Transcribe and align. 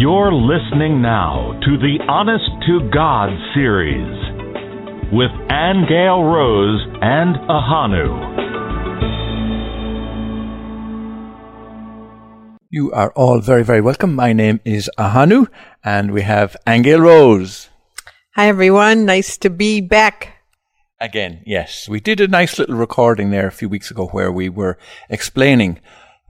You're 0.00 0.32
listening 0.32 1.02
now 1.02 1.60
to 1.60 1.76
the 1.76 1.98
Honest 2.08 2.48
to 2.66 2.88
God 2.90 3.28
series 3.52 4.08
with 5.12 5.30
Angel 5.52 6.24
Rose 6.24 6.86
and 7.02 7.36
Ahanu. 7.50 8.08
You 12.70 12.90
are 12.92 13.12
all 13.12 13.42
very, 13.42 13.62
very 13.62 13.82
welcome. 13.82 14.14
My 14.14 14.32
name 14.32 14.60
is 14.64 14.90
Ahanu, 14.96 15.48
and 15.84 16.12
we 16.12 16.22
have 16.22 16.56
Angel 16.66 17.00
Rose. 17.00 17.68
Hi, 18.36 18.48
everyone. 18.48 19.04
Nice 19.04 19.36
to 19.36 19.50
be 19.50 19.82
back. 19.82 20.38
Again, 20.98 21.42
yes. 21.44 21.90
We 21.90 22.00
did 22.00 22.22
a 22.22 22.26
nice 22.26 22.58
little 22.58 22.76
recording 22.76 23.28
there 23.28 23.48
a 23.48 23.52
few 23.52 23.68
weeks 23.68 23.90
ago 23.90 24.06
where 24.06 24.32
we 24.32 24.48
were 24.48 24.78
explaining 25.10 25.78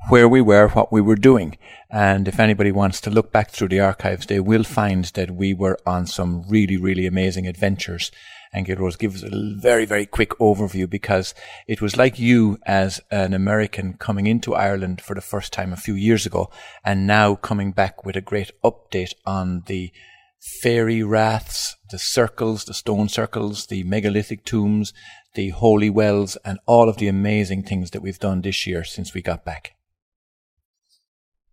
where 0.08 0.28
we 0.28 0.40
were, 0.40 0.68
what 0.68 0.92
we 0.92 1.00
were 1.00 1.16
doing. 1.16 1.56
And 1.90 2.26
if 2.26 2.40
anybody 2.40 2.72
wants 2.72 3.00
to 3.02 3.10
look 3.10 3.32
back 3.32 3.50
through 3.50 3.68
the 3.68 3.80
archives, 3.80 4.26
they 4.26 4.40
will 4.40 4.64
find 4.64 5.04
that 5.14 5.32
we 5.32 5.54
were 5.54 5.78
on 5.86 6.06
some 6.06 6.44
really, 6.48 6.76
really 6.76 7.06
amazing 7.06 7.46
adventures. 7.46 8.10
And 8.52 8.68
Rose 8.68 8.96
give 8.96 9.14
us 9.14 9.22
a 9.22 9.30
very, 9.60 9.84
very 9.84 10.06
quick 10.06 10.30
overview 10.40 10.90
because 10.90 11.34
it 11.68 11.80
was 11.80 11.96
like 11.96 12.18
you 12.18 12.58
as 12.66 13.00
an 13.10 13.32
American 13.32 13.94
coming 13.94 14.26
into 14.26 14.54
Ireland 14.54 15.00
for 15.00 15.14
the 15.14 15.20
first 15.20 15.52
time 15.52 15.72
a 15.72 15.76
few 15.76 15.94
years 15.94 16.26
ago 16.26 16.50
and 16.84 17.06
now 17.06 17.36
coming 17.36 17.70
back 17.70 18.04
with 18.04 18.16
a 18.16 18.20
great 18.20 18.50
update 18.64 19.12
on 19.24 19.62
the 19.66 19.92
fairy 20.40 21.02
raths, 21.02 21.76
the 21.90 21.98
circles, 21.98 22.64
the 22.64 22.74
stone 22.74 23.08
circles, 23.08 23.66
the 23.66 23.84
megalithic 23.84 24.44
tombs, 24.44 24.92
the 25.34 25.50
holy 25.50 25.90
wells, 25.90 26.36
and 26.44 26.58
all 26.66 26.88
of 26.88 26.96
the 26.96 27.06
amazing 27.06 27.62
things 27.62 27.90
that 27.92 28.02
we've 28.02 28.18
done 28.18 28.40
this 28.40 28.66
year 28.66 28.82
since 28.82 29.14
we 29.14 29.22
got 29.22 29.44
back. 29.44 29.74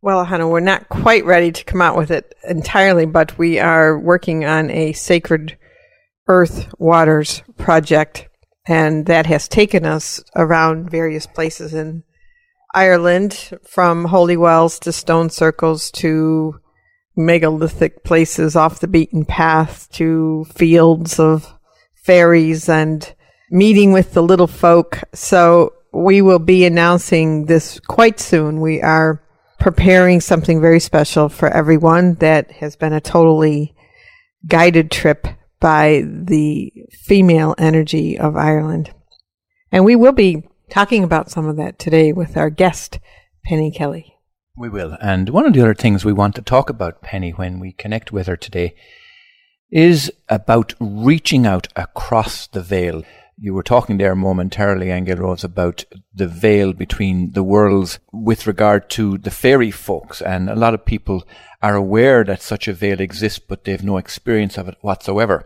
Well, 0.08 0.26
Ahanu, 0.26 0.50
we're 0.50 0.62
not 0.62 0.88
quite 0.88 1.26
ready 1.26 1.52
to 1.52 1.66
come 1.66 1.82
out 1.82 1.98
with 1.98 2.12
it 2.12 2.34
entirely, 2.48 3.06
but 3.06 3.38
we 3.38 3.60
are 3.60 4.00
working 4.00 4.46
on 4.46 4.72
a 4.72 4.94
sacred 4.94 5.58
earth 6.30 6.74
waters 6.80 7.44
project, 7.58 8.30
and 8.66 9.06
that 9.08 9.26
has 9.26 9.50
taken 9.50 9.86
us 9.86 10.24
around 10.34 10.90
various 10.90 11.28
places 11.28 11.74
in 11.74 12.04
Ireland, 12.74 13.60
from 13.68 14.06
holy 14.06 14.38
wells 14.38 14.80
to 14.80 14.94
stone 14.94 15.30
circles 15.30 15.92
to 15.96 16.58
megalithic 17.18 18.06
places 18.06 18.56
off 18.56 18.80
the 18.80 18.88
beaten 18.88 19.26
path 19.26 19.90
to 19.96 20.46
fields 20.56 21.20
of 21.20 21.54
fairies 22.06 22.70
and 22.70 23.14
meeting 23.52 23.92
with 23.92 24.14
the 24.14 24.24
little 24.24 24.48
folk. 24.48 25.02
So 25.14 25.74
we 25.92 26.22
will 26.22 26.40
be 26.40 26.64
announcing 26.64 27.48
this 27.48 27.82
quite 27.82 28.22
soon. 28.22 28.62
We 28.62 28.82
are 28.82 29.22
preparing 29.60 30.22
something 30.22 30.62
very 30.62 30.80
special 30.80 31.30
for 31.30 31.50
everyone 31.50 32.16
that 32.16 32.52
has 32.52 32.76
been 32.76 32.94
a 32.94 33.02
totally 33.02 33.76
guided 34.46 34.92
trip 34.92 35.28
by 35.60 36.04
the 36.06 36.72
female 36.92 37.56
energy 37.58 38.18
of 38.18 38.36
Ireland. 38.36 38.92
And 39.72 39.84
we 39.84 39.96
will 39.96 40.12
be 40.12 40.48
talking 40.70 41.04
about 41.04 41.32
some 41.32 41.48
of 41.48 41.58
that 41.58 41.80
today 41.80 42.14
with 42.14 42.38
our 42.38 42.50
guest, 42.50 43.00
Penny 43.46 43.72
Kelly. 43.72 44.16
We 44.56 44.70
will. 44.70 44.98
And 45.02 45.30
one 45.30 45.46
of 45.46 45.54
the 45.54 45.62
other 45.62 45.76
things 45.76 46.04
we 46.04 46.14
want 46.14 46.36
to 46.36 46.42
talk 46.42 46.70
about, 46.70 47.02
Penny, 47.02 47.32
when 47.32 47.60
we 47.60 47.74
connect 47.74 48.12
with 48.12 48.28
her 48.28 48.38
today, 48.38 48.76
is 49.70 50.12
about 50.30 50.74
reaching 50.80 51.46
out 51.46 51.68
across 51.76 52.48
the 52.48 52.62
veil. 52.62 53.04
You 53.40 53.54
were 53.54 53.64
talking 53.64 53.98
there 53.98 54.16
momentarily, 54.16 54.90
Angel 54.90 55.18
Rose, 55.18 55.44
about 55.44 55.86
the 56.12 56.28
veil 56.28 56.74
between 56.74 57.34
the 57.34 57.44
worlds 57.44 58.00
with 58.12 58.48
regard 58.48 58.90
to 58.92 59.20
the 59.20 59.30
fairy 59.30 59.70
folks. 59.70 60.22
And 60.24 60.50
a 60.50 60.56
lot 60.56 60.74
of 60.74 60.86
people 60.86 61.24
are 61.62 61.76
aware 61.76 62.24
that 62.24 62.42
such 62.42 62.68
a 62.68 62.74
veil 62.74 63.00
exists, 63.00 63.38
but 63.38 63.64
they've 63.64 63.84
no 63.84 63.98
experience 63.98 64.58
of 64.58 64.68
it 64.68 64.78
whatsoever. 64.82 65.46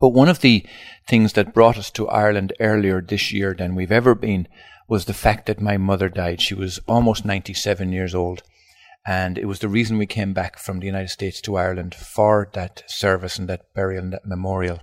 But 0.00 0.10
one 0.10 0.28
of 0.28 0.42
the 0.42 0.64
things 1.08 1.32
that 1.32 1.52
brought 1.52 1.76
us 1.76 1.90
to 1.92 2.08
Ireland 2.08 2.52
earlier 2.60 3.00
this 3.00 3.32
year 3.32 3.52
than 3.52 3.74
we've 3.74 3.90
ever 3.90 4.14
been 4.14 4.46
was 4.88 5.06
the 5.06 5.14
fact 5.14 5.46
that 5.46 5.60
my 5.60 5.76
mother 5.76 6.08
died. 6.08 6.40
She 6.40 6.54
was 6.54 6.78
almost 6.86 7.24
97 7.24 7.90
years 7.90 8.14
old. 8.14 8.44
And 9.04 9.38
it 9.38 9.46
was 9.46 9.58
the 9.58 9.68
reason 9.68 9.98
we 9.98 10.06
came 10.06 10.32
back 10.32 10.56
from 10.56 10.78
the 10.78 10.86
United 10.86 11.08
States 11.08 11.40
to 11.40 11.56
Ireland 11.56 11.96
for 11.96 12.48
that 12.52 12.84
service 12.86 13.40
and 13.40 13.48
that 13.48 13.74
burial 13.74 14.04
and 14.04 14.12
that 14.12 14.24
memorial. 14.24 14.78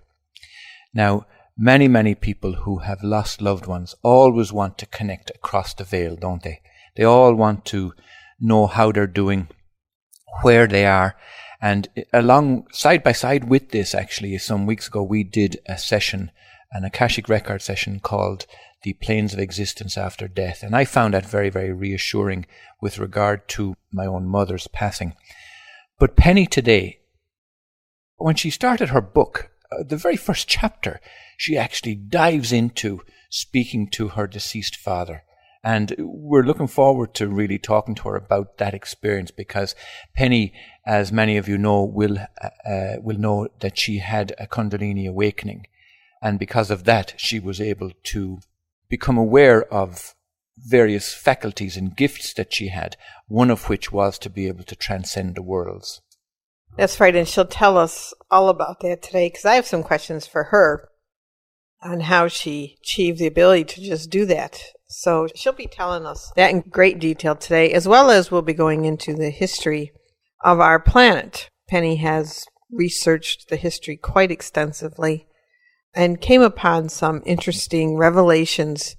Now, 0.94 1.26
Many, 1.62 1.90
many 1.90 2.16
people 2.16 2.54
who 2.54 2.78
have 2.78 3.04
lost 3.04 3.42
loved 3.42 3.66
ones 3.66 3.94
always 4.02 4.54
want 4.54 4.78
to 4.78 4.86
connect 4.86 5.30
across 5.32 5.74
the 5.74 5.84
veil, 5.84 6.16
don't 6.16 6.42
they? 6.42 6.62
They 6.96 7.04
all 7.04 7.36
want 7.36 7.66
to 7.66 7.94
know 8.40 8.66
how 8.66 8.94
they're 8.94 9.06
doing, 9.08 9.50
where 10.42 10.68
they 10.68 10.86
are. 10.86 11.18
And 11.62 11.90
along 12.14 12.68
side 12.72 13.04
by 13.04 13.12
side 13.12 13.50
with 13.50 13.72
this, 13.72 13.94
actually, 13.94 14.38
some 14.38 14.68
weeks 14.68 14.88
ago, 14.88 15.04
we 15.04 15.26
did 15.26 15.60
a 15.66 15.78
session, 15.78 16.32
an 16.72 16.86
Akashic 16.86 17.28
record 17.28 17.62
session 17.62 18.00
called 18.00 18.46
The 18.84 18.94
Planes 18.94 19.34
of 19.34 19.40
Existence 19.40 19.98
After 19.98 20.30
Death. 20.30 20.64
And 20.64 20.74
I 20.74 20.86
found 20.86 21.14
that 21.14 21.26
very, 21.26 21.50
very 21.50 21.74
reassuring 21.74 22.46
with 22.82 23.00
regard 23.00 23.50
to 23.50 23.76
my 23.92 24.06
own 24.06 24.26
mother's 24.26 24.70
passing. 24.70 25.14
But 26.00 26.16
Penny 26.16 26.46
today, 26.46 27.02
when 28.16 28.36
she 28.36 28.50
started 28.50 28.90
her 28.90 29.02
book, 29.02 29.52
uh, 29.72 29.84
the 29.84 29.98
very 29.98 30.18
first 30.18 30.48
chapter, 30.48 31.00
she 31.38 31.58
actually 31.58 31.96
dives 31.96 32.52
into 32.52 33.02
speaking 33.30 33.88
to 33.88 34.10
her 34.10 34.28
deceased 34.28 34.76
father. 34.76 35.24
And 35.64 35.94
we're 36.00 36.44
looking 36.44 36.68
forward 36.68 37.14
to 37.16 37.28
really 37.28 37.60
talking 37.60 37.94
to 37.96 38.10
her 38.10 38.16
about 38.16 38.58
that 38.58 38.74
experience 38.74 39.30
because 39.30 39.76
Penny, 40.16 40.54
as 40.86 41.12
many 41.12 41.36
of 41.36 41.50
you 41.50 41.58
know, 41.58 41.84
will 41.84 42.18
uh, 42.18 42.70
uh, 42.70 42.96
will 43.02 43.18
know 43.18 43.50
that 43.60 43.78
she 43.78 43.98
had 43.98 44.34
a 44.40 44.48
Kundalini 44.48 45.08
awakening, 45.08 45.68
and 46.22 46.40
because 46.40 46.72
of 46.72 46.86
that, 46.86 47.14
she 47.18 47.40
was 47.40 47.60
able 47.60 47.92
to 48.04 48.40
become 48.88 49.18
aware 49.18 49.66
of 49.72 50.16
various 50.58 51.14
faculties 51.14 51.76
and 51.76 51.96
gifts 51.96 52.34
that 52.34 52.54
she 52.54 52.70
had. 52.70 52.96
One 53.28 53.52
of 53.52 53.68
which 53.68 53.92
was 53.92 54.18
to 54.20 54.30
be 54.30 54.48
able 54.48 54.64
to 54.64 54.76
transcend 54.76 55.36
the 55.36 55.42
worlds. 55.42 56.02
That's 56.78 57.00
right, 57.00 57.16
and 57.16 57.28
she'll 57.28 57.46
tell 57.46 57.78
us 57.78 58.14
all 58.32 58.50
about 58.50 58.80
that 58.82 59.02
today 59.02 59.28
because 59.28 59.46
I 59.46 59.56
have 59.56 59.66
some 59.66 59.84
questions 59.84 60.26
for 60.26 60.46
her 60.46 60.90
on 61.82 62.02
how 62.02 62.28
she 62.28 62.78
achieved 62.82 63.20
the 63.20 63.28
ability 63.28 63.64
to 63.66 63.82
just 63.82 64.10
do 64.10 64.26
that. 64.26 64.62
So 64.88 65.28
she'll 65.36 65.54
be 65.54 65.68
telling 65.68 66.06
us 66.06 66.32
that 66.36 66.52
in 66.52 66.62
great 66.62 67.00
detail 67.00 67.36
today, 67.36 67.72
as 67.72 67.88
well 67.88 68.10
as 68.10 68.32
we'll 68.32 68.42
be 68.42 68.54
going 68.54 68.86
into 68.86 69.14
the 69.14 69.30
history 69.30 69.92
of 70.44 70.60
our 70.60 70.80
planet. 70.80 71.50
Penny 71.68 71.98
has 71.98 72.46
researched 72.72 73.50
the 73.50 73.56
history 73.56 73.98
quite 73.98 74.32
extensively 74.32 75.28
and 75.94 76.22
came 76.22 76.42
upon 76.42 76.90
some 76.90 77.22
interesting 77.26 77.98
revelations 77.98 78.96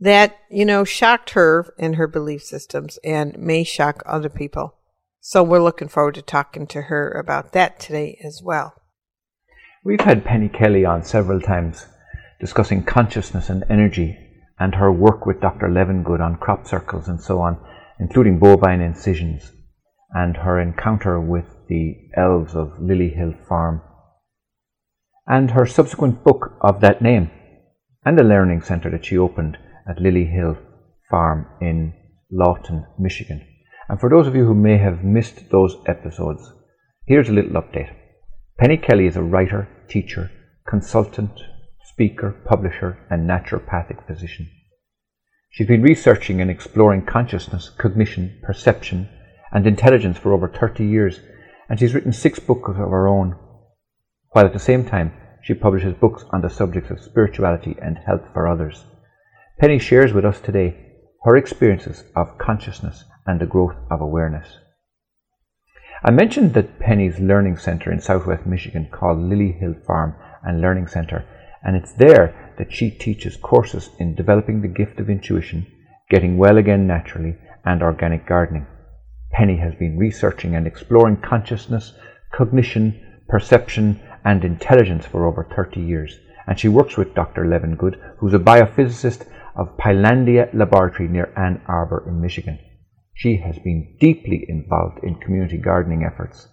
that, 0.00 0.36
you 0.50 0.64
know, 0.64 0.84
shocked 0.84 1.30
her 1.30 1.74
in 1.78 1.94
her 1.94 2.06
belief 2.06 2.42
systems 2.42 2.98
and 3.04 3.38
may 3.38 3.64
shock 3.64 4.02
other 4.06 4.28
people. 4.28 4.76
So 5.26 5.42
we're 5.42 5.62
looking 5.62 5.88
forward 5.88 6.16
to 6.16 6.22
talking 6.22 6.66
to 6.66 6.82
her 6.82 7.10
about 7.10 7.52
that 7.52 7.80
today 7.80 8.20
as 8.22 8.42
well. 8.44 8.74
We've 9.82 10.02
had 10.02 10.22
Penny 10.22 10.50
Kelly 10.50 10.84
on 10.84 11.02
several 11.02 11.40
times 11.40 11.86
discussing 12.40 12.84
consciousness 12.84 13.48
and 13.48 13.64
energy 13.70 14.18
and 14.60 14.74
her 14.74 14.92
work 14.92 15.24
with 15.24 15.40
Dr. 15.40 15.68
Levengood 15.68 16.20
on 16.20 16.36
crop 16.36 16.66
circles 16.66 17.08
and 17.08 17.18
so 17.18 17.40
on, 17.40 17.58
including 17.98 18.38
bovine 18.38 18.82
incisions, 18.82 19.50
and 20.10 20.36
her 20.36 20.60
encounter 20.60 21.18
with 21.18 21.46
the 21.70 21.96
elves 22.14 22.54
of 22.54 22.78
Lily 22.78 23.08
Hill 23.08 23.32
Farm, 23.48 23.80
and 25.26 25.52
her 25.52 25.64
subsequent 25.64 26.22
book 26.22 26.58
of 26.60 26.82
that 26.82 27.00
name, 27.00 27.30
and 28.04 28.18
the 28.18 28.24
learning 28.24 28.60
centre 28.60 28.90
that 28.90 29.06
she 29.06 29.16
opened 29.16 29.56
at 29.88 30.02
Lily 30.02 30.26
Hill 30.26 30.58
Farm 31.10 31.46
in 31.62 31.94
Lawton, 32.30 32.84
Michigan. 32.98 33.40
And 33.88 34.00
for 34.00 34.08
those 34.08 34.26
of 34.26 34.34
you 34.34 34.46
who 34.46 34.54
may 34.54 34.78
have 34.78 35.04
missed 35.04 35.50
those 35.50 35.76
episodes, 35.86 36.52
here's 37.06 37.28
a 37.28 37.32
little 37.32 37.60
update. 37.60 37.94
Penny 38.58 38.76
Kelly 38.76 39.06
is 39.06 39.16
a 39.16 39.22
writer, 39.22 39.68
teacher, 39.88 40.30
consultant, 40.66 41.40
speaker, 41.84 42.34
publisher, 42.46 42.98
and 43.10 43.28
naturopathic 43.28 44.06
physician. 44.06 44.48
She's 45.50 45.68
been 45.68 45.82
researching 45.82 46.40
and 46.40 46.50
exploring 46.50 47.04
consciousness, 47.04 47.68
cognition, 47.68 48.40
perception, 48.42 49.08
and 49.52 49.66
intelligence 49.66 50.18
for 50.18 50.32
over 50.32 50.48
30 50.48 50.84
years, 50.84 51.20
and 51.68 51.78
she's 51.78 51.94
written 51.94 52.12
six 52.12 52.38
books 52.38 52.70
of 52.70 52.76
her 52.76 53.06
own, 53.06 53.36
while 54.30 54.46
at 54.46 54.52
the 54.52 54.58
same 54.58 54.84
time 54.84 55.12
she 55.42 55.54
publishes 55.54 55.94
books 55.94 56.24
on 56.30 56.40
the 56.40 56.48
subjects 56.48 56.90
of 56.90 57.00
spirituality 57.00 57.76
and 57.80 57.98
health 57.98 58.24
for 58.32 58.48
others. 58.48 58.86
Penny 59.60 59.78
shares 59.78 60.12
with 60.12 60.24
us 60.24 60.40
today 60.40 60.76
her 61.22 61.36
experiences 61.36 62.02
of 62.16 62.38
consciousness 62.38 63.04
and 63.26 63.40
the 63.40 63.46
growth 63.46 63.76
of 63.90 64.00
awareness. 64.00 64.58
I 66.02 66.10
mentioned 66.10 66.52
that 66.54 66.80
Penny's 66.80 67.18
Learning 67.18 67.56
Centre 67.56 67.90
in 67.90 68.00
southwest 68.00 68.44
Michigan, 68.44 68.88
called 68.92 69.18
Lily 69.18 69.52
Hill 69.52 69.74
Farm 69.86 70.14
and 70.42 70.60
Learning 70.60 70.86
Centre, 70.86 71.24
and 71.62 71.76
it's 71.76 71.92
there 71.94 72.52
that 72.58 72.72
she 72.72 72.90
teaches 72.90 73.36
courses 73.36 73.90
in 73.98 74.14
developing 74.14 74.60
the 74.60 74.68
gift 74.68 75.00
of 75.00 75.08
intuition, 75.08 75.66
getting 76.10 76.36
well 76.36 76.58
again 76.58 76.86
naturally, 76.86 77.36
and 77.64 77.82
organic 77.82 78.26
gardening. 78.26 78.66
Penny 79.32 79.56
has 79.56 79.74
been 79.76 79.96
researching 79.96 80.54
and 80.54 80.66
exploring 80.66 81.16
consciousness, 81.16 81.94
cognition, 82.32 83.22
perception, 83.28 83.98
and 84.24 84.44
intelligence 84.44 85.06
for 85.06 85.24
over 85.24 85.48
30 85.56 85.80
years, 85.80 86.18
and 86.46 86.60
she 86.60 86.68
works 86.68 86.96
with 86.96 87.14
Dr. 87.14 87.44
Levengood, 87.46 87.96
who's 88.18 88.34
a 88.34 88.38
biophysicist 88.38 89.26
of 89.56 89.76
Pinelandia 89.78 90.52
Laboratory 90.52 91.08
near 91.08 91.32
Ann 91.36 91.62
Arbor 91.66 92.04
in 92.06 92.20
Michigan. 92.20 92.58
She 93.14 93.36
has 93.38 93.58
been 93.58 93.96
deeply 94.00 94.44
involved 94.48 94.98
in 95.02 95.14
community 95.14 95.56
gardening 95.56 96.04
efforts. 96.04 96.48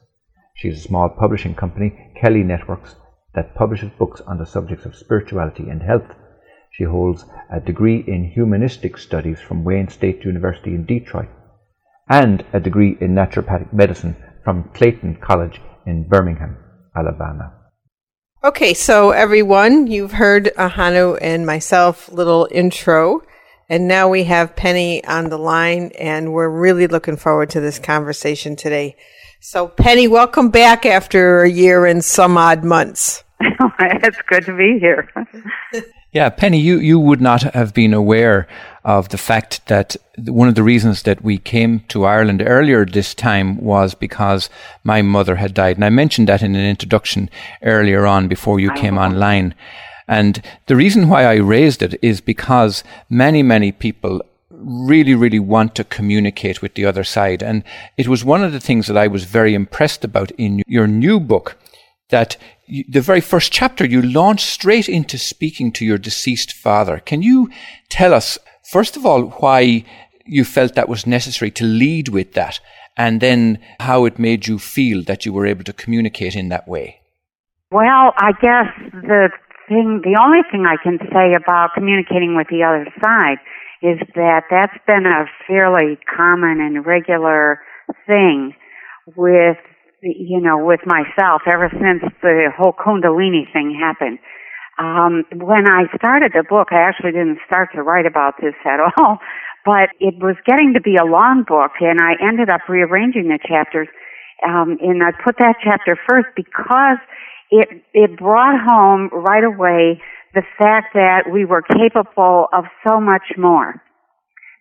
She 0.56 0.70
has 0.70 0.78
a 0.78 0.82
small 0.82 1.10
publishing 1.10 1.56
company, 1.56 2.14
Kelly 2.22 2.44
Networks, 2.44 2.96
that 3.34 3.56
publishes 3.56 3.92
books 3.98 4.22
on 4.22 4.38
the 4.38 4.46
subjects 4.46 4.86
of 4.86 4.96
spirituality 4.96 5.70
and 5.70 5.82
health. 5.82 6.14
She 6.72 6.84
holds 6.84 7.26
a 7.52 7.60
degree 7.60 8.04
in 8.08 8.32
humanistic 8.32 8.98
studies 8.98 9.40
from 9.40 9.64
Wayne 9.64 9.90
State 9.90 10.24
University 10.24 10.72
in 10.72 10.86
Detroit 10.86 11.30
and 12.10 12.46
a 12.54 12.60
degree 12.60 12.98
in 13.00 13.16
naturopathic 13.16 13.72
medicine 13.72 14.16
from 14.44 14.70
Clayton 14.74 15.18
College 15.22 15.62
in 15.86 16.08
Birmingham, 16.08 16.58
Alabama. 16.96 17.54
Okay, 18.44 18.74
so 18.74 19.12
everyone, 19.12 19.88
you've 19.88 20.14
heard 20.14 20.52
Ahanu 20.58 21.18
and 21.22 21.46
myself 21.46 22.12
little 22.12 22.48
intro, 22.52 23.22
and 23.72 23.88
now 23.88 24.10
we 24.10 24.26
have 24.26 24.58
Penny 24.58 25.02
on 25.06 25.30
the 25.30 25.38
line, 25.38 25.94
and 25.98 26.34
we're 26.34 26.50
really 26.50 26.88
looking 26.88 27.16
forward 27.16 27.50
to 27.52 27.62
this 27.62 27.80
conversation 27.80 28.58
today. 28.58 28.98
So, 29.40 29.70
Penny, 29.70 30.10
welcome 30.10 30.50
back 30.50 30.86
after 30.86 31.44
a 31.44 31.50
year 31.50 31.86
and 31.86 32.04
some 32.04 32.38
odd 32.38 32.66
months. 32.66 33.24
it's 33.40 34.22
good 34.28 34.44
to 34.46 34.58
be 34.58 34.78
here. 34.78 35.10
Yeah, 36.14 36.30
Penny, 36.30 36.60
you, 36.60 36.78
you 36.80 37.00
would 37.00 37.22
not 37.22 37.44
have 37.44 37.74
been 37.74 37.94
aware 37.94 38.46
of 38.84 39.08
the 39.08 39.18
fact 39.18 39.66
that 39.68 39.96
one 40.18 40.50
of 40.50 40.56
the 40.56 40.64
reasons 40.64 41.04
that 41.04 41.24
we 41.24 41.38
came 41.38 41.86
to 41.88 42.04
Ireland 42.04 42.44
earlier 42.46 42.86
this 42.86 43.16
time 43.16 43.56
was 43.62 43.94
because 43.96 44.50
my 44.84 45.02
mother 45.02 45.38
had 45.38 45.54
died. 45.54 45.78
And 45.78 45.86
I 45.86 45.90
mentioned 45.90 46.28
that 46.28 46.42
in 46.42 46.54
an 46.54 46.66
introduction 46.66 47.30
earlier 47.64 48.06
on 48.06 48.28
before 48.28 48.60
you 48.60 48.74
came 48.74 48.98
online. 48.98 49.56
And 50.12 50.42
the 50.68 50.76
reason 50.76 51.08
why 51.08 51.24
I 51.24 51.36
raised 51.36 51.82
it 51.82 51.98
is 52.02 52.20
because 52.20 52.84
many, 53.10 53.42
many 53.42 53.72
people 53.72 54.22
really, 54.50 55.16
really 55.16 55.40
want 55.40 55.74
to 55.76 55.86
communicate 55.86 56.62
with 56.62 56.74
the 56.74 56.86
other 56.86 57.06
side. 57.06 57.42
And 57.42 57.64
it 57.98 58.10
was 58.10 58.26
one 58.26 58.44
of 58.44 58.52
the 58.52 58.60
things 58.60 58.88
that 58.88 58.98
I 58.98 59.08
was 59.08 59.24
very 59.24 59.54
impressed 59.54 60.04
about 60.04 60.32
in 60.32 60.64
your 60.68 60.86
new 60.86 61.18
book 61.22 61.58
that 62.10 62.36
you, 62.68 62.84
the 62.90 63.00
very 63.00 63.22
first 63.22 63.54
chapter, 63.54 63.86
you 63.86 64.02
launch 64.02 64.42
straight 64.42 64.90
into 64.90 65.18
speaking 65.18 65.72
to 65.72 65.86
your 65.86 65.98
deceased 65.98 66.52
father. 66.52 67.00
Can 67.00 67.22
you 67.22 67.50
tell 67.88 68.14
us, 68.14 68.38
first 68.70 68.98
of 68.98 69.06
all, 69.06 69.30
why 69.40 69.86
you 70.26 70.44
felt 70.44 70.76
that 70.76 70.90
was 70.90 71.08
necessary 71.08 71.52
to 71.52 71.64
lead 71.64 72.10
with 72.10 72.34
that, 72.34 72.60
and 72.98 73.22
then 73.22 73.60
how 73.80 74.04
it 74.04 74.20
made 74.20 74.46
you 74.46 74.60
feel 74.60 75.04
that 75.04 75.26
you 75.26 75.32
were 75.32 75.48
able 75.48 75.64
to 75.64 75.72
communicate 75.72 76.36
in 76.36 76.50
that 76.50 76.68
way? 76.68 77.00
Well, 77.72 78.14
I 78.18 78.34
guess 78.42 78.68
the 78.92 79.30
thing, 79.72 80.04
the 80.04 80.20
only 80.20 80.44
thing 80.52 80.68
I 80.68 80.76
can 80.84 81.00
say 81.16 81.32
about 81.32 81.72
communicating 81.74 82.36
with 82.36 82.52
the 82.52 82.68
other 82.68 82.84
side 83.00 83.40
is 83.80 83.98
that 84.20 84.44
that's 84.52 84.78
been 84.86 85.08
a 85.08 85.26
fairly 85.48 85.98
common 86.04 86.60
and 86.60 86.86
regular 86.86 87.64
thing 88.06 88.54
with 89.16 89.58
you 90.02 90.42
know, 90.42 90.58
with 90.58 90.82
myself 90.86 91.44
ever 91.46 91.70
since 91.72 92.02
the 92.22 92.50
whole 92.58 92.74
Kundalini 92.74 93.46
thing 93.54 93.78
happened. 93.78 94.20
Um, 94.80 95.24
when 95.38 95.70
I 95.70 95.86
started 95.96 96.32
the 96.34 96.44
book, 96.48 96.70
I 96.72 96.82
actually 96.82 97.12
didn't 97.12 97.40
start 97.46 97.70
to 97.76 97.84
write 97.84 98.06
about 98.06 98.36
this 98.42 98.56
at 98.66 98.80
all, 98.98 99.20
but 99.66 99.90
it 100.00 100.16
was 100.18 100.36
getting 100.46 100.74
to 100.74 100.82
be 100.82 100.96
a 100.98 101.06
long 101.06 101.44
book, 101.48 101.78
and 101.82 102.00
I 102.02 102.18
ended 102.18 102.50
up 102.50 102.62
rearranging 102.68 103.30
the 103.30 103.38
chapters. 103.38 103.88
Um, 104.42 104.78
and 104.82 105.04
I 105.04 105.12
put 105.24 105.38
that 105.38 105.62
chapter 105.64 105.94
first 106.10 106.34
because 106.36 106.98
it 107.52 107.84
it 107.94 108.18
brought 108.18 108.60
home 108.66 109.10
right 109.12 109.44
away 109.44 110.02
the 110.34 110.44
fact 110.58 110.94
that 110.94 111.30
we 111.32 111.46
were 111.46 111.62
capable 111.62 112.48
of 112.54 112.66
so 112.88 113.00
much 113.00 113.36
more. 113.38 113.82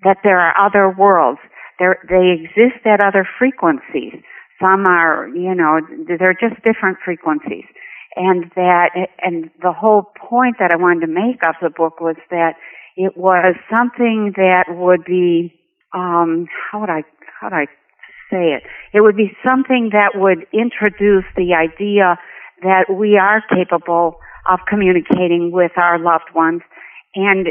That 0.02 0.18
there 0.24 0.40
are 0.40 0.54
other 0.66 0.90
worlds. 0.90 1.40
There, 1.78 1.98
they 2.08 2.42
exist 2.42 2.84
at 2.84 3.02
other 3.02 3.26
frequencies. 3.38 4.20
Some 4.60 4.84
are, 4.86 5.28
you 5.28 5.54
know, 5.54 5.80
they're 6.18 6.34
just 6.34 6.62
different 6.64 6.98
frequencies. 7.04 7.64
And 8.16 8.50
that, 8.56 8.90
and 9.22 9.50
the 9.62 9.72
whole 9.72 10.10
point 10.18 10.56
that 10.58 10.72
I 10.72 10.76
wanted 10.76 11.06
to 11.06 11.12
make 11.12 11.46
of 11.46 11.54
the 11.62 11.70
book 11.70 12.00
was 12.00 12.16
that 12.30 12.54
it 12.96 13.16
was 13.16 13.54
something 13.72 14.32
that 14.36 14.64
would 14.68 15.04
be, 15.04 15.54
um, 15.94 16.46
how 16.50 16.80
would 16.80 16.90
I, 16.90 17.04
how 17.40 17.46
would 17.46 17.56
I 17.56 17.66
say 18.30 18.52
it? 18.52 18.64
It 18.92 19.00
would 19.00 19.16
be 19.16 19.30
something 19.46 19.90
that 19.92 20.18
would 20.18 20.46
introduce 20.52 21.24
the 21.36 21.54
idea 21.54 22.18
that 22.62 22.86
we 22.92 23.16
are 23.16 23.42
capable 23.48 24.16
of 24.50 24.60
communicating 24.68 25.50
with 25.52 25.72
our 25.76 25.98
loved 25.98 26.34
ones. 26.34 26.62
And, 27.14 27.48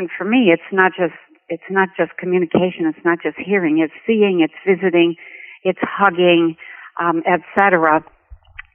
know, 0.00 0.08
for 0.16 0.24
me, 0.24 0.50
it's 0.52 0.70
not 0.72 0.92
just, 0.98 1.14
it's 1.48 1.70
not 1.70 1.88
just 1.96 2.16
communication, 2.16 2.86
it's 2.86 3.04
not 3.04 3.18
just 3.22 3.36
hearing, 3.38 3.78
it's 3.78 3.92
seeing, 4.06 4.40
it's 4.40 4.54
visiting, 4.66 5.16
it's 5.62 5.78
hugging, 5.82 6.56
um, 7.00 7.22
etc. 7.26 8.04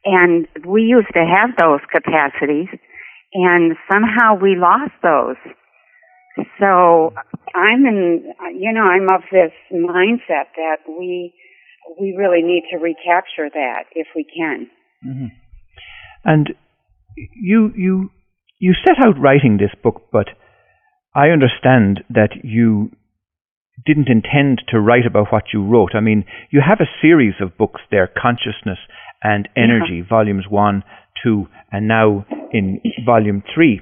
And 0.05 0.47
we 0.65 0.83
used 0.83 1.13
to 1.13 1.25
have 1.25 1.57
those 1.57 1.81
capacities, 1.91 2.67
and 3.33 3.75
somehow 3.91 4.35
we 4.35 4.55
lost 4.55 4.93
those. 5.03 5.37
So 6.59 7.13
I'm 7.53 7.85
in, 7.85 8.33
you 8.55 8.71
know, 8.71 8.83
I'm 8.83 9.09
of 9.09 9.23
this 9.31 9.51
mindset 9.73 10.55
that 10.55 10.77
we 10.87 11.33
we 11.99 12.15
really 12.15 12.41
need 12.43 12.63
to 12.71 12.77
recapture 12.77 13.49
that 13.51 13.85
if 13.95 14.07
we 14.15 14.23
can. 14.23 14.69
Mm-hmm. 15.05 15.48
And 16.23 16.49
you 17.15 17.71
you 17.75 18.11
you 18.59 18.73
set 18.85 19.05
out 19.05 19.19
writing 19.19 19.57
this 19.57 19.73
book, 19.81 20.07
but 20.11 20.27
I 21.15 21.29
understand 21.29 22.01
that 22.09 22.43
you 22.43 22.91
didn't 23.85 24.09
intend 24.09 24.61
to 24.69 24.79
write 24.79 25.05
about 25.05 25.31
what 25.31 25.45
you 25.53 25.65
wrote. 25.65 25.95
I 25.95 26.01
mean, 26.01 26.25
you 26.51 26.61
have 26.65 26.79
a 26.81 26.91
series 27.01 27.35
of 27.41 27.57
books 27.57 27.81
there, 27.91 28.07
Consciousness 28.07 28.77
and 29.23 29.47
Energy, 29.55 29.97
yeah. 29.97 30.09
volumes 30.09 30.45
one, 30.49 30.83
two, 31.23 31.47
and 31.71 31.87
now 31.87 32.25
in 32.51 32.81
volume 33.05 33.43
three. 33.53 33.81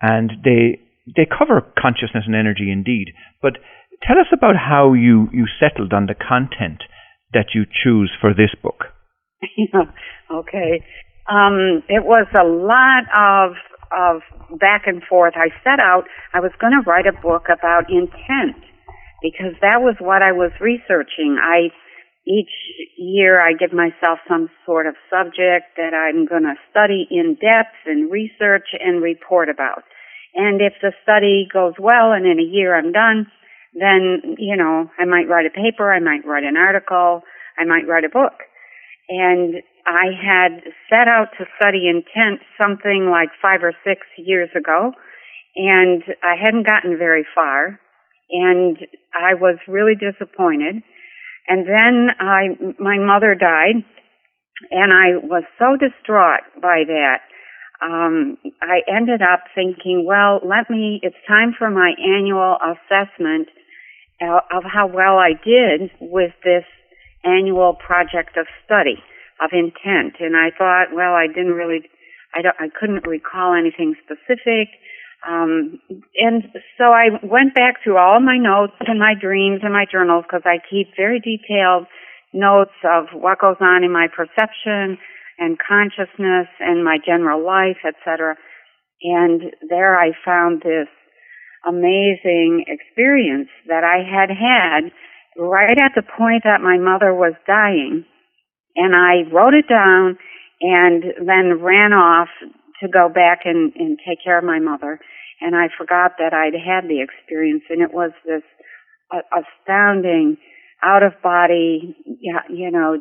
And 0.00 0.32
they, 0.44 0.80
they 1.06 1.26
cover 1.26 1.60
consciousness 1.78 2.24
and 2.26 2.34
energy 2.34 2.70
indeed. 2.70 3.12
But 3.40 3.54
tell 4.02 4.18
us 4.18 4.26
about 4.32 4.56
how 4.56 4.92
you, 4.92 5.28
you 5.32 5.46
settled 5.60 5.92
on 5.92 6.06
the 6.06 6.14
content 6.14 6.82
that 7.32 7.54
you 7.54 7.64
choose 7.64 8.12
for 8.20 8.32
this 8.34 8.54
book. 8.62 8.86
Yeah, 9.56 9.92
okay. 10.32 10.82
Um, 11.28 11.82
it 11.88 12.04
was 12.04 12.26
a 12.34 12.44
lot 12.44 13.04
of 13.14 13.56
of 13.92 14.22
back 14.58 14.86
and 14.86 15.02
forth. 15.02 15.34
I 15.36 15.48
set 15.62 15.78
out 15.78 16.04
I 16.34 16.40
was 16.40 16.50
going 16.60 16.72
to 16.72 16.88
write 16.88 17.06
a 17.06 17.12
book 17.12 17.46
about 17.46 17.90
intent 17.90 18.58
because 19.22 19.54
that 19.60 19.80
was 19.80 19.94
what 20.00 20.22
I 20.22 20.32
was 20.32 20.50
researching. 20.60 21.38
I 21.40 21.70
each 22.26 22.50
year 22.98 23.40
I 23.40 23.52
give 23.52 23.72
myself 23.72 24.18
some 24.28 24.50
sort 24.66 24.86
of 24.86 24.94
subject 25.08 25.78
that 25.78 25.94
I'm 25.94 26.26
going 26.26 26.42
to 26.42 26.54
study 26.70 27.06
in 27.10 27.38
depth 27.40 27.86
and 27.86 28.10
research 28.10 28.74
and 28.74 29.00
report 29.00 29.48
about. 29.48 29.84
And 30.34 30.60
if 30.60 30.74
the 30.82 30.92
study 31.02 31.46
goes 31.50 31.74
well 31.78 32.12
and 32.12 32.26
in 32.26 32.38
a 32.40 32.42
year 32.42 32.76
I'm 32.76 32.92
done, 32.92 33.30
then, 33.74 34.36
you 34.38 34.56
know, 34.56 34.90
I 34.98 35.04
might 35.04 35.28
write 35.28 35.46
a 35.46 35.50
paper, 35.50 35.92
I 35.92 36.00
might 36.00 36.26
write 36.26 36.44
an 36.44 36.56
article, 36.56 37.22
I 37.58 37.64
might 37.64 37.86
write 37.86 38.04
a 38.04 38.10
book. 38.10 38.34
And 39.08 39.62
I 39.86 40.10
had 40.12 40.62
set 40.90 41.08
out 41.08 41.28
to 41.38 41.46
study 41.60 41.88
intent 41.88 42.42
something 42.60 43.08
like 43.10 43.30
five 43.40 43.62
or 43.62 43.72
six 43.84 44.06
years 44.18 44.50
ago, 44.56 44.92
and 45.54 46.02
I 46.22 46.34
hadn't 46.42 46.66
gotten 46.66 46.98
very 46.98 47.24
far 47.34 47.80
and 48.30 48.78
I 49.14 49.34
was 49.34 49.58
really 49.68 49.94
disappointed. 49.94 50.82
And 51.48 51.66
then 51.66 52.08
I, 52.18 52.48
my 52.78 52.98
mother 52.98 53.34
died, 53.34 53.84
and 54.70 54.92
I 54.92 55.24
was 55.24 55.44
so 55.58 55.76
distraught 55.76 56.42
by 56.60 56.82
that. 56.86 57.18
Um, 57.80 58.36
I 58.62 58.80
ended 58.88 59.20
up 59.22 59.44
thinking, 59.54 60.04
well, 60.06 60.40
let 60.42 60.70
me. 60.70 60.98
It's 61.02 61.16
time 61.28 61.54
for 61.56 61.70
my 61.70 61.92
annual 61.98 62.56
assessment 62.56 63.48
of 64.20 64.64
how 64.64 64.86
well 64.86 65.18
I 65.18 65.32
did 65.44 65.90
with 66.00 66.32
this 66.42 66.64
annual 67.22 67.74
project 67.74 68.36
of 68.38 68.46
study 68.64 69.02
of 69.40 69.50
intent. 69.52 70.16
And 70.20 70.36
I 70.36 70.50
thought, 70.56 70.94
well, 70.94 71.14
I 71.14 71.26
didn't 71.26 71.54
really, 71.54 71.88
I 72.34 72.42
don't, 72.42 72.56
I 72.58 72.68
couldn't 72.68 73.06
recall 73.06 73.54
anything 73.54 73.94
specific. 74.04 74.68
Um, 75.26 75.80
and 76.14 76.44
so 76.78 76.92
I 76.92 77.08
went 77.22 77.54
back 77.54 77.82
through 77.82 77.98
all 77.98 78.20
my 78.20 78.38
notes 78.38 78.76
and 78.86 78.98
my 78.98 79.14
dreams 79.18 79.60
and 79.62 79.72
my 79.72 79.86
journals 79.90 80.24
because 80.28 80.44
I 80.44 80.58
keep 80.70 80.88
very 80.96 81.20
detailed 81.20 81.86
notes 82.32 82.76
of 82.84 83.06
what 83.12 83.40
goes 83.40 83.56
on 83.60 83.82
in 83.82 83.92
my 83.92 84.08
perception 84.08 84.98
and 85.38 85.58
consciousness 85.58 86.48
and 86.60 86.84
my 86.84 86.98
general 87.04 87.44
life, 87.44 87.80
etc. 87.84 88.36
And 89.02 89.52
there 89.68 89.98
I 89.98 90.12
found 90.24 90.62
this 90.62 90.88
amazing 91.66 92.64
experience 92.68 93.48
that 93.66 93.84
I 93.84 94.04
had 94.04 94.30
had 94.30 94.92
right 95.36 95.76
at 95.78 95.92
the 95.94 96.02
point 96.02 96.44
that 96.44 96.62
my 96.62 96.78
mother 96.78 97.12
was 97.12 97.34
dying, 97.46 98.04
and 98.76 98.94
I 98.94 99.28
wrote 99.32 99.54
it 99.54 99.68
down 99.68 100.18
and 100.60 101.02
then 101.26 101.62
ran 101.62 101.92
off 101.92 102.28
to 102.80 102.88
go 102.88 103.08
back 103.08 103.40
and, 103.44 103.72
and 103.74 103.98
take 104.06 104.22
care 104.22 104.38
of 104.38 104.44
my 104.44 104.58
mother. 104.58 105.00
And 105.40 105.54
I 105.54 105.68
forgot 105.76 106.12
that 106.18 106.32
I'd 106.32 106.54
had 106.54 106.88
the 106.88 107.02
experience, 107.02 107.64
and 107.68 107.82
it 107.82 107.92
was 107.92 108.12
this 108.24 108.42
astounding 109.12 110.36
out 110.84 111.02
of 111.02 111.12
body, 111.22 111.96
you 112.48 112.70
know, 112.70 112.96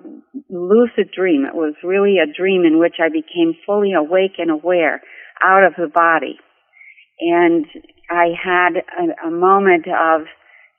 lucid 0.50 1.12
dream. 1.16 1.46
It 1.46 1.56
was 1.56 1.76
really 1.84 2.18
a 2.20 2.32
dream 2.32 2.64
in 2.66 2.80
which 2.80 2.96
I 3.00 3.10
became 3.10 3.54
fully 3.66 3.94
awake 3.94 4.36
and 4.38 4.50
aware 4.50 5.02
out 5.42 5.64
of 5.66 5.74
the 5.78 5.88
body. 5.88 6.40
And 7.20 7.66
I 8.10 8.28
had 8.42 8.78
a, 8.78 9.28
a 9.28 9.32
moment 9.32 9.88
of 9.88 10.28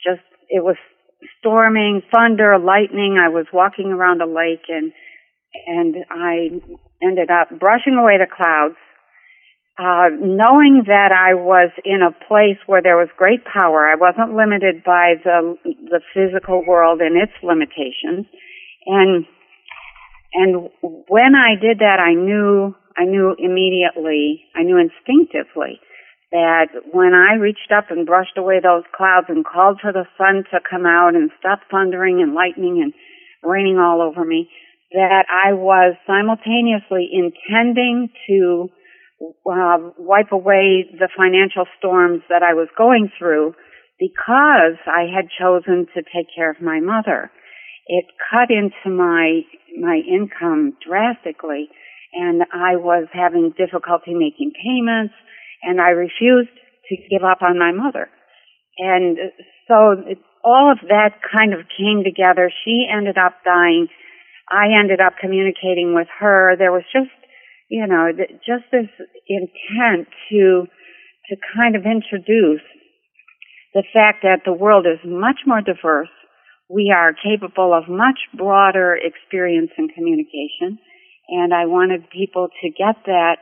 just, 0.03 0.25
it 0.49 0.63
was 0.63 0.77
storming, 1.39 2.03
thunder, 2.13 2.59
lightning. 2.59 3.19
I 3.21 3.29
was 3.29 3.47
walking 3.53 3.93
around 3.93 4.21
a 4.21 4.27
lake 4.27 4.67
and, 4.69 4.93
and 5.67 5.97
I 6.11 6.51
ended 7.03 7.31
up 7.31 7.59
brushing 7.59 7.95
away 7.95 8.19
the 8.19 8.27
clouds 8.27 8.77
uh, 9.79 10.09
knowing 10.21 10.85
that 10.87 11.13
I 11.13 11.35
was 11.35 11.71
in 11.85 12.01
a 12.01 12.11
place 12.11 12.57
where 12.65 12.81
there 12.81 12.97
was 12.97 13.09
great 13.17 13.45
power, 13.45 13.87
I 13.87 13.95
wasn't 13.95 14.35
limited 14.35 14.83
by 14.83 15.21
the 15.23 15.57
the 15.65 16.01
physical 16.15 16.65
world 16.67 17.01
and 17.01 17.17
its 17.17 17.33
limitations, 17.43 18.25
and 18.87 19.27
and 20.33 20.71
when 20.81 21.37
I 21.37 21.61
did 21.61 21.81
that, 21.81 22.01
I 22.01 22.15
knew 22.15 22.75
I 22.97 23.05
knew 23.05 23.37
immediately, 23.39 24.49
I 24.55 24.63
knew 24.63 24.81
instinctively 24.81 25.79
that 26.37 26.69
when 26.93 27.17
I 27.17 27.41
reached 27.41 27.73
up 27.73 27.89
and 27.89 28.05
brushed 28.05 28.37
away 28.37 28.61
those 28.61 28.85
clouds 28.93 29.33
and 29.33 29.41
called 29.41 29.81
for 29.81 29.91
the 29.91 30.05
sun 30.21 30.45
to 30.53 30.61
come 30.61 30.85
out 30.85 31.17
and 31.17 31.31
stop 31.41 31.61
thundering 31.71 32.21
and 32.21 32.35
lightning 32.35 32.85
and 32.85 32.93
raining 33.41 33.79
all 33.79 34.03
over 34.05 34.23
me, 34.23 34.51
that 34.93 35.25
I 35.33 35.55
was 35.55 35.97
simultaneously 36.07 37.09
intending 37.09 38.11
to 38.29 38.69
uh, 39.49 39.97
wipe 39.97 40.31
away 40.31 40.85
the 40.93 41.09
financial 41.17 41.65
storms 41.79 42.21
that 42.29 42.43
I 42.43 42.53
was 42.53 42.69
going 42.77 43.09
through 43.19 43.55
because 43.99 44.77
I 44.85 45.09
had 45.09 45.33
chosen 45.33 45.87
to 45.97 46.03
take 46.03 46.29
care 46.37 46.51
of 46.51 46.61
my 46.61 46.81
mother. 46.81 47.31
It 47.87 48.05
cut 48.31 48.51
into 48.51 48.95
my 48.95 49.41
my 49.81 50.01
income 50.05 50.77
drastically, 50.85 51.69
and 52.13 52.43
I 52.53 52.77
was 52.77 53.09
having 53.13 53.55
difficulty 53.57 54.13
making 54.13 54.53
payments, 54.53 55.15
and 55.63 55.81
I 55.81 55.91
refused 55.91 56.55
to 56.89 56.97
give 57.11 57.25
up 57.25 57.39
on 57.43 57.59
my 57.59 57.73
mother. 57.73 58.09
And 58.79 59.19
so 59.69 59.97
all 60.45 60.71
of 60.71 60.89
that 60.89 61.19
kind 61.35 61.55
of 61.55 61.67
came 61.77 62.05
together. 62.05 62.53
She 62.65 62.87
ended 62.91 63.19
up 63.19 63.35
dying. 63.45 63.89
I 64.51 64.79
ended 64.79 65.01
up 65.01 65.15
communicating 65.21 65.95
with 65.95 66.09
her. 66.21 66.55
There 66.57 66.73
was 66.73 66.85
just 66.93 67.11
you 67.69 67.87
know, 67.87 68.11
just 68.47 68.65
this 68.71 68.89
intent 69.29 70.09
to 70.31 70.67
to 71.29 71.37
kind 71.57 71.75
of 71.75 71.83
introduce 71.83 72.63
the 73.75 73.83
fact 73.93 74.23
that 74.23 74.43
the 74.45 74.53
world 74.53 74.87
is 74.87 75.01
much 75.05 75.41
more 75.45 75.61
diverse. 75.61 76.13
We 76.71 76.95
are 76.95 77.13
capable 77.13 77.75
of 77.75 77.89
much 77.89 78.19
broader 78.37 78.97
experience 78.97 79.71
and 79.77 79.93
communication, 79.93 80.79
and 81.29 81.53
I 81.53 81.67
wanted 81.67 82.11
people 82.11 82.49
to 82.63 82.69
get 82.71 83.03
that 83.07 83.39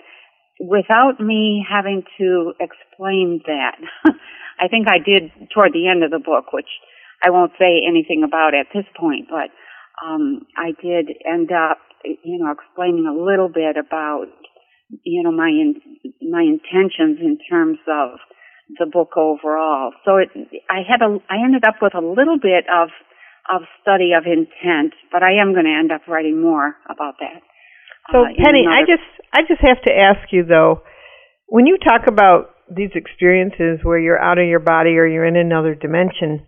without 0.60 1.20
me 1.20 1.64
having 1.68 2.02
to 2.18 2.52
explain 2.60 3.40
that. 3.46 3.76
I 4.60 4.68
think 4.68 4.86
I 4.88 4.98
did 4.98 5.32
toward 5.52 5.72
the 5.72 5.88
end 5.88 6.04
of 6.04 6.10
the 6.10 6.22
book, 6.24 6.52
which 6.52 6.70
I 7.22 7.30
won't 7.30 7.52
say 7.58 7.82
anything 7.86 8.22
about 8.24 8.54
at 8.54 8.66
this 8.72 8.84
point, 8.96 9.26
but 9.28 9.50
um, 10.04 10.46
I 10.56 10.72
did 10.80 11.10
end 11.26 11.50
up 11.50 11.78
you 12.04 12.38
know, 12.38 12.52
explaining 12.52 13.06
a 13.06 13.14
little 13.14 13.48
bit 13.48 13.76
about, 13.76 14.26
you 15.02 15.22
know, 15.22 15.32
my 15.32 15.48
in, 15.48 15.80
my 16.20 16.42
intentions 16.42 17.18
in 17.20 17.38
terms 17.50 17.78
of 17.88 18.18
the 18.78 18.86
book 18.86 19.16
overall. 19.16 19.92
So 20.04 20.16
it, 20.16 20.28
I 20.70 20.80
had 20.88 21.02
a, 21.02 21.18
I 21.28 21.44
ended 21.44 21.64
up 21.64 21.76
with 21.82 21.94
a 21.94 22.04
little 22.04 22.38
bit 22.38 22.64
of, 22.72 22.88
of 23.52 23.62
study 23.82 24.12
of 24.16 24.24
intent, 24.26 24.94
but 25.12 25.22
I 25.22 25.40
am 25.40 25.52
going 25.52 25.66
to 25.66 25.78
end 25.78 25.92
up 25.92 26.06
writing 26.08 26.40
more 26.40 26.76
about 26.88 27.14
that. 27.20 27.42
So 28.12 28.24
uh, 28.24 28.28
Penny, 28.36 28.64
I 28.68 28.82
just, 28.82 29.06
I 29.32 29.40
just 29.48 29.60
have 29.62 29.80
to 29.86 29.92
ask 29.92 30.32
you 30.32 30.44
though, 30.44 30.82
when 31.48 31.66
you 31.66 31.78
talk 31.78 32.06
about 32.08 32.50
these 32.68 32.90
experiences 32.94 33.80
where 33.82 33.98
you're 33.98 34.20
out 34.20 34.38
of 34.38 34.46
your 34.46 34.60
body 34.60 34.96
or 34.96 35.06
you're 35.06 35.26
in 35.26 35.36
another 35.36 35.74
dimension, 35.74 36.46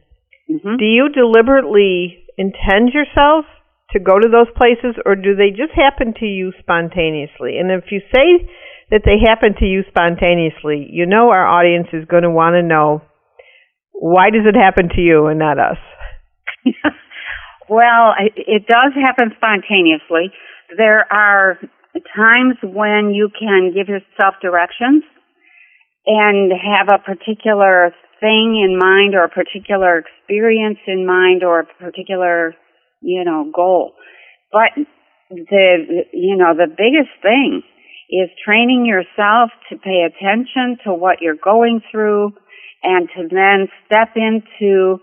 mm-hmm. 0.51 0.77
do 0.79 0.85
you 0.85 1.09
deliberately 1.09 2.25
intend 2.39 2.93
yourself 2.93 3.45
to 3.93 4.01
go 4.01 4.19
to 4.19 4.29
those 4.29 4.51
places, 4.57 4.99
or 5.07 5.15
do 5.15 5.37
they 5.37 5.51
just 5.51 5.73
happen 5.75 6.13
to 6.19 6.27
you 6.27 6.53
spontaneously? 6.59 7.57
And 7.59 7.71
if 7.71 7.85
you 7.91 8.01
say 8.13 8.51
that 8.91 9.03
they 9.05 9.23
happen 9.23 9.55
to 9.61 9.65
you 9.65 9.85
spontaneously, 9.89 10.89
you 10.91 11.07
know 11.07 11.31
our 11.31 11.47
audience 11.47 11.89
is 11.93 12.05
going 12.05 12.25
to 12.25 12.31
want 12.31 12.55
to 12.55 12.63
know 12.67 13.03
why 13.93 14.31
does 14.31 14.45
it 14.45 14.59
happen 14.59 14.91
to 14.95 15.01
you 15.01 15.27
and 15.27 15.39
not 15.39 15.59
us? 15.59 15.79
well, 17.71 18.13
it 18.19 18.67
does 18.67 18.93
happen 19.01 19.33
spontaneously. 19.37 20.35
There 20.77 21.07
are 21.13 21.59
times 22.15 22.57
when 22.63 23.13
you 23.15 23.31
can 23.39 23.73
give 23.75 23.89
yourself 23.89 24.35
directions 24.43 25.05
and 26.07 26.53
have 26.53 26.89
a 26.89 27.03
particular 27.03 27.93
thing 28.21 28.63
in 28.65 28.79
mind 28.79 29.15
or 29.15 29.25
a 29.25 29.29
particular 29.29 29.99
experience 29.99 30.79
in 30.87 31.07
mind 31.07 31.43
or 31.43 31.61
a 31.61 31.65
particular 31.65 32.55
you 33.01 33.25
know, 33.25 33.51
goal. 33.55 33.93
But 34.53 34.71
the, 35.31 36.05
you 36.13 36.37
know, 36.37 36.55
the 36.55 36.69
biggest 36.69 37.11
thing 37.23 37.63
is 38.11 38.31
training 38.45 38.87
yourself 38.87 39.51
to 39.71 39.77
pay 39.77 40.07
attention 40.07 40.79
to 40.85 40.95
what 40.95 41.21
you're 41.21 41.35
going 41.43 41.81
through 41.91 42.33
and 42.83 43.09
to 43.17 43.29
then 43.29 43.69
step 43.87 44.11
into 44.15 44.99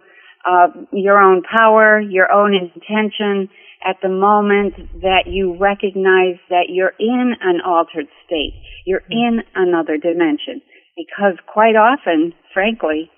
uh, 0.49 0.67
your 0.91 1.19
own 1.19 1.41
power, 1.43 1.99
your 1.99 2.31
own 2.31 2.53
intention 2.53 3.49
at 3.83 3.97
the 4.01 4.09
moment 4.09 5.01
that 5.01 5.27
you 5.27 5.57
recognize 5.59 6.39
that 6.49 6.67
you're 6.69 6.93
in 6.99 7.33
an 7.41 7.59
altered 7.65 8.07
state. 8.25 8.53
You're 8.85 9.03
hmm. 9.05 9.11
in 9.11 9.39
another 9.55 9.97
dimension. 9.97 10.61
Because 10.95 11.37
quite 11.51 11.75
often, 11.75 12.33
frankly, 12.53 13.09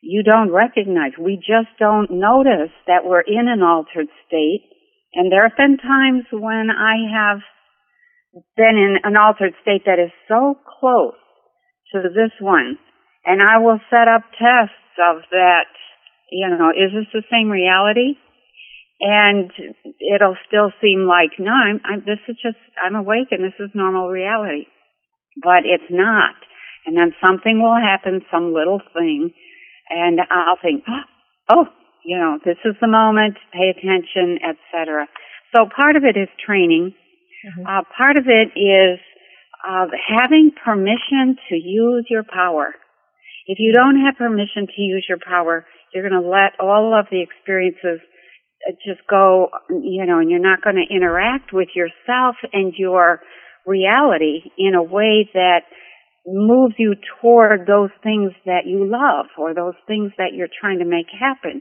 you 0.00 0.22
don't 0.22 0.50
recognize. 0.50 1.12
We 1.18 1.36
just 1.36 1.72
don't 1.78 2.10
notice 2.10 2.72
that 2.86 3.04
we're 3.04 3.26
in 3.26 3.48
an 3.48 3.62
altered 3.62 4.08
state. 4.26 4.62
And 5.14 5.32
there 5.32 5.48
have 5.48 5.56
been 5.56 5.78
times 5.78 6.24
when 6.32 6.68
I 6.70 7.08
have 7.12 7.40
been 8.56 8.76
in 8.76 8.96
an 9.02 9.16
altered 9.16 9.54
state 9.62 9.82
that 9.86 9.98
is 9.98 10.10
so 10.28 10.56
close 10.78 11.14
to 11.92 12.02
this 12.02 12.32
one. 12.40 12.78
And 13.24 13.40
I 13.42 13.58
will 13.58 13.80
set 13.90 14.06
up 14.06 14.22
tests 14.32 14.94
of 15.00 15.22
that, 15.30 15.66
you 16.30 16.48
know, 16.48 16.70
is 16.70 16.92
this 16.92 17.08
the 17.12 17.22
same 17.30 17.50
reality? 17.50 18.18
And 19.00 19.50
it'll 20.00 20.36
still 20.46 20.70
seem 20.80 21.06
like, 21.06 21.38
no, 21.38 21.52
I'm, 21.52 21.80
I'm, 21.84 22.00
this 22.00 22.22
is 22.28 22.36
just, 22.40 22.56
I'm 22.82 22.94
awake 22.94 23.28
and 23.32 23.42
this 23.42 23.58
is 23.58 23.70
normal 23.74 24.08
reality. 24.08 24.66
But 25.42 25.66
it's 25.66 25.90
not. 25.90 26.34
And 26.86 26.96
then 26.96 27.12
something 27.20 27.60
will 27.60 27.76
happen, 27.76 28.22
some 28.30 28.54
little 28.54 28.80
thing, 28.92 29.32
and 29.90 30.20
I'll 30.30 30.58
think, 30.62 30.84
oh, 31.50 31.66
you 32.04 32.18
know, 32.18 32.38
this 32.44 32.58
is 32.64 32.74
the 32.80 32.86
moment, 32.86 33.36
pay 33.52 33.72
attention, 33.72 34.38
etc. 34.44 35.08
So 35.54 35.66
part 35.74 35.96
of 35.96 36.04
it 36.04 36.16
is 36.16 36.28
training. 36.44 36.94
Mm-hmm. 37.44 37.66
Uh, 37.66 37.82
part 37.96 38.16
of 38.16 38.24
it 38.28 38.52
is 38.58 39.00
uh, 39.66 39.86
having 40.08 40.50
permission 40.64 41.36
to 41.48 41.56
use 41.56 42.06
your 42.10 42.22
power. 42.22 42.74
If 43.46 43.58
you 43.58 43.72
don't 43.72 44.00
have 44.04 44.16
permission 44.16 44.66
to 44.66 44.80
use 44.82 45.04
your 45.08 45.18
power, 45.18 45.66
you're 45.92 46.08
going 46.08 46.20
to 46.20 46.28
let 46.28 46.60
all 46.60 46.98
of 46.98 47.06
the 47.10 47.22
experiences 47.22 48.00
just 48.84 49.00
go, 49.08 49.48
you 49.70 50.04
know, 50.06 50.18
and 50.18 50.30
you're 50.30 50.40
not 50.40 50.62
going 50.62 50.76
to 50.76 50.94
interact 50.94 51.52
with 51.52 51.68
yourself 51.74 52.36
and 52.52 52.72
your 52.76 53.20
reality 53.66 54.40
in 54.58 54.74
a 54.74 54.82
way 54.82 55.28
that 55.34 55.60
moves 56.26 56.74
you 56.78 56.94
toward 57.20 57.66
those 57.66 57.90
things 58.02 58.32
that 58.46 58.64
you 58.66 58.88
love 58.88 59.26
or 59.38 59.54
those 59.54 59.76
things 59.86 60.12
that 60.16 60.32
you're 60.32 60.48
trying 60.48 60.78
to 60.78 60.84
make 60.84 61.06
happen. 61.12 61.60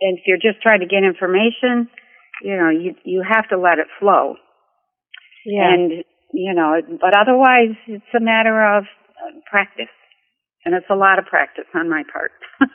And 0.00 0.18
if 0.18 0.24
you're 0.26 0.36
just 0.36 0.62
trying 0.62 0.80
to 0.80 0.86
get 0.86 1.02
information, 1.02 1.88
you 2.42 2.56
know, 2.56 2.70
you 2.70 2.94
you 3.04 3.24
have 3.26 3.48
to 3.48 3.58
let 3.58 3.78
it 3.78 3.88
flow. 3.98 4.36
Yeah. 5.44 5.72
And 5.72 6.04
you 6.32 6.54
know, 6.54 6.76
but 7.00 7.16
otherwise 7.18 7.74
it's 7.86 8.12
a 8.14 8.20
matter 8.20 8.76
of 8.76 8.84
uh, 8.84 9.40
practice. 9.50 9.92
And 10.64 10.74
it's 10.74 10.90
a 10.90 10.94
lot 10.94 11.18
of 11.18 11.24
practice 11.24 11.64
on 11.74 11.88
my 11.88 12.02
part. 12.12 12.32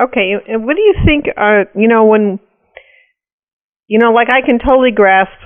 okay, 0.00 0.32
and 0.48 0.64
what 0.64 0.76
do 0.76 0.82
you 0.82 0.94
think 1.04 1.26
are, 1.36 1.66
you 1.74 1.88
know, 1.88 2.06
when 2.06 2.38
you 3.86 3.98
know, 3.98 4.12
like 4.12 4.28
I 4.32 4.44
can 4.44 4.58
totally 4.58 4.90
grasp 4.90 5.38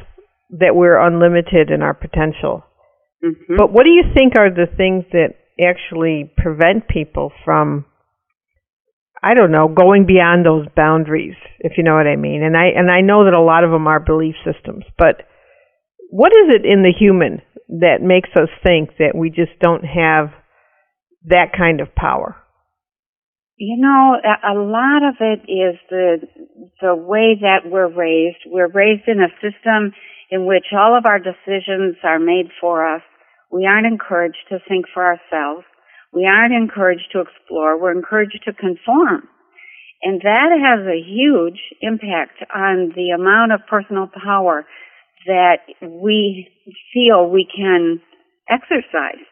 that 0.51 0.75
we're 0.75 0.99
unlimited 0.99 1.71
in 1.71 1.83
our 1.83 1.95
potential 1.95 2.65
Mm-hmm. 3.25 3.57
But 3.57 3.73
what 3.73 3.85
do 3.85 3.91
you 3.91 4.05
think 4.15 4.35
are 4.39 4.51
the 4.51 4.71
things 4.77 5.05
that 5.13 5.35
actually 5.61 6.33
prevent 6.37 6.89
people 6.89 7.33
from 7.45 7.85
I 9.21 9.35
don't 9.35 9.51
know, 9.51 9.67
going 9.67 10.07
beyond 10.07 10.47
those 10.47 10.67
boundaries, 10.77 11.35
if 11.59 11.73
you 11.77 11.83
know 11.83 11.97
what 11.97 12.07
I 12.07 12.15
mean. 12.15 12.45
And 12.45 12.57
I 12.57 12.67
and 12.77 12.89
I 12.89 13.01
know 13.01 13.25
that 13.25 13.35
a 13.35 13.43
lot 13.43 13.65
of 13.65 13.71
them 13.71 13.89
are 13.89 13.99
belief 13.99 14.37
systems, 14.45 14.85
but 14.97 15.27
what 16.11 16.33
is 16.33 16.55
it 16.55 16.65
in 16.65 16.83
the 16.83 16.95
human 16.97 17.43
that 17.81 17.99
makes 18.01 18.31
us 18.37 18.49
think 18.63 18.91
that 18.99 19.17
we 19.17 19.31
just 19.31 19.59
don't 19.61 19.85
have 19.85 20.31
that 21.25 21.51
kind 21.57 21.81
of 21.81 21.95
power? 21.97 22.37
You 23.59 23.77
know, 23.77 24.15
a 24.23 24.55
lot 24.55 25.03
of 25.03 25.17
it 25.19 25.51
is 25.51 25.75
the 25.91 26.19
the 26.81 26.95
way 26.95 27.35
that 27.41 27.67
we're 27.69 27.91
raised. 27.91 28.39
We're 28.47 28.71
raised 28.71 29.09
in 29.09 29.19
a 29.19 29.35
system 29.43 29.93
in 30.31 30.47
which 30.47 30.67
all 30.73 30.97
of 30.97 31.07
our 31.07 31.19
decisions 31.19 31.97
are 32.05 32.21
made 32.21 32.51
for 32.61 32.87
us. 32.87 33.03
We 33.51 33.67
aren't 33.67 33.87
encouraged 33.87 34.47
to 34.51 34.59
think 34.69 34.87
for 34.95 35.05
ourselves. 35.05 35.67
We 36.13 36.25
aren't 36.25 36.55
encouraged 36.55 37.11
to 37.13 37.21
explore. 37.21 37.81
We're 37.81 37.97
encouraged 37.97 38.41
to 38.45 38.53
conform. 38.53 39.27
And 40.03 40.21
that 40.21 40.51
has 40.55 40.87
a 40.87 41.03
huge 41.03 41.59
impact 41.81 42.39
on 42.55 42.93
the 42.95 43.11
amount 43.11 43.53
of 43.53 43.67
personal 43.69 44.07
power 44.07 44.67
that 45.27 45.67
we 45.83 46.49
feel 46.95 47.29
we 47.29 47.45
can 47.45 48.01
exercise. 48.49 49.27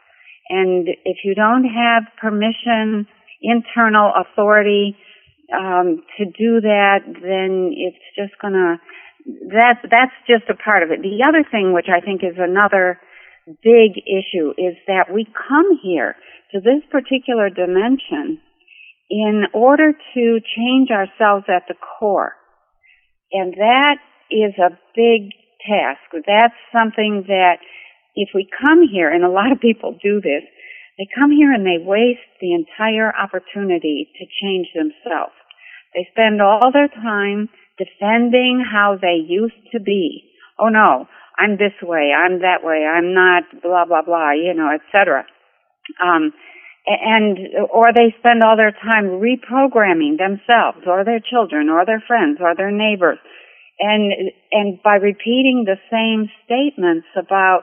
And 0.48 0.88
if 1.04 1.18
you 1.24 1.36
don't 1.36 1.64
have 1.64 2.04
permission, 2.20 3.06
internal 3.42 4.12
authority 4.14 4.96
um, 5.52 6.02
to 6.18 6.24
do 6.24 6.60
that, 6.60 7.00
then 7.06 7.72
it's 7.72 8.02
just 8.16 8.40
gonna. 8.40 8.80
That 9.48 9.82
that's 9.90 10.14
just 10.28 10.48
a 10.48 10.54
part 10.54 10.82
of 10.82 10.90
it. 10.90 11.02
The 11.02 11.26
other 11.26 11.42
thing, 11.50 11.72
which 11.72 11.88
I 11.90 12.00
think 12.00 12.22
is 12.22 12.38
another 12.38 13.00
big 13.62 13.98
issue, 14.06 14.50
is 14.56 14.76
that 14.86 15.12
we 15.12 15.26
come 15.26 15.78
here 15.82 16.14
to 16.52 16.60
this 16.60 16.82
particular 16.90 17.50
dimension 17.50 18.40
in 19.10 19.44
order 19.52 19.92
to 19.92 20.40
change 20.56 20.90
ourselves 20.90 21.46
at 21.48 21.66
the 21.68 21.74
core, 21.74 22.34
and 23.32 23.54
that 23.54 23.98
is 24.30 24.54
a 24.58 24.70
big 24.94 25.30
task. 25.66 26.00
That's 26.26 26.54
something 26.76 27.24
that 27.26 27.58
if 28.14 28.30
we 28.34 28.48
come 28.50 28.82
here, 28.90 29.10
and 29.10 29.24
a 29.24 29.30
lot 29.30 29.52
of 29.52 29.60
people 29.60 29.98
do 30.02 30.20
this, 30.20 30.42
they 30.98 31.06
come 31.14 31.30
here 31.30 31.52
and 31.52 31.64
they 31.64 31.82
waste 31.82 32.24
the 32.40 32.54
entire 32.54 33.12
opportunity 33.14 34.08
to 34.16 34.24
change 34.40 34.68
themselves. 34.74 35.36
They 35.94 36.08
spend 36.12 36.40
all 36.40 36.72
their 36.72 36.88
time 36.88 37.48
defending 37.78 38.64
how 38.64 38.96
they 39.00 39.20
used 39.26 39.60
to 39.72 39.80
be. 39.80 40.24
Oh 40.58 40.68
no, 40.68 41.06
I'm 41.38 41.56
this 41.56 41.76
way, 41.82 42.12
I'm 42.16 42.40
that 42.40 42.64
way, 42.64 42.84
I'm 42.84 43.12
not 43.12 43.44
blah 43.62 43.84
blah 43.84 44.02
blah, 44.02 44.32
you 44.32 44.54
know, 44.54 44.70
etc. 44.72 45.24
Um, 46.02 46.32
and 46.86 47.38
or 47.72 47.92
they 47.92 48.14
spend 48.18 48.42
all 48.42 48.56
their 48.56 48.72
time 48.72 49.20
reprogramming 49.20 50.16
themselves 50.16 50.86
or 50.86 51.04
their 51.04 51.20
children 51.20 51.68
or 51.68 51.84
their 51.84 52.02
friends 52.06 52.38
or 52.40 52.54
their 52.54 52.70
neighbors 52.70 53.18
and 53.78 54.12
and 54.52 54.82
by 54.82 54.94
repeating 54.94 55.64
the 55.66 55.76
same 55.90 56.30
statements 56.44 57.06
about 57.16 57.62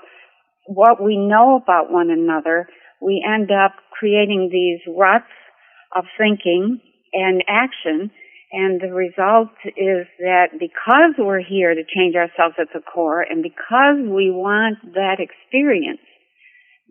what 0.68 1.02
we 1.02 1.18
know 1.18 1.56
about 1.56 1.92
one 1.92 2.10
another 2.10 2.68
we 3.04 3.24
end 3.28 3.52
up 3.52 3.76
creating 3.92 4.50
these 4.52 4.80
ruts 4.96 5.30
of 5.96 6.06
thinking 6.18 6.80
and 7.12 7.44
action. 7.48 8.10
And 8.52 8.80
the 8.80 8.94
result 8.94 9.52
is 9.66 10.08
that 10.20 10.54
because 10.60 11.18
we're 11.18 11.44
here 11.44 11.74
to 11.74 11.84
change 11.84 12.16
ourselves 12.16 12.56
at 12.60 12.68
the 12.74 12.82
core 12.82 13.22
and 13.22 13.44
because 13.44 13.98
we 14.00 14.32
want 14.32 14.78
that 14.94 15.18
experience, 15.20 16.06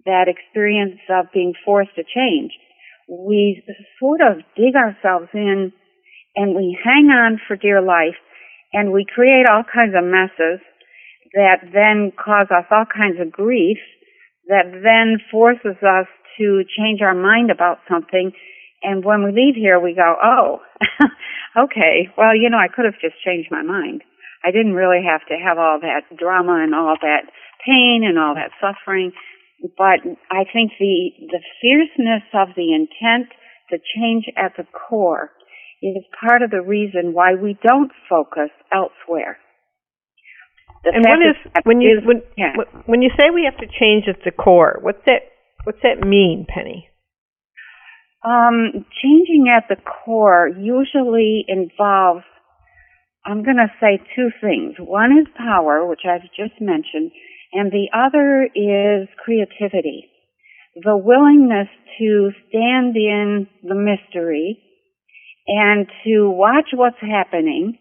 that 0.04 0.26
experience 0.28 1.00
of 1.09 1.26
being 1.33 1.54
forced 1.64 1.95
to 1.95 2.02
change, 2.02 2.52
we 3.09 3.62
sort 3.99 4.21
of 4.21 4.42
dig 4.57 4.75
ourselves 4.75 5.28
in 5.35 5.73
and 6.35 6.57
we 6.57 6.76
hang 6.83 7.07
on 7.09 7.40
for 7.47 7.57
dear 7.57 7.81
life 7.81 8.19
and 8.73 8.92
we 8.92 9.07
create 9.07 9.47
all 9.49 9.62
kinds 9.62 9.95
of 9.97 10.04
messes 10.04 10.61
that 11.35 11.62
then 11.73 12.13
cause 12.13 12.49
us 12.50 12.67
all 12.71 12.84
kinds 12.84 13.21
of 13.21 13.30
grief 13.30 13.78
that 14.49 14.71
then 14.83 15.19
forces 15.31 15.76
us 15.83 16.07
to 16.39 16.65
change 16.76 17.00
our 17.00 17.15
mind 17.15 17.50
about 17.50 17.78
something. 17.89 18.33
And 18.83 19.05
when 19.05 19.23
we 19.23 19.31
leave 19.31 19.55
here, 19.55 19.78
we 19.78 19.95
go, 19.95 20.17
oh, 20.23 20.59
okay, 21.65 22.09
well, 22.17 22.35
you 22.35 22.50
know, 22.50 22.59
I 22.59 22.69
could 22.69 22.85
have 22.85 23.00
just 23.00 23.23
changed 23.25 23.50
my 23.50 23.63
mind. 23.63 24.02
I 24.45 24.50
didn't 24.50 24.75
really 24.75 25.05
have 25.07 25.23
to 25.28 25.37
have 25.39 25.59
all 25.59 25.78
that 25.81 26.17
drama 26.19 26.63
and 26.63 26.75
all 26.75 26.97
that 27.00 27.31
pain 27.65 28.02
and 28.05 28.19
all 28.19 28.35
that 28.35 28.50
suffering. 28.59 29.13
But 29.78 30.02
I 30.31 30.43
think 30.52 30.73
the, 30.81 31.11
the 31.31 31.43
fierceness 31.61 32.26
of 32.35 32.49
the 32.57 32.75
intent 32.75 33.31
to 33.71 33.78
change 33.95 34.25
at 34.37 34.57
the 34.57 34.67
core 34.75 35.31
is 35.81 36.02
part 36.19 36.43
of 36.43 36.50
the 36.50 36.63
reason 36.63 37.13
why 37.13 37.35
we 37.35 37.57
don't 37.63 37.93
focus 38.09 38.50
elsewhere. 38.73 39.39
The 40.84 40.90
and 40.95 41.04
what 41.06 41.23
is 41.23 41.36
when 41.64 41.80
you 41.80 41.99
is, 41.99 42.04
when 42.04 42.23
yeah. 42.36 42.54
when 42.86 43.02
you 43.02 43.10
say 43.18 43.30
we 43.32 43.49
have 43.50 43.58
to 43.60 43.66
change 43.66 44.04
at 44.08 44.25
the 44.25 44.32
core? 44.32 44.78
What's 44.80 44.99
that? 45.06 45.30
What's 45.64 45.78
that 45.82 46.04
mean, 46.04 46.47
Penny? 46.49 46.88
Um, 48.25 48.84
changing 49.02 49.50
at 49.50 49.64
the 49.68 49.80
core 49.82 50.49
usually 50.49 51.45
involves, 51.49 52.23
I'm 53.26 53.42
going 53.42 53.56
to 53.56 53.73
say 53.80 54.00
two 54.14 54.30
things. 54.40 54.75
One 54.78 55.10
is 55.18 55.26
power, 55.36 55.84
which 55.86 56.02
I've 56.08 56.30
just 56.36 56.60
mentioned, 56.60 57.10
and 57.52 57.73
the 57.73 57.88
other 57.92 58.45
is 58.54 59.08
creativity. 59.25 60.08
The 60.76 60.97
willingness 60.97 61.68
to 61.99 62.30
stand 62.49 62.97
in 62.97 63.49
the 63.62 63.75
mystery 63.75 64.58
and 65.47 65.86
to 66.04 66.30
watch 66.30 66.71
what's 66.75 67.00
happening 67.00 67.76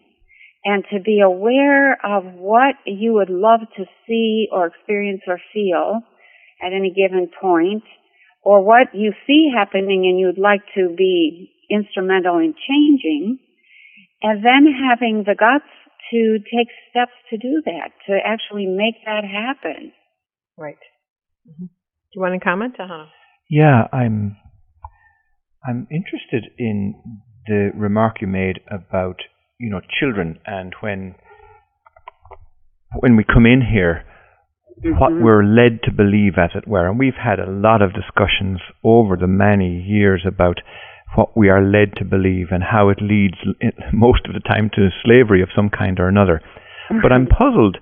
and 0.64 0.84
to 0.92 1.00
be 1.00 1.20
aware 1.20 1.94
of 2.04 2.24
what 2.34 2.76
you 2.86 3.14
would 3.14 3.30
love 3.30 3.60
to 3.76 3.84
see 4.06 4.48
or 4.52 4.66
experience 4.66 5.22
or 5.26 5.38
feel 5.52 6.00
at 6.62 6.72
any 6.72 6.92
given 6.94 7.28
point, 7.40 7.82
or 8.42 8.64
what 8.64 8.94
you 8.94 9.12
see 9.26 9.50
happening 9.52 10.06
and 10.06 10.18
you'd 10.18 10.38
like 10.38 10.62
to 10.74 10.94
be 10.96 11.50
instrumental 11.70 12.38
in 12.38 12.54
changing, 12.68 13.38
and 14.22 14.44
then 14.44 14.66
having 14.72 15.24
the 15.26 15.34
guts 15.34 15.70
to 16.10 16.38
take 16.38 16.68
steps 16.90 17.12
to 17.30 17.38
do 17.38 17.62
that, 17.64 17.90
to 18.06 18.18
actually 18.24 18.66
make 18.66 19.04
that 19.04 19.24
happen. 19.24 19.92
Right. 20.56 20.76
Mm-hmm. 21.48 21.64
Do 21.64 22.14
you 22.14 22.20
want 22.20 22.40
to 22.40 22.44
comment, 22.44 22.74
uh-huh. 22.78 23.06
Yeah, 23.50 23.88
I'm. 23.92 24.36
I'm 25.64 25.86
interested 25.90 26.50
in 26.58 26.94
the 27.46 27.70
remark 27.74 28.20
you 28.20 28.26
made 28.26 28.60
about 28.70 29.16
you 29.58 29.70
know 29.70 29.80
children 30.00 30.38
and 30.46 30.74
when 30.80 31.14
when 32.98 33.16
we 33.16 33.24
come 33.24 33.46
in 33.46 33.62
here 33.72 34.04
mm-hmm. 34.84 34.98
what 34.98 35.12
we're 35.12 35.44
led 35.44 35.80
to 35.84 35.92
believe 35.92 36.34
as 36.36 36.50
it 36.54 36.68
were 36.68 36.88
and 36.88 36.98
we've 36.98 37.20
had 37.22 37.38
a 37.38 37.50
lot 37.50 37.82
of 37.82 37.92
discussions 37.92 38.60
over 38.84 39.16
the 39.16 39.26
many 39.26 39.80
years 39.80 40.24
about 40.26 40.58
what 41.14 41.36
we 41.36 41.48
are 41.48 41.62
led 41.62 41.92
to 41.96 42.04
believe 42.04 42.48
and 42.50 42.62
how 42.64 42.88
it 42.88 42.98
leads 43.00 43.36
most 43.92 44.26
of 44.26 44.34
the 44.34 44.40
time 44.40 44.70
to 44.74 44.88
slavery 45.04 45.42
of 45.42 45.48
some 45.54 45.70
kind 45.70 46.00
or 46.00 46.08
another 46.08 46.40
mm-hmm. 46.90 47.00
but 47.02 47.12
i'm 47.12 47.26
puzzled 47.26 47.78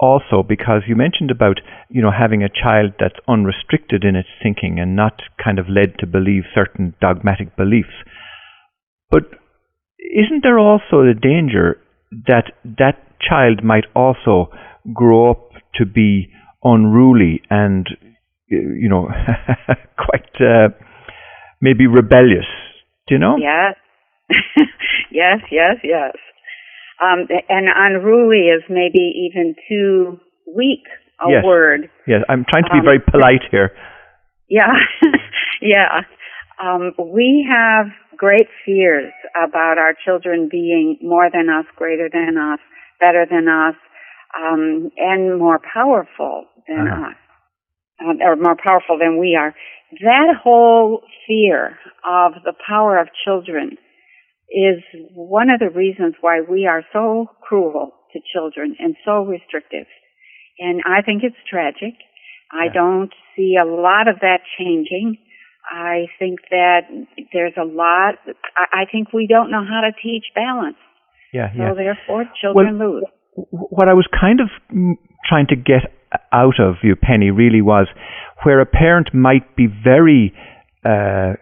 also 0.00 0.42
because 0.42 0.82
you 0.88 0.96
mentioned 0.96 1.30
about 1.30 1.60
you 1.90 2.00
know 2.00 2.10
having 2.10 2.42
a 2.42 2.48
child 2.48 2.92
that's 2.98 3.20
unrestricted 3.28 4.02
in 4.02 4.16
its 4.16 4.28
thinking 4.42 4.78
and 4.80 4.96
not 4.96 5.20
kind 5.42 5.58
of 5.58 5.68
led 5.68 5.98
to 5.98 6.06
believe 6.06 6.44
certain 6.54 6.94
dogmatic 7.00 7.54
beliefs 7.56 8.00
but 9.10 9.24
isn't 10.00 10.42
there 10.42 10.58
also 10.58 11.04
the 11.04 11.14
danger 11.20 11.78
that 12.26 12.52
that 12.64 12.98
child 13.20 13.62
might 13.62 13.84
also 13.94 14.50
grow 14.94 15.30
up 15.30 15.50
to 15.74 15.84
be 15.84 16.28
unruly 16.64 17.42
and 17.50 17.88
you 18.48 18.88
know 18.88 19.08
quite 19.96 20.34
uh, 20.40 20.68
maybe 21.60 21.86
rebellious? 21.86 22.46
Do 23.08 23.14
you 23.14 23.18
know? 23.18 23.36
Yes. 23.36 23.76
Yes 25.12 25.40
yes 25.50 25.76
yes. 25.82 26.14
Um, 27.02 27.26
and 27.48 27.66
unruly 27.74 28.46
is 28.46 28.62
maybe 28.68 29.28
even 29.28 29.56
too 29.68 30.20
weak 30.54 30.84
a 31.20 31.30
yes. 31.30 31.44
word. 31.44 31.90
Yes 32.06 32.22
i'm 32.28 32.44
trying 32.48 32.64
to 32.64 32.70
be 32.70 32.78
um, 32.78 32.84
very 32.84 33.00
polite 33.00 33.42
here. 33.50 33.70
Yeah. 34.48 34.72
Yeah. 35.62 36.00
Um, 36.58 36.92
we 36.98 37.46
have 37.48 37.86
great 38.20 38.48
fears 38.66 39.12
about 39.34 39.78
our 39.78 39.94
children 40.04 40.46
being 40.50 40.98
more 41.00 41.30
than 41.32 41.48
us, 41.48 41.64
greater 41.74 42.10
than 42.12 42.36
us, 42.36 42.60
better 43.00 43.24
than 43.24 43.48
us, 43.48 43.74
um, 44.36 44.90
and 44.98 45.38
more 45.38 45.58
powerful 45.58 46.44
than 46.68 46.86
uh-huh. 46.86 47.08
us, 47.08 47.16
um, 48.04 48.18
or 48.20 48.36
more 48.36 48.56
powerful 48.62 48.98
than 48.98 49.18
we 49.18 49.34
are. 49.40 49.54
That 50.02 50.34
whole 50.44 51.00
fear 51.26 51.78
of 52.06 52.34
the 52.44 52.52
power 52.68 52.98
of 53.00 53.08
children 53.24 53.78
is 54.50 54.84
one 55.14 55.48
of 55.48 55.58
the 55.58 55.70
reasons 55.70 56.14
why 56.20 56.42
we 56.42 56.66
are 56.66 56.84
so 56.92 57.26
cruel 57.40 57.92
to 58.12 58.20
children 58.34 58.76
and 58.78 58.96
so 59.02 59.24
restrictive. 59.24 59.86
And 60.58 60.82
I 60.84 61.00
think 61.00 61.22
it's 61.24 61.48
tragic. 61.48 61.94
I 62.52 62.68
don't 62.68 63.12
see 63.34 63.56
a 63.56 63.64
lot 63.64 64.08
of 64.08 64.20
that 64.20 64.40
changing. 64.58 65.16
I 65.68 66.06
think 66.18 66.40
that 66.50 66.80
there's 67.32 67.54
a 67.56 67.64
lot. 67.64 68.14
I, 68.56 68.84
think 68.90 69.12
we 69.12 69.26
don't 69.26 69.50
know 69.50 69.64
how 69.64 69.82
to 69.82 69.92
teach 70.02 70.24
balance. 70.34 70.76
Yeah, 71.32 71.52
So 71.52 71.62
yeah. 71.62 71.74
therefore, 71.74 72.24
children 72.40 72.78
lose. 72.78 73.04
what 73.34 73.88
I 73.88 73.94
was 73.94 74.06
kind 74.10 74.40
of 74.40 74.48
mm, 74.74 74.94
trying 75.28 75.46
to 75.48 75.56
get 75.56 75.92
out 76.32 76.58
of 76.58 76.76
you, 76.82 76.96
Penny, 76.96 77.30
really 77.30 77.62
was 77.62 77.86
where 78.42 78.60
a 78.60 78.66
parent 78.66 79.14
might 79.14 79.54
be 79.56 79.66
very, 79.66 80.34
uh, 80.84 81.34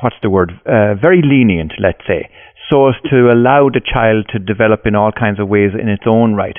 what's 0.00 0.16
the 0.22 0.30
word, 0.30 0.52
uh, 0.66 0.94
very 1.00 1.22
lenient, 1.22 1.72
let's 1.78 2.02
say, 2.08 2.30
so 2.70 2.88
as 2.88 2.94
to 3.10 3.28
allow 3.30 3.68
the 3.68 3.80
child 3.84 4.26
to 4.32 4.38
develop 4.38 4.80
in 4.86 4.94
all 4.94 5.12
kinds 5.12 5.38
of 5.38 5.48
ways 5.48 5.70
in 5.80 5.88
its 5.88 6.04
own 6.06 6.34
right. 6.34 6.56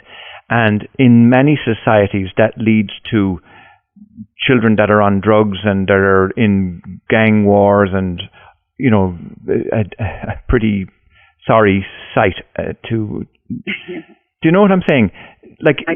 And 0.50 0.88
in 1.00 1.30
many 1.30 1.58
societies, 1.58 2.28
that 2.38 2.54
leads 2.58 2.92
to 3.12 3.40
children 4.48 4.76
that 4.78 4.90
are 4.90 5.02
on 5.02 5.22
drugs 5.22 5.58
and 5.64 5.88
that 5.88 5.94
are 5.94 6.32
in 6.38 7.02
gang 7.10 7.46
wars 7.46 7.90
and, 7.94 8.22
you 8.78 8.92
know, 8.92 9.18
a, 9.50 9.82
a 10.02 10.42
pretty 10.48 10.86
sorry 11.48 11.86
sight 12.14 12.36
uh, 12.58 12.74
to 12.90 13.26
do 13.50 14.44
you 14.44 14.52
know 14.52 14.62
what 14.62 14.72
I'm 14.72 14.84
saying? 14.88 15.12
Like, 15.62 15.78
I 15.88 15.96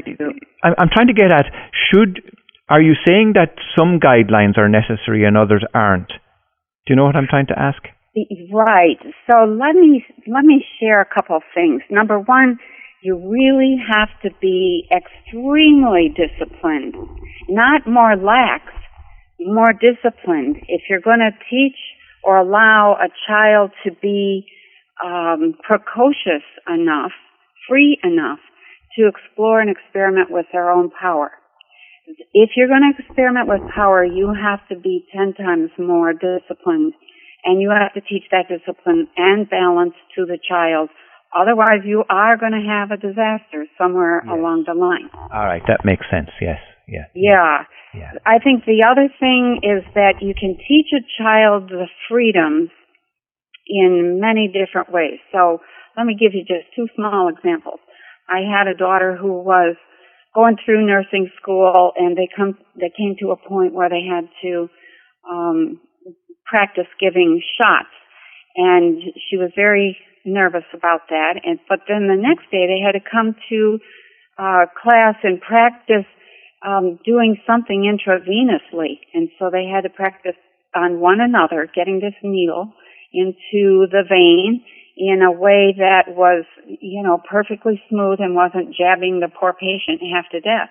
I'm 0.78 0.90
trying 0.94 1.08
to 1.08 1.14
get 1.14 1.32
at 1.32 1.46
should 1.92 2.22
are 2.70 2.82
you 2.82 2.94
saying 3.06 3.34
that 3.34 3.56
some 3.76 4.00
guidelines 4.00 4.58
are 4.58 4.70
necessary 4.70 5.26
and 5.26 5.36
others 5.36 5.66
aren't? 5.74 6.10
Do 6.10 6.94
you 6.94 6.96
know 6.96 7.06
what 7.06 7.16
I'm 7.16 7.28
trying 7.28 7.48
to 7.48 7.58
ask? 7.58 7.82
Right. 8.54 9.00
So 9.30 9.46
let 9.46 9.76
me 9.76 10.06
let 10.28 10.46
me 10.46 10.64
share 10.80 11.02
a 11.02 11.06
couple 11.06 11.36
of 11.36 11.44
things. 11.54 11.82
Number 11.90 12.20
one, 12.20 12.60
you 13.02 13.18
really 13.18 13.78
have 13.90 14.10
to 14.24 14.30
be 14.42 14.88
extremely 14.92 16.14
disciplined, 16.14 16.96
not 17.50 17.88
more 17.88 18.16
lax, 18.16 18.64
more 19.40 19.74
disciplined. 19.74 20.58
If 20.68 20.84
you're 20.90 21.02
going 21.02 21.20
to 21.20 21.32
teach 21.50 21.78
or 22.24 22.38
allow 22.38 22.98
a 23.00 23.08
child 23.28 23.72
to 23.86 23.92
be 24.02 24.46
um, 25.04 25.54
precocious 25.64 26.44
enough, 26.68 27.12
free 27.68 27.98
enough 28.04 28.40
to 28.98 29.08
explore 29.08 29.62
and 29.62 29.70
experiment 29.70 30.30
with 30.30 30.46
their 30.52 30.70
own 30.70 30.90
power. 30.90 31.32
If 32.34 32.52
you're 32.56 32.68
going 32.68 32.92
to 32.94 33.04
experiment 33.04 33.48
with 33.48 33.62
power, 33.74 34.04
you 34.04 34.34
have 34.34 34.60
to 34.70 34.76
be 34.76 35.06
10 35.16 35.34
times 35.36 35.70
more 35.78 36.12
disciplined 36.14 36.94
and 37.46 37.62
you 37.62 37.70
have 37.70 37.94
to 37.94 38.02
teach 38.02 38.24
that 38.32 38.50
discipline 38.50 39.08
and 39.16 39.50
balance 39.50 39.94
to 40.16 40.26
the 40.26 40.38
child. 40.50 40.90
Otherwise, 41.34 41.86
you 41.86 42.04
are 42.10 42.36
going 42.38 42.52
to 42.52 42.66
have 42.68 42.92
a 42.92 42.98
disaster 42.98 43.66
somewhere 43.78 44.24
Yes. 44.26 44.34
along 44.34 44.64
the 44.68 44.74
line. 44.74 45.10
All 45.32 45.46
right, 45.46 45.62
that 45.68 45.86
makes 45.86 46.06
sense. 46.10 46.30
Yes, 46.42 46.58
yeah, 46.91 47.06
Yeah. 47.13 47.63
yeah. 47.93 48.12
I 48.25 48.39
think 48.39 48.65
the 48.65 48.86
other 48.89 49.10
thing 49.19 49.62
is 49.63 49.84
that 49.95 50.21
you 50.21 50.34
can 50.34 50.58
teach 50.58 50.88
a 50.93 51.02
child 51.21 51.69
the 51.69 51.88
freedoms 52.10 52.69
in 53.67 54.19
many 54.19 54.47
different 54.47 54.91
ways. 54.91 55.19
So 55.32 55.60
let 55.95 56.06
me 56.06 56.15
give 56.19 56.34
you 56.34 56.41
just 56.41 56.73
two 56.75 56.88
small 56.95 57.30
examples. 57.30 57.80
I 58.28 58.41
had 58.41 58.67
a 58.67 58.78
daughter 58.78 59.15
who 59.15 59.41
was 59.41 59.75
going 60.36 60.58
through 60.63 60.86
nursing 60.86 61.30
school 61.41 61.91
and 61.97 62.15
they 62.17 62.28
come 62.36 62.58
they 62.75 62.91
came 62.95 63.15
to 63.19 63.32
a 63.32 63.38
point 63.38 63.73
where 63.73 63.89
they 63.89 64.06
had 64.06 64.30
to 64.43 64.69
um 65.30 65.82
practice 66.45 66.88
giving 66.99 67.41
shots 67.60 67.89
and 68.56 69.02
she 69.30 69.38
was 69.38 69.52
very 69.56 69.97
nervous 70.25 70.65
about 70.73 71.02
that 71.10 71.41
and 71.43 71.60
but 71.67 71.80
then 71.88 72.08
the 72.08 72.15
next 72.15 72.49
day 72.52 72.67
they 72.67 72.80
had 72.86 72.93
to 72.93 73.02
come 73.12 73.36
to 73.49 73.80
uh 74.38 74.65
class 74.82 75.15
and 75.23 75.41
practice 75.41 76.06
um 76.65 77.00
doing 77.06 77.38
something 77.48 77.84
intravenously 77.84 79.00
and 79.13 79.30
so 79.38 79.50
they 79.50 79.65
had 79.65 79.82
to 79.82 79.89
practice 79.89 80.36
on 80.76 81.00
one 81.00 81.19
another 81.19 81.69
getting 81.74 82.00
this 82.00 82.15
needle 82.24 82.74
into 83.13 83.88
the 83.89 84.04
vein 84.08 84.63
in 85.00 85.22
a 85.24 85.32
way 85.32 85.74
that 85.80 86.12
was, 86.12 86.43
you 86.67 87.02
know, 87.02 87.17
perfectly 87.17 87.82
smooth 87.89 88.19
and 88.19 88.36
wasn't 88.36 88.76
jabbing 88.76 89.24
the 89.24 89.32
poor 89.32 89.54
patient 89.54 90.04
half 90.12 90.28
to 90.32 90.41
death. 90.41 90.69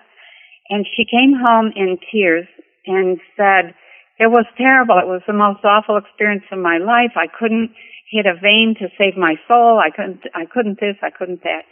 And 0.69 0.85
she 0.85 1.03
came 1.09 1.33
home 1.33 1.73
in 1.75 1.97
tears 2.13 2.45
and 2.85 3.17
said, 3.35 3.73
it 4.21 4.29
was 4.29 4.45
terrible. 4.55 5.01
It 5.01 5.09
was 5.09 5.25
the 5.25 5.33
most 5.33 5.65
awful 5.65 5.97
experience 5.97 6.45
of 6.51 6.59
my 6.59 6.77
life. 6.77 7.17
I 7.17 7.25
couldn't 7.25 7.73
hit 8.11 8.27
a 8.29 8.37
vein 8.37 8.75
to 8.77 8.93
save 9.01 9.17
my 9.17 9.33
soul. 9.47 9.81
I 9.81 9.89
couldn't, 9.89 10.21
I 10.35 10.45
couldn't 10.45 10.79
this, 10.79 11.01
I 11.01 11.09
couldn't 11.09 11.41
that. 11.41 11.65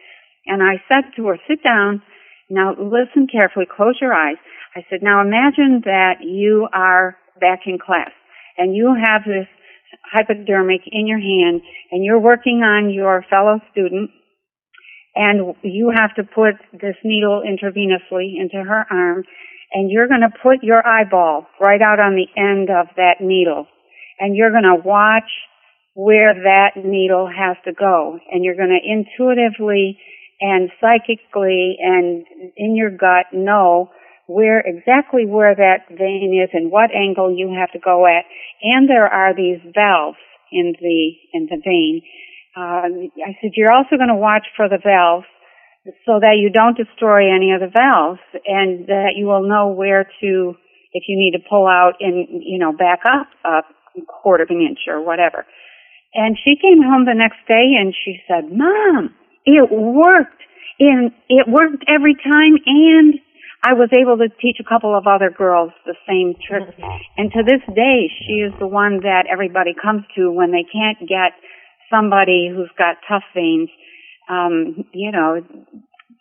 And 0.48 0.64
I 0.64 0.82
said 0.90 1.14
to 1.16 1.28
her, 1.28 1.38
sit 1.48 1.62
down. 1.62 2.02
Now 2.50 2.72
listen 2.72 3.28
carefully. 3.32 3.66
Close 3.66 3.98
your 4.02 4.14
eyes. 4.14 4.38
I 4.76 4.86
said, 4.90 5.00
now 5.02 5.22
imagine 5.22 5.82
that 5.86 6.22
you 6.22 6.68
are 6.74 7.18
back 7.40 7.62
in 7.66 7.78
class 7.80 8.12
and 8.58 8.76
you 8.76 8.96
have 8.96 9.22
this 9.26 9.48
hypodermic 10.12 10.82
in 10.88 11.08
your 11.08 11.20
hand 11.20 11.62
and 11.92 12.04
you're 12.04 12.20
working 12.20 12.62
on 12.64 12.92
your 12.94 13.26
fellow 13.30 13.60
student 13.72 14.12
and 15.16 15.56
you 15.64 15.92
have 15.96 16.14
to 16.16 16.24
put 16.24 16.56
this 16.74 16.96
needle 17.04 17.42
intravenously 17.42 18.40
into 18.40 18.64
her 18.64 18.86
arm 18.92 19.24
and 19.74 19.90
you're 19.92 20.08
going 20.08 20.22
to 20.22 20.38
put 20.44 20.64
your 20.64 20.86
eyeball 20.86 21.48
right 21.60 21.82
out 21.82 22.00
on 22.00 22.16
the 22.16 22.28
end 22.40 22.70
of 22.70 22.88
that 22.96 23.16
needle 23.20 23.66
and 24.20 24.36
you're 24.36 24.52
going 24.52 24.64
to 24.64 24.82
watch 24.84 25.30
where 25.94 26.34
that 26.34 26.72
needle 26.76 27.28
has 27.28 27.58
to 27.66 27.74
go 27.74 28.20
and 28.32 28.44
you're 28.44 28.56
going 28.56 28.70
to 28.70 28.80
intuitively 28.80 29.98
and 30.40 30.70
psychically 30.80 31.78
and 31.80 32.26
in 32.56 32.76
your 32.76 32.92
gut 32.92 33.28
know 33.34 33.90
where 34.28 34.60
exactly 34.60 35.26
where 35.26 35.56
that 35.56 35.88
vein 35.90 36.36
is 36.44 36.50
and 36.54 36.72
what 36.72 36.92
angle 36.92 37.34
you 37.36 37.56
have 37.58 37.72
to 37.72 37.80
go 37.80 38.06
at. 38.06 38.26
And 38.62 38.90
there 38.90 39.08
are 39.08 39.34
these 39.34 39.60
valves 39.74 40.18
in 40.52 40.76
the 40.80 41.12
in 41.34 41.48
the 41.50 41.62
vein. 41.64 42.02
Uh, 42.56 43.08
I 43.26 43.38
said 43.42 43.52
you're 43.56 43.72
also 43.72 43.96
going 43.96 44.10
to 44.10 44.16
watch 44.16 44.46
for 44.56 44.68
the 44.68 44.80
valves 44.84 45.26
so 46.06 46.20
that 46.20 46.36
you 46.36 46.50
don't 46.50 46.76
destroy 46.76 47.34
any 47.34 47.52
of 47.54 47.62
the 47.62 47.72
valves 47.72 48.20
and 48.46 48.88
that 48.88 49.16
you 49.16 49.26
will 49.26 49.48
know 49.48 49.70
where 49.70 50.04
to 50.04 50.56
if 50.92 51.04
you 51.08 51.18
need 51.18 51.32
to 51.32 51.50
pull 51.50 51.66
out 51.66 51.94
and 52.00 52.44
you 52.44 52.60
know 52.60 52.74
back 52.74 53.00
up 53.08 53.28
a 53.46 53.62
quarter 54.06 54.44
of 54.44 54.50
an 54.50 54.62
inch 54.62 54.80
or 54.88 55.02
whatever. 55.02 55.46
And 56.14 56.38
she 56.44 56.56
came 56.62 56.82
home 56.84 57.06
the 57.06 57.16
next 57.16 57.40
day 57.48 57.76
and 57.80 57.96
she 57.96 58.20
said 58.28 58.52
mom 58.52 59.16
it 59.48 59.72
worked 59.72 60.44
and 60.80 61.12
it 61.30 61.48
worked 61.48 61.84
every 61.88 62.14
time 62.14 62.60
and 62.66 63.16
I 63.64 63.74
was 63.74 63.90
able 63.96 64.18
to 64.22 64.30
teach 64.40 64.62
a 64.62 64.68
couple 64.68 64.96
of 64.96 65.08
other 65.08 65.32
girls 65.32 65.72
the 65.86 65.96
same 66.06 66.36
trick. 66.38 66.78
And 67.18 67.32
to 67.32 67.42
this 67.42 67.64
day, 67.74 68.06
she 68.22 68.46
is 68.46 68.54
the 68.60 68.68
one 68.68 69.02
that 69.02 69.26
everybody 69.32 69.74
comes 69.74 70.04
to 70.16 70.30
when 70.32 70.52
they 70.52 70.64
can't 70.64 71.00
get 71.10 71.34
somebody 71.90 72.54
who's 72.54 72.70
got 72.78 73.02
tough 73.10 73.24
veins. 73.34 73.70
Um, 74.30 74.86
you 74.94 75.12
know, 75.12 75.42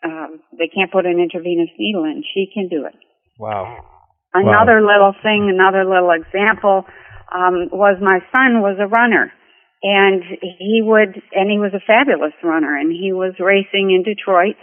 um, 0.03 0.41
they 0.57 0.71
can't 0.73 0.91
put 0.91 1.05
an 1.05 1.21
intravenous 1.21 1.69
needle 1.79 2.05
in. 2.05 2.25
She 2.33 2.49
can 2.53 2.69
do 2.69 2.87
it. 2.87 2.95
Wow. 3.39 3.85
Another 4.33 4.81
little 4.81 5.15
thing, 5.23 5.53
another 5.53 5.85
little 5.85 6.13
example, 6.13 6.85
um, 7.33 7.69
was 7.73 7.99
my 8.01 8.21
son 8.33 8.63
was 8.63 8.79
a 8.81 8.87
runner. 8.89 9.33
And 9.83 10.23
he 10.41 10.81
would, 10.83 11.21
and 11.33 11.51
he 11.51 11.59
was 11.59 11.73
a 11.75 11.85
fabulous 11.87 12.33
runner, 12.43 12.77
and 12.77 12.91
he 12.91 13.13
was 13.13 13.35
racing 13.39 13.93
in 13.93 14.03
Detroit, 14.03 14.57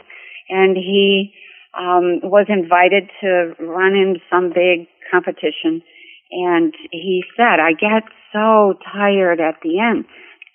and 0.49 0.75
he, 0.75 1.33
um, 1.77 2.21
was 2.21 2.45
invited 2.49 3.09
to 3.21 3.53
run 3.59 3.93
in 3.93 4.17
some 4.29 4.49
big 4.49 4.87
competition. 5.11 5.81
And 6.31 6.73
he 6.91 7.23
said, 7.37 7.59
I 7.59 7.73
get 7.73 8.03
so 8.31 8.73
tired 8.91 9.39
at 9.39 9.61
the 9.61 9.79
end. 9.79 10.05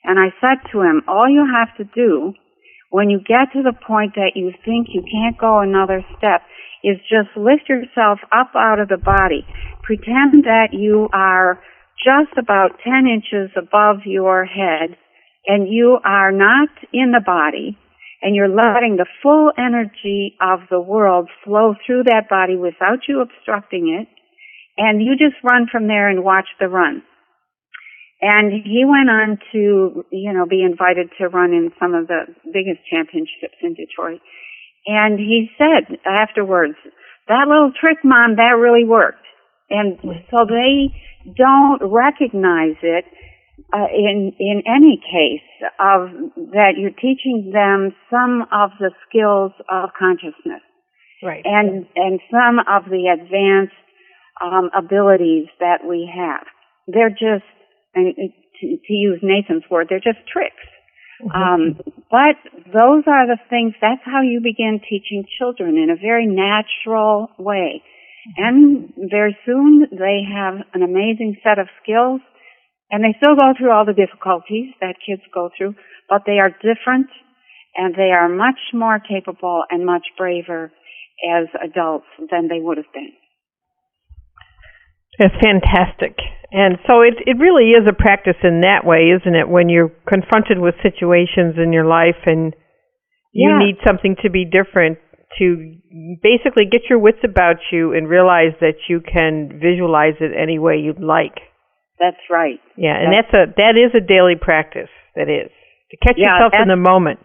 And 0.05 0.19
I 0.19 0.35
said 0.41 0.59
to 0.73 0.83
him, 0.83 1.03
all 1.07 1.29
you 1.29 1.47
have 1.47 1.77
to 1.77 1.85
do 1.85 2.35
when 2.91 3.11
you 3.11 3.19
get 3.19 3.53
to 3.53 3.63
the 3.63 3.73
point 3.87 4.15
that 4.15 4.33
you 4.35 4.53
think 4.65 4.89
you 4.91 5.03
can't 5.03 5.39
go 5.39 5.61
another 5.61 6.05
step 6.17 6.43
is 6.83 6.97
just 7.11 7.29
lift 7.37 7.69
yourself 7.69 8.19
up 8.33 8.53
out 8.55 8.81
of 8.81 8.89
the 8.89 8.97
body. 8.97 9.45
Pretend 9.83 10.45
that 10.45 10.69
you 10.73 11.09
are 11.13 11.61
just 12.05 12.37
about 12.39 12.79
10 12.85 13.07
inches 13.07 13.51
above 13.57 14.07
your 14.07 14.45
head 14.45 14.97
and 15.47 15.69
you 15.69 15.99
are 16.05 16.33
not 16.33 16.69
in 16.93 17.13
the 17.13 17.23
body 17.25 17.77
and 18.23 18.35
you're 18.35 18.49
letting 18.49 18.97
the 18.97 19.07
full 19.23 19.53
energy 19.57 20.37
of 20.41 20.61
the 20.71 20.81
world 20.81 21.29
flow 21.45 21.75
through 21.87 22.05
that 22.05 22.29
body 22.29 22.57
without 22.57 23.07
you 23.09 23.21
obstructing 23.21 23.99
it 24.01 24.09
and 24.77 25.03
you 25.03 25.17
just 25.19 25.43
run 25.43 25.67
from 25.71 25.89
there 25.89 26.09
and 26.09 26.25
watch 26.25 26.47
the 26.61 26.69
run. 26.69 27.03
And 28.21 28.53
he 28.53 28.85
went 28.85 29.11
on 29.11 29.39
to, 29.53 30.05
you 30.11 30.33
know, 30.33 30.47
be 30.47 30.63
invited 30.63 31.11
to 31.19 31.29
run 31.29 31.53
in 31.53 31.71
some 31.79 31.95
of 31.95 32.09
the 32.09 32.27
biggest 32.53 32.83
championships 32.91 33.59
in 33.63 33.75
Detroit. 33.75 34.21
And 34.87 35.19
he 35.19 35.51
said 35.59 35.99
afterwards, 36.05 36.75
that 37.29 37.47
little 37.47 37.73
trick, 37.79 37.99
mom, 38.03 38.37
that 38.37 38.59
really 38.59 38.85
worked. 38.85 39.23
And 39.71 39.99
so 40.31 40.47
they 40.49 40.95
don't 41.37 41.81
recognize 41.83 42.77
it 42.83 43.05
uh, 43.75 43.87
in 43.93 44.33
in 44.39 44.63
any 44.67 45.01
case 45.03 45.45
of 45.81 46.09
that 46.53 46.75
you're 46.79 46.91
teaching 46.91 47.51
them 47.53 47.93
some 48.09 48.47
of 48.53 48.71
the 48.79 48.91
skills 49.09 49.53
of 49.69 49.91
consciousness 49.99 50.63
Right. 51.23 51.43
and 51.45 51.85
and 51.97 52.21
some 52.31 52.61
of 52.61 52.85
the 52.89 53.13
advanced 53.13 53.75
um, 54.41 54.71
abilities 54.77 55.49
that 55.61 55.85
we 55.87 56.11
have. 56.15 56.47
they're 56.87 57.11
just, 57.11 57.45
and 57.95 58.15
to, 58.61 58.67
to 58.87 58.93
use 58.93 59.21
Nathan's 59.23 59.65
word, 59.71 59.89
they're 59.91 60.01
just 60.01 60.27
tricks. 60.33 60.55
Mm-hmm. 61.23 61.35
Um, 61.35 61.81
but 62.11 62.39
those 62.73 63.05
are 63.07 63.27
the 63.27 63.39
things, 63.51 63.75
that's 63.81 64.03
how 64.05 64.23
you 64.23 64.41
begin 64.43 64.81
teaching 64.89 65.25
children 65.39 65.77
in 65.77 65.91
a 65.91 65.97
very 65.97 66.27
natural 66.27 67.29
way. 67.39 67.83
And 68.37 68.93
very 69.11 69.37
soon 69.47 69.87
they 69.91 70.21
have 70.29 70.67
an 70.75 70.83
amazing 70.83 71.37
set 71.43 71.59
of 71.59 71.69
skills 71.83 72.21
and 72.91 73.05
they 73.05 73.17
still 73.19 73.37
go 73.37 73.53
through 73.57 73.71
all 73.71 73.85
the 73.85 73.93
difficulties 73.93 74.75
that 74.81 74.97
kids 75.05 75.23
go 75.33 75.51
through, 75.57 75.75
but 76.09 76.23
they 76.27 76.39
are 76.39 76.51
different 76.51 77.09
and 77.77 77.95
they 77.95 78.11
are 78.13 78.29
much 78.29 78.59
more 78.73 78.99
capable 78.99 79.63
and 79.71 79.85
much 79.85 80.07
braver 80.17 80.73
as 81.25 81.49
adults 81.63 82.07
than 82.31 82.49
they 82.49 82.61
would 82.61 82.77
have 82.77 82.93
been. 82.93 83.13
It's 85.19 85.35
fantastic. 85.43 86.17
And 86.51 86.79
so 86.87 87.03
it 87.03 87.15
it 87.27 87.37
really 87.39 87.73
is 87.77 87.87
a 87.89 87.93
practice 87.93 88.39
in 88.43 88.61
that 88.63 88.87
way, 88.87 89.11
isn't 89.13 89.35
it? 89.35 89.49
When 89.49 89.69
you're 89.69 89.93
confronted 90.09 90.59
with 90.59 90.75
situations 90.83 91.57
in 91.59 91.73
your 91.73 91.85
life 91.85 92.23
and 92.25 92.55
you 93.33 93.51
yeah. 93.51 93.59
need 93.59 93.77
something 93.87 94.17
to 94.23 94.31
be 94.31 94.45
different 94.45 94.99
to 95.39 95.77
basically 96.23 96.65
get 96.71 96.83
your 96.89 96.99
wits 96.99 97.19
about 97.23 97.57
you 97.71 97.93
and 97.93 98.09
realize 98.09 98.57
that 98.61 98.89
you 98.89 99.01
can 99.01 99.61
visualize 99.61 100.15
it 100.21 100.33
any 100.37 100.59
way 100.59 100.77
you'd 100.77 101.03
like. 101.03 101.37
That's 102.01 102.23
right. 102.31 102.61
Yeah, 102.77 102.97
and 102.97 103.13
that's, 103.13 103.29
that's 103.33 103.51
a 103.51 103.55
that 103.57 103.75
is 103.77 103.93
a 103.95 104.01
daily 104.01 104.37
practice. 104.41 104.89
That 105.17 105.29
is 105.29 105.51
to 105.91 105.97
catch 105.99 106.17
yeah, 106.17 106.39
yourself 106.39 106.53
in 106.63 106.69
the 106.69 106.77
moment. 106.77 107.21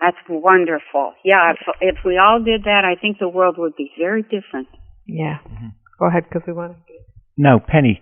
That's 0.00 0.16
wonderful. 0.28 1.12
Yeah, 1.24 1.52
if, 1.52 1.58
if 1.80 1.96
we 2.04 2.18
all 2.18 2.42
did 2.42 2.64
that, 2.64 2.82
I 2.84 3.00
think 3.00 3.18
the 3.20 3.28
world 3.28 3.56
would 3.58 3.76
be 3.76 3.90
very 3.98 4.22
different. 4.22 4.68
Yeah. 5.06 5.38
Mm-hmm. 5.46 5.68
Go 5.98 6.06
ahead, 6.08 6.24
because 6.28 6.42
we 6.46 6.52
want 6.52 6.72
to. 6.72 6.92
Now, 7.36 7.60
Penny, 7.60 8.00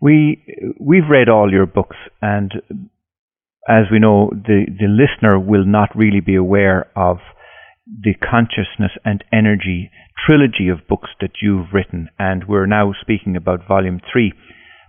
we 0.00 0.74
we've 0.78 1.08
read 1.10 1.28
all 1.28 1.50
your 1.50 1.66
books, 1.66 1.96
and 2.20 2.52
as 3.68 3.84
we 3.90 3.98
know, 3.98 4.30
the 4.32 4.66
the 4.66 4.86
listener 4.86 5.38
will 5.38 5.64
not 5.64 5.96
really 5.96 6.20
be 6.20 6.36
aware 6.36 6.90
of 6.94 7.18
the 7.86 8.14
consciousness 8.14 8.92
and 9.04 9.24
energy 9.32 9.90
trilogy 10.26 10.68
of 10.68 10.86
books 10.88 11.10
that 11.20 11.42
you've 11.42 11.72
written, 11.72 12.08
and 12.18 12.46
we're 12.46 12.66
now 12.66 12.92
speaking 13.00 13.36
about 13.36 13.66
volume 13.66 14.00
three. 14.12 14.32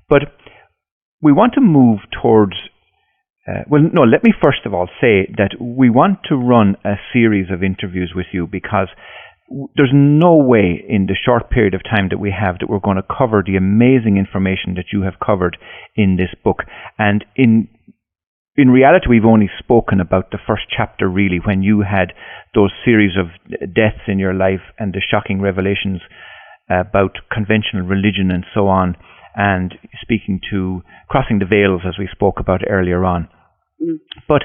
But 0.10 0.24
we 1.22 1.32
want 1.32 1.54
to 1.54 1.62
move 1.62 2.00
towards 2.22 2.54
uh, 3.48 3.64
well, 3.68 3.82
no, 3.92 4.04
let 4.04 4.24
me 4.24 4.32
first 4.42 4.66
of 4.66 4.74
all 4.74 4.88
say 5.02 5.28
that 5.38 5.60
we 5.60 5.90
want 5.90 6.20
to 6.30 6.36
run 6.36 6.78
a 6.86 6.96
series 7.12 7.48
of 7.52 7.62
interviews 7.62 8.14
with 8.16 8.28
you 8.32 8.48
because 8.48 8.88
there's 9.76 9.92
no 9.94 10.36
way 10.36 10.82
in 10.88 11.08
the 11.08 11.16
short 11.26 11.50
period 11.50 11.74
of 11.74 11.84
time 11.84 12.08
that 12.10 12.20
we 12.20 12.32
have 12.32 12.60
that 12.60 12.70
we're 12.70 12.80
going 12.80 12.98
to 12.98 13.04
cover 13.04 13.44
the 13.46 13.58
amazing 13.58 14.18
information 14.18 14.76
that 14.76 14.94
you 14.94 15.02
have 15.04 15.20
covered 15.24 15.58
in 15.96 16.16
this 16.16 16.34
book. 16.44 16.64
And 16.98 17.26
in 17.36 17.68
in 18.56 18.70
reality, 18.70 19.08
we've 19.10 19.26
only 19.26 19.50
spoken 19.60 20.00
about 20.00 20.32
the 20.32 20.38
first 20.46 20.64
chapter, 20.70 21.08
really, 21.10 21.40
when 21.44 21.64
you 21.64 21.82
had 21.82 22.14
those 22.54 22.72
series 22.86 23.14
of 23.18 23.28
deaths 23.74 24.06
in 24.08 24.20
your 24.20 24.34
life 24.34 24.62
and 24.78 24.94
the 24.94 25.02
shocking 25.02 25.42
revelations 25.42 26.02
about 26.70 27.18
conventional 27.32 27.84
religion 27.86 28.30
and 28.32 28.46
so 28.54 28.68
on 28.68 28.96
and 29.36 29.74
speaking 30.02 30.40
to 30.52 30.82
crossing 31.10 31.40
the 31.40 31.46
veils 31.46 31.82
as 31.88 31.96
we 31.98 32.08
spoke 32.12 32.36
about 32.40 32.62
earlier 32.70 33.04
on. 33.04 33.28
Mm. 33.82 33.98
But 34.28 34.44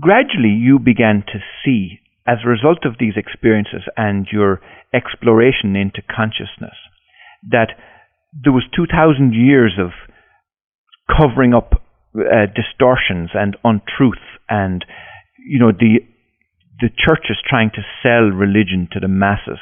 gradually 0.00 0.54
you 0.54 0.78
began 0.78 1.24
to 1.26 1.40
see, 1.64 1.98
as 2.26 2.38
a 2.44 2.48
result 2.48 2.86
of 2.86 2.94
these 3.00 3.14
experiences 3.16 3.82
and 3.96 4.28
your 4.30 4.60
exploration 4.94 5.74
into 5.74 6.02
consciousness, 6.02 6.78
that 7.50 7.70
there 8.32 8.52
was 8.52 8.64
2,000 8.74 9.32
years 9.34 9.74
of 9.80 9.90
covering 11.10 11.52
up 11.52 11.79
uh, 12.16 12.46
distortions 12.54 13.30
and 13.34 13.56
untruths 13.64 14.20
and, 14.48 14.84
you 15.38 15.58
know, 15.58 15.72
the, 15.72 16.00
the 16.80 16.88
church 16.88 17.26
is 17.30 17.36
trying 17.48 17.70
to 17.70 17.82
sell 18.02 18.30
religion 18.30 18.88
to 18.92 19.00
the 19.00 19.08
masses. 19.08 19.60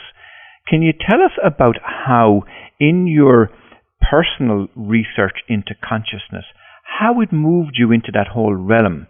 Can 0.69 0.83
you 0.83 0.93
tell 0.93 1.23
us 1.23 1.33
about 1.45 1.77
how, 1.83 2.43
in 2.79 3.07
your 3.07 3.51
personal 4.01 4.69
research 4.77 5.43
into 5.49 5.75
consciousness, 5.83 6.45
how 6.99 7.21
it 7.21 7.33
moved 7.33 7.73
you 7.75 7.93
into 7.93 8.11
that 8.13 8.29
whole 8.33 8.55
realm 8.55 9.07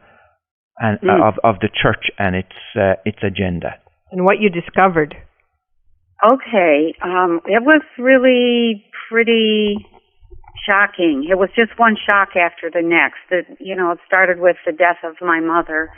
and, 0.79 0.99
mm. 1.01 1.29
of, 1.29 1.35
of 1.45 1.61
the 1.61 1.69
church 1.69 2.11
and 2.19 2.35
its, 2.37 2.55
uh, 2.77 2.95
its 3.05 3.19
agenda. 3.23 3.75
And 4.11 4.25
what 4.25 4.41
you 4.41 4.49
discovered. 4.51 5.15
Okay. 6.25 6.95
Um, 7.03 7.41
it 7.47 7.63
was 7.63 7.83
really 7.99 8.85
pretty 9.11 9.87
shocking. 10.67 11.27
It 11.29 11.39
was 11.39 11.51
just 11.55 11.79
one 11.79 11.97
shock 12.09 12.37
after 12.37 12.71
the 12.71 12.83
next. 12.83 13.19
That 13.31 13.61
you 13.61 13.77
know, 13.77 13.93
it 13.93 13.99
started 14.07 14.41
with 14.41 14.57
the 14.67 14.73
death 14.73 15.03
of 15.05 15.17
my 15.21 15.41
mother, 15.41 15.91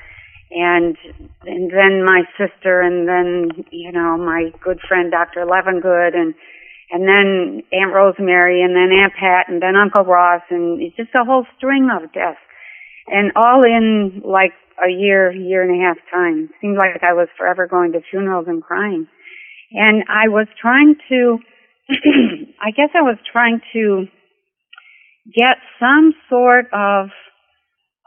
and 0.51 0.97
and 1.43 1.71
then 1.71 2.05
my 2.05 2.23
sister, 2.39 2.81
and 2.81 3.09
then 3.09 3.65
you 3.71 3.93
know 3.93 4.17
my 4.17 4.51
good 4.63 4.81
friend 4.87 5.11
Dr. 5.11 5.47
Levengood, 5.47 6.15
and 6.15 6.35
and 6.91 7.07
then 7.07 7.63
Aunt 7.73 7.95
Rosemary, 7.95 8.63
and 8.63 8.75
then 8.75 8.91
Aunt 8.91 9.15
Pat, 9.15 9.49
and 9.49 9.63
then 9.63 9.77
Uncle 9.77 10.05
Ross, 10.05 10.43
and 10.51 10.83
it's 10.83 10.97
just 10.97 11.15
a 11.15 11.25
whole 11.25 11.47
string 11.57 11.89
of 11.91 12.13
deaths, 12.13 12.43
and 13.07 13.33
all 13.37 13.63
in 13.63 14.23
like 14.25 14.53
a 14.83 14.91
year, 14.91 15.31
year 15.31 15.63
and 15.63 15.71
a 15.71 15.85
half 15.85 15.99
time. 16.11 16.49
It 16.51 16.57
seemed 16.61 16.79
like 16.79 17.03
I 17.03 17.13
was 17.13 17.29
forever 17.37 17.67
going 17.67 17.93
to 17.93 18.01
funerals 18.11 18.47
and 18.49 18.63
crying, 18.63 19.07
and 19.73 20.05
I 20.09 20.29
was 20.29 20.49
trying 20.61 20.97
to, 21.11 21.39
I 22.61 22.71
guess 22.73 22.91
I 22.95 23.03
was 23.03 23.19
trying 23.31 23.61
to 23.73 24.07
get 25.35 25.57
some 25.79 26.15
sort 26.29 26.67
of 26.73 27.09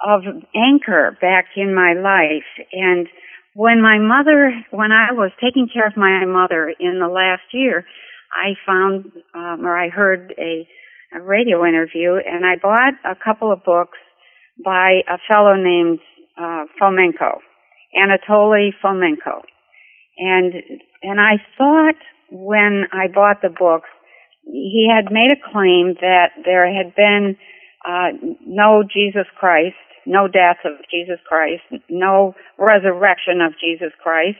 of 0.05 0.21
anchor 0.55 1.17
back 1.21 1.45
in 1.55 1.73
my 1.73 1.93
life. 1.93 2.67
And 2.73 3.07
when 3.55 3.81
my 3.81 3.99
mother 3.99 4.51
when 4.71 4.91
I 4.91 5.13
was 5.13 5.31
taking 5.41 5.67
care 5.73 5.87
of 5.87 5.95
my 5.95 6.25
mother 6.25 6.73
in 6.79 6.99
the 6.99 7.07
last 7.07 7.43
year 7.53 7.85
I 8.33 8.55
found 8.65 9.05
um, 9.35 9.65
or 9.65 9.77
I 9.77 9.89
heard 9.89 10.33
a, 10.37 10.67
a 11.15 11.21
radio 11.21 11.65
interview, 11.65 12.15
and 12.15 12.45
I 12.45 12.55
bought 12.61 12.93
a 13.05 13.15
couple 13.15 13.51
of 13.51 13.63
books 13.63 13.97
by 14.63 15.01
a 15.07 15.17
fellow 15.31 15.55
named 15.55 15.99
uh, 16.37 16.65
Fomenko, 16.81 17.39
Anatoly 17.95 18.69
Fomenko, 18.83 19.41
and 20.17 20.53
and 21.03 21.19
I 21.19 21.37
thought 21.57 21.95
when 22.31 22.85
I 22.91 23.07
bought 23.13 23.41
the 23.41 23.49
books, 23.49 23.89
he 24.45 24.87
had 24.89 25.11
made 25.11 25.31
a 25.31 25.51
claim 25.51 25.95
that 26.01 26.31
there 26.45 26.67
had 26.71 26.95
been 26.95 27.37
uh, 27.85 28.15
no 28.45 28.83
Jesus 28.83 29.27
Christ, 29.37 29.75
no 30.05 30.27
death 30.27 30.57
of 30.65 30.73
Jesus 30.91 31.19
Christ, 31.27 31.63
no 31.89 32.35
resurrection 32.57 33.41
of 33.41 33.53
Jesus 33.59 33.93
Christ, 34.01 34.39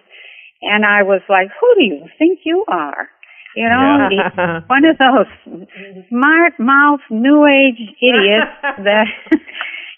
and 0.62 0.86
I 0.86 1.04
was 1.04 1.22
like, 1.28 1.50
who 1.60 1.76
do 1.76 1.84
you 1.84 2.08
think 2.18 2.39
you 2.46 2.63
are? 2.68 3.10
You 3.56 3.70
know, 3.70 4.10
yeah. 4.12 4.62
one 4.68 4.84
of 4.86 4.98
those 4.98 5.68
smart 6.10 6.54
mouth 6.60 7.02
new 7.10 7.46
age 7.46 7.80
idiots 8.02 8.52
that 8.84 9.06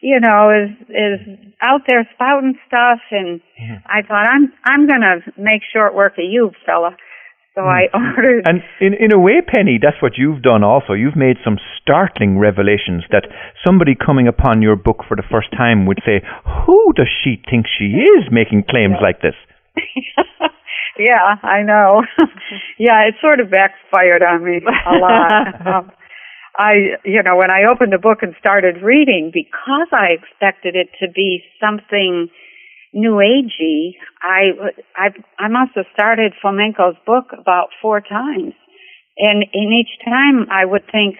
you 0.01 0.19
know 0.19 0.51
is 0.51 0.87
is 0.89 1.37
out 1.61 1.81
there 1.87 2.07
spouting 2.13 2.55
stuff 2.67 2.99
and. 3.11 3.41
I 3.87 4.01
thought 4.01 4.27
I'm 4.27 4.51
I'm 4.65 4.87
going 4.87 5.01
to 5.01 5.21
make 5.37 5.61
short 5.73 5.95
work 5.95 6.13
of 6.17 6.25
you, 6.27 6.51
fella. 6.65 6.97
So 7.55 7.61
mm. 7.61 7.71
I 7.71 7.87
ordered 7.95 8.43
And 8.47 8.61
in 8.79 8.93
in 8.93 9.13
a 9.13 9.19
way 9.19 9.41
Penny, 9.41 9.79
that's 9.81 10.01
what 10.01 10.13
you've 10.17 10.43
done 10.43 10.63
also. 10.63 10.93
You've 10.93 11.15
made 11.15 11.37
some 11.43 11.57
startling 11.81 12.37
revelations 12.37 13.03
that 13.11 13.25
somebody 13.65 13.95
coming 13.95 14.27
upon 14.27 14.61
your 14.61 14.75
book 14.75 15.03
for 15.07 15.15
the 15.15 15.23
first 15.31 15.51
time 15.51 15.85
would 15.87 15.99
say, 16.05 16.21
"Who 16.67 16.93
does 16.93 17.09
she 17.23 17.41
think 17.49 17.65
she 17.65 18.03
is 18.03 18.27
making 18.31 18.65
claims 18.69 18.99
like 19.01 19.21
this?" 19.21 19.35
yeah, 20.99 21.35
I 21.41 21.63
know. 21.63 22.03
yeah, 22.77 23.07
it 23.07 23.15
sort 23.21 23.39
of 23.39 23.49
backfired 23.49 24.21
on 24.21 24.43
me 24.43 24.59
a 24.59 24.95
lot. 24.95 25.67
um, 25.67 25.91
I, 26.57 26.95
you 27.03 27.21
know, 27.21 27.35
when 27.35 27.51
I 27.51 27.67
opened 27.69 27.91
the 27.91 27.99
book 27.99 28.19
and 28.21 28.33
started 28.39 28.81
reading, 28.81 29.31
because 29.33 29.91
I 29.91 30.15
expected 30.15 30.75
it 30.75 30.87
to 31.03 31.11
be 31.11 31.43
something 31.59 32.29
new 32.95 33.19
agey, 33.19 33.99
I, 34.23 34.55
I, 34.95 35.07
I 35.37 35.47
must 35.49 35.75
have 35.75 35.85
started 35.93 36.33
Fomenko's 36.43 36.97
book 37.05 37.25
about 37.37 37.69
four 37.81 37.99
times, 38.01 38.53
and 39.17 39.43
in 39.53 39.69
each 39.75 40.03
time 40.03 40.47
I 40.49 40.65
would 40.65 40.83
think, 40.91 41.17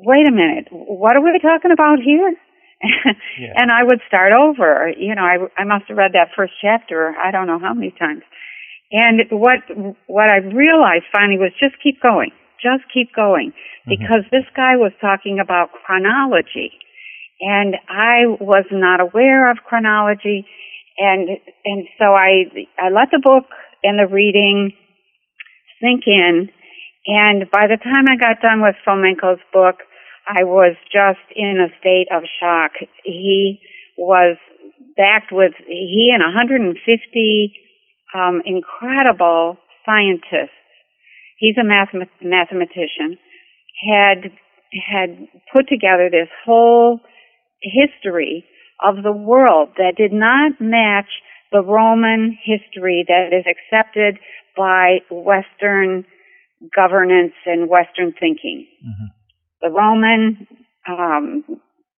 wait 0.00 0.26
a 0.26 0.32
minute, 0.32 0.68
what 0.70 1.16
are 1.16 1.20
we 1.20 1.38
talking 1.42 1.72
about 1.72 1.98
here? 1.98 2.34
yeah. 3.38 3.52
and 3.56 3.70
I 3.70 3.84
would 3.84 4.00
start 4.08 4.32
over. 4.32 4.90
You 4.96 5.14
know, 5.14 5.22
I, 5.22 5.36
I 5.60 5.64
must 5.64 5.84
have 5.88 5.98
read 5.98 6.12
that 6.14 6.30
first 6.34 6.54
chapter, 6.62 7.12
I 7.22 7.30
don't 7.30 7.46
know 7.46 7.58
how 7.58 7.74
many 7.74 7.92
times. 7.98 8.22
And 8.90 9.22
what 9.30 9.60
what 10.06 10.28
I 10.30 10.38
realized 10.38 11.04
finally 11.12 11.38
was 11.38 11.52
just 11.62 11.76
keep 11.82 12.02
going, 12.02 12.30
just 12.60 12.82
keep 12.92 13.14
going, 13.14 13.52
mm-hmm. 13.52 13.90
because 13.90 14.24
mm-hmm. 14.26 14.36
this 14.36 14.48
guy 14.56 14.74
was 14.76 14.92
talking 15.00 15.38
about 15.38 15.70
chronology, 15.84 16.72
and 17.40 17.76
I 17.88 18.26
was 18.26 18.64
not 18.72 19.00
aware 19.00 19.50
of 19.50 19.58
chronology, 19.64 20.44
and 21.00 21.28
and 21.64 21.88
so 21.98 22.14
I 22.14 22.44
I 22.78 22.90
let 22.90 23.10
the 23.10 23.20
book 23.22 23.44
and 23.82 23.98
the 23.98 24.06
reading 24.12 24.72
sink 25.82 26.04
in, 26.06 26.50
and 27.06 27.50
by 27.50 27.66
the 27.66 27.78
time 27.78 28.04
I 28.08 28.16
got 28.16 28.42
done 28.42 28.62
with 28.62 28.76
Fomenko's 28.86 29.40
book, 29.52 29.76
I 30.28 30.44
was 30.44 30.76
just 30.92 31.24
in 31.34 31.58
a 31.58 31.72
state 31.80 32.08
of 32.12 32.22
shock. 32.40 32.72
He 33.04 33.60
was 33.98 34.36
backed 34.96 35.32
with 35.32 35.52
he 35.66 36.12
and 36.14 36.22
150 36.22 37.54
um, 38.14 38.42
incredible 38.44 39.56
scientists. 39.86 40.54
He's 41.38 41.56
a 41.58 41.64
math- 41.64 41.94
mathematician. 42.22 43.18
Had 43.88 44.32
had 44.72 45.26
put 45.54 45.68
together 45.68 46.10
this 46.10 46.28
whole 46.44 47.00
history 47.62 48.44
of 48.82 49.02
the 49.02 49.12
world 49.12 49.70
that 49.76 49.94
did 49.96 50.12
not 50.12 50.52
match 50.60 51.08
the 51.52 51.62
Roman 51.62 52.36
history 52.42 53.04
that 53.08 53.32
is 53.32 53.44
accepted 53.46 54.18
by 54.56 54.98
Western 55.10 56.04
governance 56.74 57.34
and 57.46 57.68
Western 57.68 58.12
thinking. 58.12 58.66
Mm-hmm. 58.84 59.06
The 59.62 59.70
Roman, 59.70 60.46
um, 60.88 61.44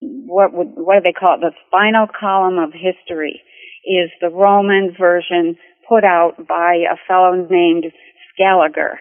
what 0.00 0.52
would, 0.52 0.68
what 0.74 0.96
do 0.96 1.00
they 1.04 1.12
call 1.12 1.34
it? 1.34 1.40
The 1.40 1.52
spinal 1.66 2.06
column 2.08 2.58
of 2.58 2.72
history 2.72 3.42
is 3.84 4.10
the 4.20 4.30
Roman 4.30 4.94
version 4.98 5.56
put 5.88 6.04
out 6.04 6.46
by 6.48 6.84
a 6.90 6.96
fellow 7.06 7.46
named 7.50 7.86
Scaliger. 8.32 9.00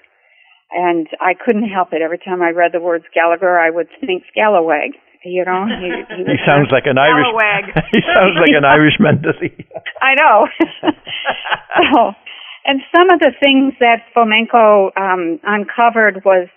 And 0.72 1.08
I 1.20 1.34
couldn't 1.34 1.70
help 1.70 1.90
it. 1.92 2.02
Every 2.02 2.18
time 2.18 2.42
I 2.42 2.52
read 2.52 2.72
the 2.74 2.80
word 2.80 3.04
Scaliger, 3.12 3.60
I 3.60 3.70
would 3.70 3.88
think 4.00 4.24
Scalawag. 4.36 4.92
You 5.24 5.46
know, 5.46 5.66
he, 5.82 5.90
he, 6.16 6.24
he 6.34 6.38
sounds 6.46 6.70
like 6.72 6.86
an 6.86 6.98
Irish. 6.98 7.28
he 7.92 8.02
sounds 8.14 8.36
like 8.40 8.56
an 8.56 8.66
Irishman, 8.66 9.22
does 9.22 9.38
he? 9.40 9.50
I 10.02 10.16
know. 10.16 10.48
so, 11.78 12.12
and 12.66 12.82
some 12.96 13.10
of 13.10 13.20
the 13.20 13.32
things 13.40 13.74
that 13.80 14.06
Fomenko 14.16 14.92
um, 14.98 15.40
uncovered 15.44 16.24
was 16.26 16.48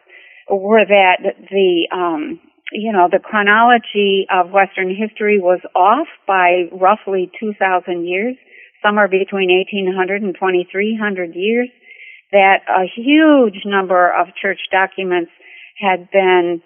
were 0.49 0.85
that 0.85 1.17
the 1.51 1.89
um, 1.93 2.41
you 2.73 2.93
know 2.93 3.09
the 3.11 3.19
chronology 3.19 4.27
of 4.33 4.51
Western 4.51 4.95
history 4.95 5.39
was 5.41 5.61
off 5.75 6.09
by 6.27 6.69
roughly 6.73 7.31
2,000 7.41 8.07
years, 8.07 8.37
somewhere 8.83 9.09
between 9.09 9.51
eighteen 9.51 9.93
hundred 9.95 10.23
and 10.23 10.35
twenty 10.35 10.67
three 10.71 10.97
hundred 11.01 11.35
years. 11.35 11.69
That 12.33 12.65
a 12.69 12.85
huge 12.97 13.63
number 13.65 14.11
of 14.11 14.29
church 14.41 14.59
documents 14.73 15.31
had 15.79 16.11
been 16.11 16.63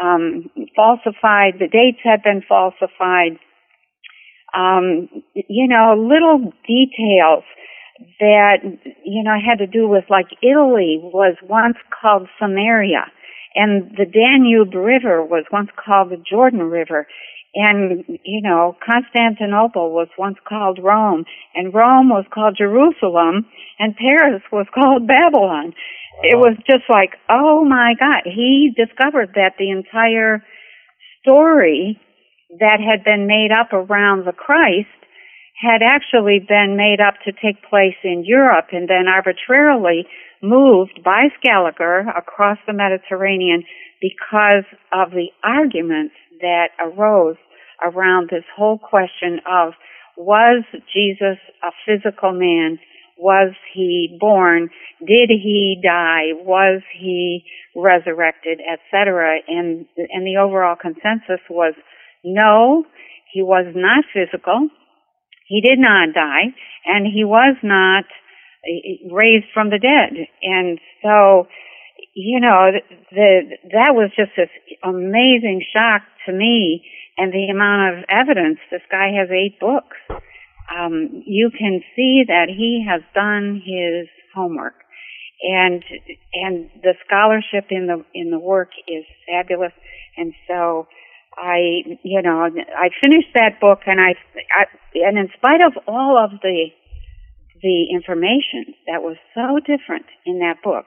um, 0.00 0.50
falsified. 0.74 1.54
The 1.58 1.68
dates 1.68 1.98
had 2.04 2.22
been 2.22 2.42
falsified. 2.46 3.38
Um, 4.54 5.08
you 5.34 5.68
know, 5.68 5.94
little 5.96 6.52
details 6.66 7.44
that 8.20 8.58
you 9.04 9.22
know 9.22 9.34
had 9.34 9.58
to 9.58 9.66
do 9.66 9.88
with 9.88 10.04
like 10.10 10.26
Italy 10.42 11.00
was 11.02 11.36
once 11.42 11.76
called 12.00 12.28
Samaria, 12.38 13.06
and 13.54 13.90
the 13.96 14.06
Danube 14.06 14.74
River 14.74 15.24
was 15.24 15.44
once 15.50 15.70
called 15.76 16.10
the 16.10 16.22
Jordan 16.28 16.62
River, 16.62 17.06
and 17.56 18.04
you 18.22 18.42
know 18.42 18.76
Constantinople 18.84 19.90
was 19.90 20.08
once 20.18 20.36
called 20.46 20.78
Rome, 20.82 21.24
and 21.54 21.72
Rome 21.72 22.10
was 22.10 22.26
called 22.32 22.56
Jerusalem, 22.56 23.46
and 23.78 23.96
Paris 23.96 24.42
was 24.52 24.66
called 24.72 25.08
Babylon. 25.08 25.72
It 26.22 26.36
was 26.36 26.56
just 26.68 26.84
like, 26.88 27.16
oh 27.28 27.64
my 27.64 27.94
God. 27.98 28.22
He 28.24 28.72
discovered 28.76 29.32
that 29.34 29.56
the 29.58 29.70
entire 29.70 30.42
story 31.20 32.00
that 32.58 32.78
had 32.80 33.04
been 33.04 33.26
made 33.26 33.50
up 33.52 33.72
around 33.72 34.24
the 34.24 34.32
Christ 34.32 34.88
had 35.60 35.80
actually 35.82 36.38
been 36.46 36.76
made 36.76 37.00
up 37.00 37.14
to 37.24 37.32
take 37.32 37.64
place 37.68 37.96
in 38.04 38.24
Europe 38.24 38.68
and 38.72 38.88
then 38.88 39.08
arbitrarily 39.08 40.06
moved 40.42 41.00
by 41.04 41.28
Scaliger 41.40 42.04
across 42.16 42.58
the 42.66 42.72
Mediterranean 42.72 43.64
because 44.00 44.64
of 44.92 45.10
the 45.10 45.28
arguments 45.42 46.14
that 46.40 46.68
arose 46.78 47.36
around 47.84 48.30
this 48.30 48.44
whole 48.56 48.78
question 48.78 49.40
of 49.50 49.72
was 50.16 50.64
Jesus 50.92 51.38
a 51.62 51.70
physical 51.84 52.32
man 52.32 52.78
was 53.18 53.54
he 53.72 54.16
born? 54.20 54.68
Did 55.00 55.30
he 55.30 55.80
die? 55.82 56.32
Was 56.34 56.82
he 56.98 57.44
resurrected, 57.74 58.60
etc.? 58.60 59.38
And 59.48 59.86
and 59.96 60.26
the 60.26 60.36
overall 60.38 60.76
consensus 60.76 61.40
was 61.48 61.74
no, 62.24 62.84
he 63.32 63.42
was 63.42 63.72
not 63.74 64.04
physical. 64.12 64.68
He 65.46 65.60
did 65.60 65.78
not 65.78 66.12
die, 66.12 66.52
and 66.84 67.06
he 67.06 67.24
was 67.24 67.56
not 67.62 68.04
eh, 68.66 69.08
raised 69.10 69.46
from 69.54 69.70
the 69.70 69.78
dead. 69.78 70.26
And 70.42 70.78
so, 71.02 71.46
you 72.16 72.40
know, 72.40 72.72
the 73.12 73.58
that 73.76 73.92
was 73.92 74.10
just 74.16 74.32
this 74.36 74.48
amazing 74.82 75.60
shock 75.72 76.02
to 76.24 76.32
me, 76.32 76.82
and 77.18 77.32
the 77.32 77.52
amount 77.52 77.98
of 77.98 78.04
evidence. 78.08 78.58
This 78.70 78.82
guy 78.90 79.12
has 79.12 79.28
eight 79.30 79.60
books 79.60 79.96
um, 80.70 81.22
you 81.26 81.50
can 81.50 81.80
see 81.94 82.24
that 82.26 82.48
he 82.48 82.84
has 82.88 83.02
done 83.14 83.62
his 83.64 84.08
homework, 84.34 84.74
and 85.42 85.82
and 86.34 86.70
the 86.82 86.94
scholarship 87.06 87.66
in 87.70 87.86
the 87.86 88.04
in 88.14 88.30
the 88.30 88.38
work 88.38 88.70
is 88.88 89.04
fabulous. 89.28 89.72
And 90.16 90.32
so, 90.48 90.88
I 91.36 91.98
you 92.02 92.22
know 92.22 92.42
I 92.42 92.88
finished 93.02 93.30
that 93.34 93.60
book, 93.60 93.80
and 93.86 94.00
I, 94.00 94.14
I 94.58 94.64
and 94.94 95.18
in 95.18 95.28
spite 95.36 95.60
of 95.60 95.74
all 95.86 96.18
of 96.18 96.40
the 96.42 96.66
the 97.62 97.86
information 97.92 98.74
that 98.86 99.02
was 99.02 99.16
so 99.34 99.60
different 99.60 100.06
in 100.26 100.40
that 100.40 100.62
book, 100.62 100.84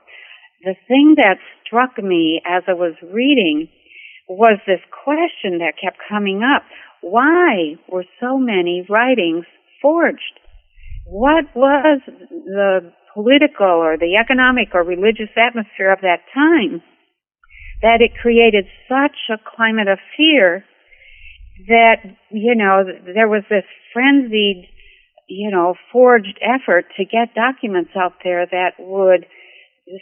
the 0.61 0.75
thing 0.87 1.15
that 1.17 1.37
struck 1.65 1.97
me 2.03 2.41
as 2.45 2.63
I 2.67 2.73
was 2.73 2.95
reading 3.03 3.69
was 4.27 4.59
this 4.67 4.81
question 5.03 5.59
that 5.59 5.79
kept 5.81 5.97
coming 6.07 6.41
up. 6.43 6.63
Why 7.01 7.75
were 7.87 8.05
so 8.19 8.37
many 8.37 8.85
writings 8.89 9.45
forged? 9.81 10.39
What 11.05 11.45
was 11.55 12.01
the 12.05 12.91
political 13.13 13.65
or 13.65 13.97
the 13.97 14.17
economic 14.21 14.69
or 14.73 14.83
religious 14.83 15.33
atmosphere 15.35 15.91
of 15.91 16.01
that 16.01 16.21
time 16.33 16.83
that 17.81 18.01
it 18.01 18.11
created 18.21 18.65
such 18.87 19.17
a 19.31 19.39
climate 19.55 19.87
of 19.87 19.97
fear 20.15 20.65
that, 21.67 22.03
you 22.29 22.55
know, 22.55 22.83
there 23.13 23.27
was 23.27 23.43
this 23.49 23.63
frenzied, 23.93 24.67
you 25.27 25.49
know, 25.49 25.75
forged 25.91 26.37
effort 26.41 26.85
to 26.97 27.05
get 27.05 27.33
documents 27.33 27.91
out 27.95 28.13
there 28.23 28.45
that 28.45 28.73
would 28.77 29.25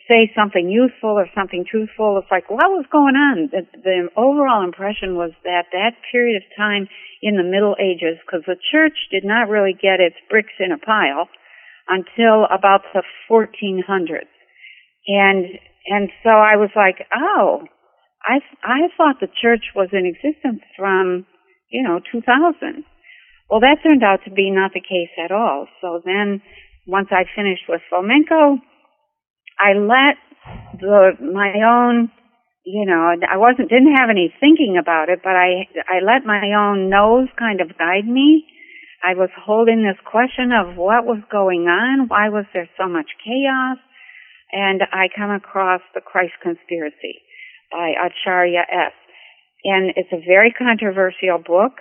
say 0.08 0.32
something 0.36 0.68
useful 0.68 1.16
or 1.16 1.28
something 1.34 1.64
truthful. 1.64 2.20
It's 2.20 2.32
like, 2.32 2.50
what 2.50 2.68
was 2.76 2.86
going 2.92 3.16
on? 3.16 3.50
The, 3.52 3.64
the 3.80 4.10
overall 4.20 4.64
impression 4.64 5.16
was 5.16 5.32
that 5.44 5.72
that 5.72 5.96
period 6.12 6.36
of 6.36 6.44
time 6.58 6.88
in 7.22 7.38
the 7.38 7.48
Middle 7.48 7.76
Ages, 7.80 8.20
because 8.26 8.44
the 8.46 8.60
church 8.72 9.08
did 9.12 9.24
not 9.24 9.48
really 9.48 9.74
get 9.74 10.04
its 10.04 10.20
bricks 10.30 10.54
in 10.60 10.72
a 10.72 10.78
pile 10.78 11.30
until 11.88 12.46
about 12.52 12.84
the 12.94 13.04
1400s. 13.32 14.28
And, 15.08 15.46
and 15.88 16.10
so 16.22 16.36
I 16.36 16.60
was 16.60 16.70
like, 16.76 17.08
oh, 17.16 17.64
I, 18.28 18.44
I 18.64 18.92
thought 18.98 19.22
the 19.22 19.32
church 19.42 19.72
was 19.74 19.88
in 19.94 20.04
existence 20.06 20.62
from, 20.76 21.26
you 21.72 21.82
know, 21.82 22.02
2000. 22.12 22.84
Well, 23.50 23.62
that 23.62 23.80
turned 23.82 24.04
out 24.04 24.20
to 24.26 24.32
be 24.32 24.52
not 24.52 24.74
the 24.74 24.84
case 24.84 25.16
at 25.24 25.32
all. 25.32 25.68
So 25.80 26.02
then, 26.04 26.42
once 26.86 27.08
I 27.12 27.24
finished 27.36 27.64
with 27.70 27.82
Fomenko, 27.92 28.60
I 29.60 29.74
let 29.74 30.18
the 30.80 31.18
my 31.22 31.54
own 31.66 32.12
you 32.66 32.86
know 32.86 33.16
I 33.30 33.38
wasn't 33.38 33.70
didn't 33.70 33.96
have 33.96 34.10
any 34.10 34.34
thinking 34.40 34.78
about 34.80 35.10
it, 35.10 35.20
but 35.24 35.36
I 35.36 35.68
I 35.90 36.00
let 36.06 36.26
my 36.26 36.54
own 36.54 36.90
nose 36.90 37.30
kind 37.38 37.62
of 37.62 37.78
guide 37.78 38.08
me. 38.08 38.46
I 39.04 39.14
was 39.14 39.30
holding 39.38 39.84
this 39.84 40.00
question 40.10 40.52
of 40.52 40.76
what 40.76 41.06
was 41.06 41.22
going 41.32 41.70
on, 41.70 42.08
why 42.08 42.30
was 42.30 42.46
there 42.54 42.70
so 42.78 42.90
much 42.90 43.06
chaos, 43.24 43.78
and 44.52 44.82
I 44.92 45.08
come 45.16 45.30
across 45.30 45.82
the 45.94 46.02
Christ 46.02 46.34
Conspiracy 46.42 47.22
by 47.72 47.94
Acharya 47.94 48.62
S. 48.62 48.94
And 49.64 49.94
it's 49.96 50.12
a 50.12 50.26
very 50.26 50.52
controversial 50.52 51.38
book, 51.38 51.74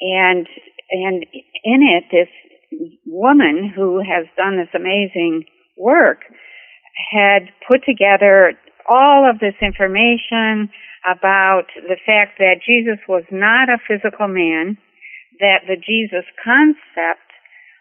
and 0.00 0.46
and 0.90 1.24
in 1.64 1.80
it, 1.82 2.04
this 2.10 2.28
woman 3.06 3.72
who 3.74 3.98
has 3.98 4.26
done 4.36 4.56
this 4.56 4.72
amazing 4.74 5.44
work 5.76 6.20
had 6.94 7.50
put 7.68 7.84
together 7.84 8.54
all 8.88 9.28
of 9.28 9.38
this 9.38 9.54
information 9.62 10.70
about 11.06 11.66
the 11.76 11.96
fact 12.04 12.38
that 12.38 12.60
Jesus 12.66 12.98
was 13.08 13.24
not 13.30 13.68
a 13.68 13.78
physical 13.88 14.28
man, 14.28 14.76
that 15.38 15.62
the 15.66 15.76
Jesus 15.76 16.26
concept 16.44 17.24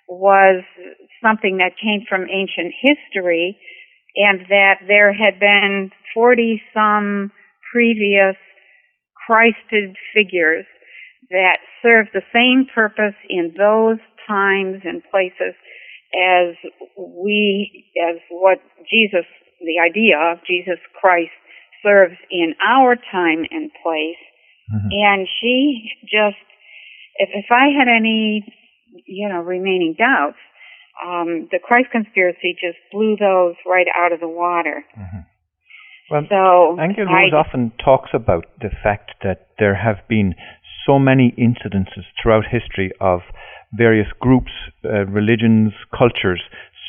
was 0.07 0.63
something 1.21 1.57
that 1.57 1.77
came 1.81 2.05
from 2.07 2.29
ancient 2.29 2.73
history, 2.81 3.57
and 4.15 4.41
that 4.49 4.81
there 4.87 5.13
had 5.13 5.39
been 5.39 5.91
40 6.13 6.61
some 6.73 7.31
previous 7.71 8.35
Christed 9.27 9.95
figures 10.13 10.65
that 11.29 11.57
served 11.83 12.09
the 12.13 12.25
same 12.33 12.65
purpose 12.73 13.13
in 13.29 13.53
those 13.55 13.99
times 14.27 14.81
and 14.83 15.03
places 15.11 15.53
as 16.13 16.55
we, 16.97 17.85
as 17.97 18.17
what 18.29 18.59
Jesus, 18.89 19.25
the 19.61 19.79
idea 19.79 20.17
of 20.17 20.39
Jesus 20.45 20.79
Christ 20.99 21.35
serves 21.83 22.17
in 22.31 22.55
our 22.63 22.95
time 22.95 23.45
and 23.51 23.71
place, 23.83 24.19
Mm-hmm. 24.69 24.87
And 24.91 25.27
she 25.41 25.89
just, 26.03 26.41
if, 27.17 27.29
if 27.33 27.45
I 27.51 27.73
had 27.73 27.87
any, 27.89 28.45
you 29.05 29.27
know, 29.27 29.41
remaining 29.41 29.95
doubts, 29.97 30.37
um, 31.03 31.47
the 31.51 31.59
Christ 31.63 31.87
conspiracy 31.91 32.55
just 32.59 32.77
blew 32.91 33.15
those 33.17 33.55
right 33.65 33.87
out 33.97 34.11
of 34.11 34.19
the 34.19 34.27
water. 34.27 34.85
Mm-hmm. 34.97 35.19
Well, 36.11 36.23
so 36.29 36.81
Angel 36.81 37.05
Rose 37.05 37.33
I, 37.33 37.35
often 37.35 37.71
talks 37.83 38.09
about 38.13 38.45
the 38.59 38.69
fact 38.83 39.11
that 39.23 39.49
there 39.59 39.75
have 39.75 40.07
been 40.07 40.33
so 40.85 40.97
many 40.97 41.33
incidences 41.37 42.03
throughout 42.21 42.45
history 42.49 42.91
of 42.99 43.21
various 43.71 44.07
groups, 44.19 44.51
uh, 44.85 45.05
religions, 45.05 45.73
cultures 45.97 46.41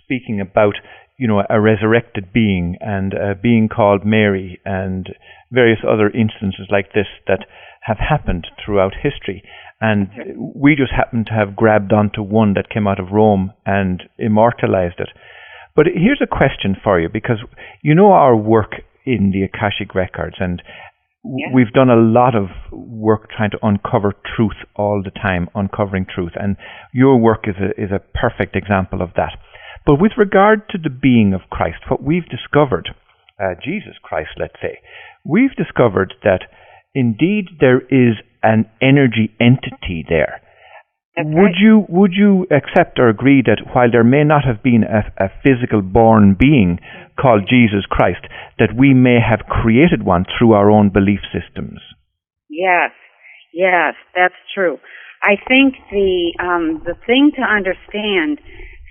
speaking 0.02 0.40
about 0.40 0.74
you 1.18 1.28
know 1.28 1.42
a 1.50 1.60
resurrected 1.60 2.32
being 2.32 2.76
and 2.80 3.12
a 3.12 3.34
being 3.34 3.68
called 3.68 4.04
Mary 4.04 4.60
and 4.64 5.08
various 5.52 5.80
other 5.86 6.08
instances 6.08 6.66
like 6.70 6.92
this 6.94 7.06
that 7.26 7.46
have 7.82 7.98
happened 7.98 8.46
throughout 8.64 8.92
history. 9.02 9.42
And 9.80 10.08
we 10.36 10.76
just 10.76 10.92
happen 10.92 11.24
to 11.26 11.32
have 11.32 11.56
grabbed 11.56 11.92
onto 11.92 12.22
one 12.22 12.54
that 12.54 12.68
came 12.68 12.86
out 12.86 13.00
of 13.00 13.12
Rome 13.12 13.52
and 13.64 14.02
immortalized 14.18 15.00
it. 15.00 15.08
But 15.74 15.86
here's 15.86 16.20
a 16.22 16.26
question 16.26 16.76
for 16.82 17.00
you 17.00 17.08
because 17.08 17.38
you 17.82 17.94
know 17.94 18.12
our 18.12 18.36
work 18.36 18.72
in 19.06 19.30
the 19.32 19.42
Akashic 19.42 19.94
Records 19.94 20.36
and 20.38 20.62
yeah. 21.24 21.48
we've 21.54 21.72
done 21.72 21.90
a 21.90 21.96
lot 21.96 22.34
of 22.34 22.48
work 22.72 23.30
trying 23.30 23.50
to 23.50 23.58
uncover 23.62 24.14
truth 24.36 24.56
all 24.76 25.02
the 25.04 25.10
time, 25.10 25.48
uncovering 25.54 26.06
truth. 26.12 26.32
And 26.34 26.56
your 26.92 27.18
work 27.18 27.46
is 27.46 27.56
a, 27.60 27.82
is 27.82 27.90
a 27.90 28.00
perfect 28.00 28.56
example 28.56 29.02
of 29.02 29.10
that. 29.16 29.38
But 29.86 30.00
with 30.00 30.12
regard 30.16 30.68
to 30.70 30.78
the 30.78 30.90
being 30.90 31.32
of 31.34 31.50
Christ, 31.50 31.78
what 31.88 32.02
we've 32.02 32.28
discovered, 32.28 32.90
uh, 33.38 33.54
Jesus 33.62 33.94
Christ, 34.02 34.30
let's 34.38 34.60
say, 34.60 34.78
we've 35.24 35.54
discovered 35.56 36.14
that 36.22 36.42
indeed 36.94 37.46
there 37.60 37.80
is 37.80 38.16
an 38.42 38.70
energy 38.80 39.34
entity 39.40 40.04
there. 40.08 40.42
That's 41.16 41.28
would 41.28 41.54
you 41.58 41.84
would 41.88 42.12
you 42.14 42.46
accept 42.50 42.98
or 42.98 43.08
agree 43.08 43.42
that 43.44 43.74
while 43.74 43.90
there 43.90 44.04
may 44.04 44.24
not 44.24 44.44
have 44.44 44.62
been 44.62 44.84
a, 44.84 45.24
a 45.24 45.28
physical 45.42 45.82
born 45.82 46.36
being 46.38 46.78
called 47.20 47.48
Jesus 47.48 47.84
Christ, 47.88 48.26
that 48.58 48.76
we 48.78 48.94
may 48.94 49.18
have 49.20 49.48
created 49.48 50.04
one 50.04 50.24
through 50.24 50.52
our 50.52 50.70
own 50.70 50.90
belief 50.90 51.20
systems? 51.32 51.80
Yes, 52.48 52.92
yes, 53.52 53.94
that's 54.14 54.38
true. 54.54 54.78
I 55.22 55.36
think 55.48 55.74
the 55.90 56.32
um, 56.38 56.82
the 56.84 56.94
thing 57.06 57.32
to 57.36 57.42
understand 57.42 58.38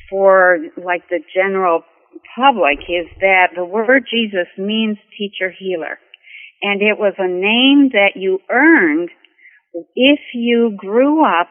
for 0.09 0.57
like 0.77 1.07
the 1.09 1.19
general 1.33 1.83
public 2.35 2.79
is 2.89 3.07
that 3.21 3.49
the 3.55 3.65
word 3.65 4.03
Jesus 4.11 4.47
means 4.57 4.97
teacher 5.17 5.51
healer. 5.57 5.99
And 6.61 6.81
it 6.81 6.99
was 6.99 7.13
a 7.17 7.27
name 7.27 7.91
that 7.93 8.19
you 8.19 8.39
earned 8.49 9.09
if 9.95 10.19
you 10.33 10.73
grew 10.75 11.23
up 11.23 11.47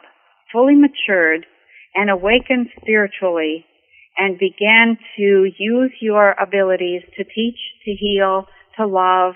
fully 0.53 0.75
matured 0.75 1.47
and 1.95 2.11
awakened 2.11 2.69
spiritually 2.81 3.65
and 4.17 4.39
began 4.39 4.99
to 5.17 5.51
use 5.59 5.93
your 6.01 6.35
abilities 6.41 7.03
to 7.17 7.25
teach, 7.25 7.59
to 7.85 7.93
heal, 7.93 8.47
to 8.77 8.87
love, 8.87 9.35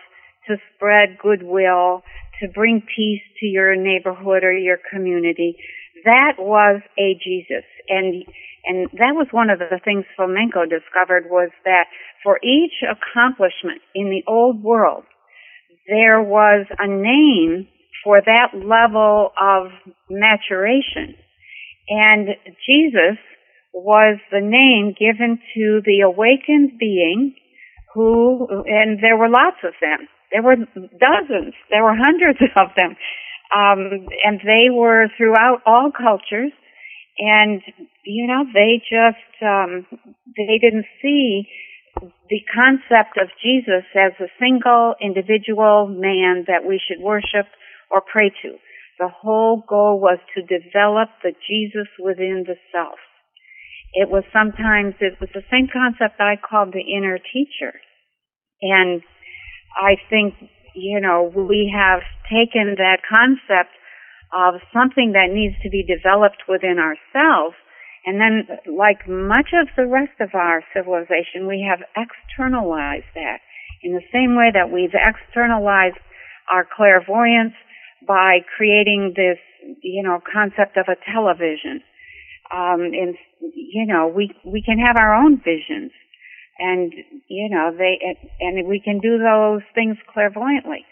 to 0.49 0.57
spread 0.75 1.19
goodwill, 1.23 2.03
to 2.41 2.49
bring 2.49 2.83
peace 2.83 3.23
to 3.39 3.47
your 3.47 3.77
neighborhood 3.77 4.43
or 4.43 4.53
your 4.53 4.79
community. 4.93 5.57
That 6.05 6.35
was 6.39 6.83
a 6.99 7.15
Jesus. 7.23 7.65
And 7.89 8.25
and 8.65 8.89
that 8.93 9.15
was 9.15 9.27
one 9.33 9.51
of 9.51 9.59
the 9.59 9.81
things 9.85 10.05
Fomenko 10.19 10.71
discovered 10.71 11.27
was 11.29 11.51
that 11.65 11.87
for 12.23 12.39
each 12.45 12.83
accomplishment 12.83 13.83
in 13.95 14.09
the 14.09 14.23
old 14.29 14.63
world, 14.63 15.05
there 15.89 16.23
was 16.23 16.67
a 16.79 16.87
name 16.87 17.67
for 18.05 18.21
that 18.21 18.55
level 18.55 19.31
of 19.41 19.69
maturation. 20.11 21.15
And 21.89 22.29
Jesus 22.67 23.19
was 23.73 24.19
the 24.31 24.41
name 24.41 24.95
given 24.99 25.39
to 25.55 25.81
the 25.85 26.01
awakened 26.05 26.79
being 26.79 27.35
who, 27.95 28.47
and 28.67 28.99
there 29.03 29.17
were 29.17 29.29
lots 29.29 29.59
of 29.65 29.75
them. 29.81 30.09
There 30.31 30.43
were 30.43 30.57
dozens, 30.57 31.55
there 31.71 31.83
were 31.83 31.97
hundreds 31.97 32.39
of 32.57 32.69
them. 32.77 32.97
Um, 33.55 34.09
and 34.25 34.41
they 34.45 34.71
were 34.71 35.09
throughout 35.17 35.61
all 35.67 35.91
cultures. 35.93 36.53
And, 37.19 37.61
you 38.05 38.27
know, 38.27 38.45
they 38.53 38.81
just, 38.81 39.43
um, 39.43 39.87
they 40.37 40.59
didn't 40.59 40.87
see 41.03 41.47
the 42.31 42.41
concept 42.55 43.19
of 43.21 43.29
Jesus 43.43 43.85
as 43.95 44.13
a 44.19 44.33
single 44.41 44.95
individual 45.01 45.87
man 45.87 46.45
that 46.49 46.65
we 46.67 46.81
should 46.81 47.03
worship 47.03 47.47
or 47.93 48.01
pray 48.01 48.31
to. 48.43 48.57
The 48.99 49.09
whole 49.09 49.63
goal 49.69 50.01
was 50.01 50.19
to 50.35 50.43
develop 50.43 51.11
the 51.23 51.33
Jesus 51.49 51.89
within 51.99 52.45
the 52.47 52.57
self. 52.73 52.99
It 53.93 54.09
was 54.09 54.25
sometimes, 54.33 54.95
it 55.01 55.21
was 55.21 55.29
the 55.35 55.45
same 55.51 55.69
concept 55.69 56.21
I 56.21 56.41
called 56.41 56.73
the 56.73 56.81
inner 56.81 57.19
teacher. 57.19 57.77
And 58.63 59.03
I 59.77 59.97
think, 60.09 60.35
you 60.75 61.01
know, 61.01 61.31
we 61.35 61.73
have 61.75 62.01
taken 62.25 62.77
that 62.79 63.05
concept 63.05 63.75
of 64.33 64.65
something 64.73 65.13
that 65.13 65.29
needs 65.29 65.57
to 65.63 65.69
be 65.69 65.85
developed 65.85 66.49
within 66.49 66.79
ourselves 66.81 67.57
and 68.05 68.19
then, 68.19 68.59
like 68.67 69.07
much 69.07 69.55
of 69.55 69.69
the 69.77 69.87
rest 69.87 70.19
of 70.19 70.35
our 70.35 70.65
civilization, 70.75 71.47
we 71.47 71.63
have 71.63 71.87
externalized 71.95 73.07
that 73.15 73.39
in 73.83 73.95
the 73.95 74.03
same 74.13 74.35
way 74.35 74.51
that 74.53 74.73
we've 74.73 74.95
externalized 74.95 75.99
our 76.51 76.67
clairvoyance 76.67 77.55
by 78.07 78.39
creating 78.57 79.15
this, 79.17 79.39
you 79.83 80.03
know, 80.03 80.21
concept 80.21 80.77
of 80.77 80.87
a 80.89 80.97
television. 81.13 81.83
Um, 82.53 82.83
and, 82.83 83.17
you 83.41 83.87
know, 83.87 84.09
we, 84.09 84.31
we 84.45 84.63
can 84.63 84.79
have 84.79 84.97
our 84.97 85.15
own 85.15 85.39
visions 85.39 85.93
and, 86.59 86.93
you 87.29 87.49
know, 87.49 87.75
they, 87.77 87.99
and 88.41 88.69
we 88.69 88.81
can 88.81 89.01
do 89.01 89.19
those 89.19 89.63
things 89.75 89.97
clairvoyantly. 90.13 90.85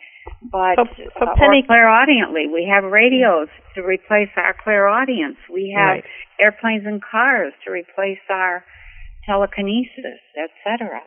But 0.43 0.77
so, 0.77 0.85
so 0.97 1.27
uh, 1.27 1.35
Penny, 1.37 1.63
or 1.63 1.69
clairaudiently, 1.69 2.49
we 2.53 2.71
have 2.73 2.85
radios 2.85 3.49
to 3.75 3.83
replace 3.83 4.31
our 4.37 4.55
clairaudience. 4.63 5.37
We 5.53 5.75
have 5.77 6.01
right. 6.01 6.05
airplanes 6.41 6.87
and 6.87 7.01
cars 7.03 7.53
to 7.65 7.73
replace 7.73 8.21
our 8.31 8.65
telekinesis, 9.27 10.21
etc. 10.37 11.01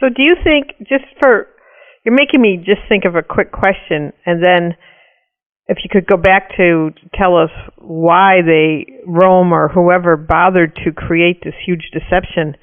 So, 0.00 0.08
do 0.08 0.22
you 0.22 0.36
think 0.42 0.76
just 0.88 1.04
for 1.20 1.48
you're 2.04 2.14
making 2.16 2.40
me 2.40 2.56
just 2.56 2.80
think 2.88 3.04
of 3.04 3.16
a 3.16 3.22
quick 3.22 3.52
question, 3.52 4.12
and 4.24 4.44
then 4.44 4.76
if 5.70 5.78
you 5.84 5.88
could 5.88 6.04
go 6.04 6.16
back 6.16 6.50
to 6.56 6.90
tell 7.14 7.36
us 7.36 7.54
why 7.78 8.42
they 8.44 9.04
Rome 9.06 9.52
or 9.52 9.68
whoever 9.68 10.16
bothered 10.16 10.74
to 10.84 10.90
create 10.90 11.44
this 11.44 11.54
huge 11.64 11.92
deception. 11.92 12.56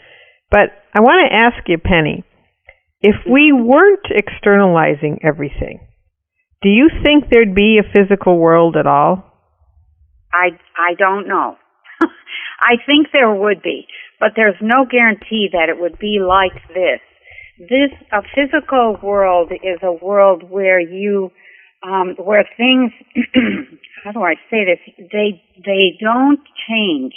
But 0.51 0.75
I 0.93 0.99
want 0.99 1.23
to 1.23 1.33
ask 1.33 1.69
you, 1.69 1.77
Penny, 1.77 2.25
if 2.99 3.15
we 3.25 3.53
weren't 3.53 4.07
externalizing 4.11 5.19
everything, 5.23 5.87
do 6.61 6.67
you 6.67 6.89
think 7.01 7.25
there'd 7.31 7.55
be 7.55 7.79
a 7.79 7.87
physical 7.95 8.37
world 8.37 8.75
at 8.75 8.85
all? 8.85 9.23
I 10.33 10.59
I 10.75 10.95
don't 10.99 11.29
know. 11.29 11.55
I 12.59 12.75
think 12.85 13.07
there 13.13 13.33
would 13.33 13.61
be, 13.63 13.87
but 14.19 14.31
there's 14.35 14.59
no 14.61 14.83
guarantee 14.83 15.47
that 15.53 15.69
it 15.69 15.79
would 15.79 15.97
be 15.97 16.19
like 16.19 16.59
this. 16.67 16.99
This 17.57 17.95
a 18.11 18.19
physical 18.35 18.97
world 19.01 19.53
is 19.53 19.79
a 19.81 19.93
world 19.93 20.43
where 20.49 20.81
you 20.81 21.31
um, 21.83 22.15
where 22.17 22.47
things 22.57 22.91
how 24.03 24.11
do 24.11 24.23
I 24.23 24.35
say 24.49 24.65
this? 24.65 25.07
They 25.11 25.41
they 25.65 25.97
don't 25.99 26.39
change 26.69 27.13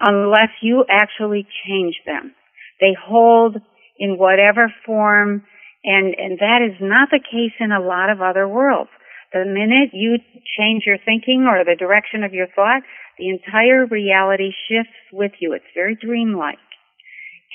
unless 0.00 0.50
you 0.62 0.84
actually 0.88 1.46
change 1.66 1.96
them. 2.06 2.34
They 2.80 2.96
hold 2.98 3.56
in 3.98 4.16
whatever 4.18 4.72
form 4.86 5.44
and, 5.84 6.14
and 6.18 6.38
that 6.38 6.60
is 6.60 6.76
not 6.80 7.08
the 7.10 7.20
case 7.20 7.56
in 7.58 7.72
a 7.72 7.80
lot 7.80 8.10
of 8.10 8.20
other 8.20 8.46
worlds. 8.46 8.90
The 9.32 9.44
minute 9.44 9.90
you 9.92 10.18
change 10.58 10.84
your 10.84 10.98
thinking 10.98 11.46
or 11.48 11.64
the 11.64 11.76
direction 11.78 12.24
of 12.24 12.34
your 12.34 12.48
thought, 12.54 12.82
the 13.18 13.28
entire 13.28 13.86
reality 13.86 14.50
shifts 14.68 14.96
with 15.12 15.32
you. 15.40 15.52
It's 15.52 15.72
very 15.74 15.94
dreamlike. 15.94 16.58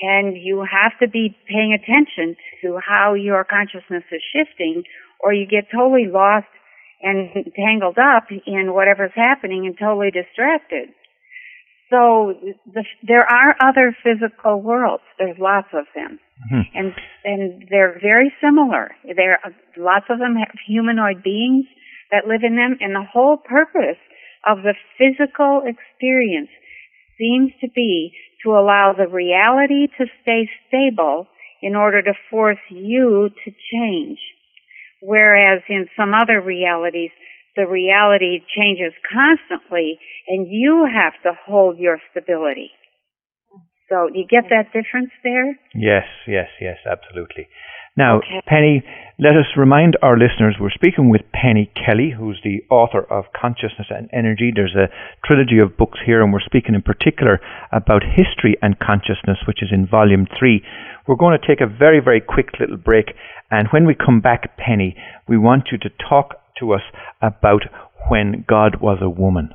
And 0.00 0.36
you 0.36 0.64
have 0.64 0.92
to 1.00 1.08
be 1.08 1.36
paying 1.48 1.72
attention 1.72 2.36
to 2.62 2.78
how 2.84 3.14
your 3.14 3.44
consciousness 3.44 4.04
is 4.10 4.22
shifting 4.32 4.82
or 5.20 5.32
you 5.32 5.46
get 5.46 5.70
totally 5.72 6.06
lost 6.06 6.46
and 7.02 7.30
tangled 7.54 7.98
up 7.98 8.24
in 8.30 8.72
whatever's 8.72 9.14
happening 9.14 9.66
and 9.66 9.76
totally 9.78 10.10
distracted. 10.10 10.88
So 11.90 12.34
the, 12.66 12.84
there 13.06 13.22
are 13.22 13.54
other 13.62 13.96
physical 14.02 14.60
worlds. 14.60 15.04
There's 15.18 15.38
lots 15.38 15.68
of 15.72 15.86
them. 15.94 16.18
Mm-hmm. 16.50 16.78
And 16.78 16.94
and 17.24 17.68
they're 17.70 17.98
very 18.00 18.32
similar. 18.42 18.90
There 19.04 19.38
lots 19.76 20.06
of 20.10 20.18
them 20.18 20.34
have 20.36 20.52
humanoid 20.66 21.22
beings 21.22 21.66
that 22.10 22.26
live 22.26 22.42
in 22.42 22.56
them 22.56 22.76
and 22.80 22.94
the 22.94 23.06
whole 23.06 23.36
purpose 23.36 23.98
of 24.46 24.58
the 24.62 24.74
physical 24.98 25.62
experience 25.64 26.50
seems 27.18 27.52
to 27.60 27.68
be 27.74 28.12
to 28.44 28.50
allow 28.50 28.94
the 28.96 29.08
reality 29.08 29.86
to 29.98 30.06
stay 30.22 30.48
stable 30.68 31.26
in 31.62 31.74
order 31.74 32.02
to 32.02 32.12
force 32.30 32.62
you 32.68 33.30
to 33.44 33.50
change. 33.72 34.18
Whereas 35.02 35.62
in 35.68 35.86
some 35.96 36.12
other 36.14 36.40
realities, 36.40 37.10
the 37.56 37.66
reality 37.66 38.40
changes 38.56 38.92
constantly 39.12 39.98
and 40.28 40.46
you 40.48 40.86
have 40.92 41.14
to 41.22 41.38
hold 41.46 41.78
your 41.78 41.98
stability. 42.10 42.70
So 43.88 44.08
you 44.12 44.26
get 44.28 44.50
that 44.50 44.72
difference 44.72 45.10
there? 45.22 45.58
Yes, 45.74 46.04
yes, 46.26 46.48
yes, 46.60 46.76
absolutely. 46.84 47.46
Now, 47.96 48.18
Okay. 48.18 48.40
Penny, 48.46 48.82
let 49.18 49.36
us 49.36 49.46
remind 49.56 49.96
our 50.02 50.18
listeners 50.18 50.56
we're 50.60 50.70
speaking 50.70 51.08
with 51.08 51.22
Penny 51.32 51.70
Kelly, 51.74 52.10
who's 52.16 52.38
the 52.44 52.62
author 52.68 53.00
of 53.10 53.24
Consciousness 53.32 53.86
and 53.90 54.10
Energy. 54.12 54.52
There's 54.54 54.74
a 54.76 54.90
trilogy 55.24 55.58
of 55.58 55.76
books 55.78 55.98
here, 56.04 56.22
and 56.22 56.32
we're 56.32 56.40
speaking 56.44 56.74
in 56.74 56.82
particular 56.82 57.40
about 57.72 58.02
history 58.04 58.56
and 58.60 58.78
consciousness, 58.78 59.38
which 59.48 59.62
is 59.62 59.70
in 59.72 59.86
volume 59.86 60.26
three. 60.38 60.62
We're 61.06 61.16
going 61.16 61.38
to 61.40 61.46
take 61.46 61.62
a 61.62 61.66
very, 61.66 62.00
very 62.00 62.20
quick 62.20 62.48
little 62.60 62.76
break, 62.76 63.06
and 63.50 63.68
when 63.70 63.86
we 63.86 63.94
come 63.94 64.20
back, 64.20 64.58
Penny, 64.58 64.94
we 65.26 65.38
want 65.38 65.68
you 65.72 65.78
to 65.78 65.88
talk 66.10 66.34
to 66.60 66.72
us 66.74 66.82
about 67.22 67.62
when 68.08 68.44
God 68.46 68.80
was 68.82 68.98
a 69.00 69.08
woman. 69.08 69.48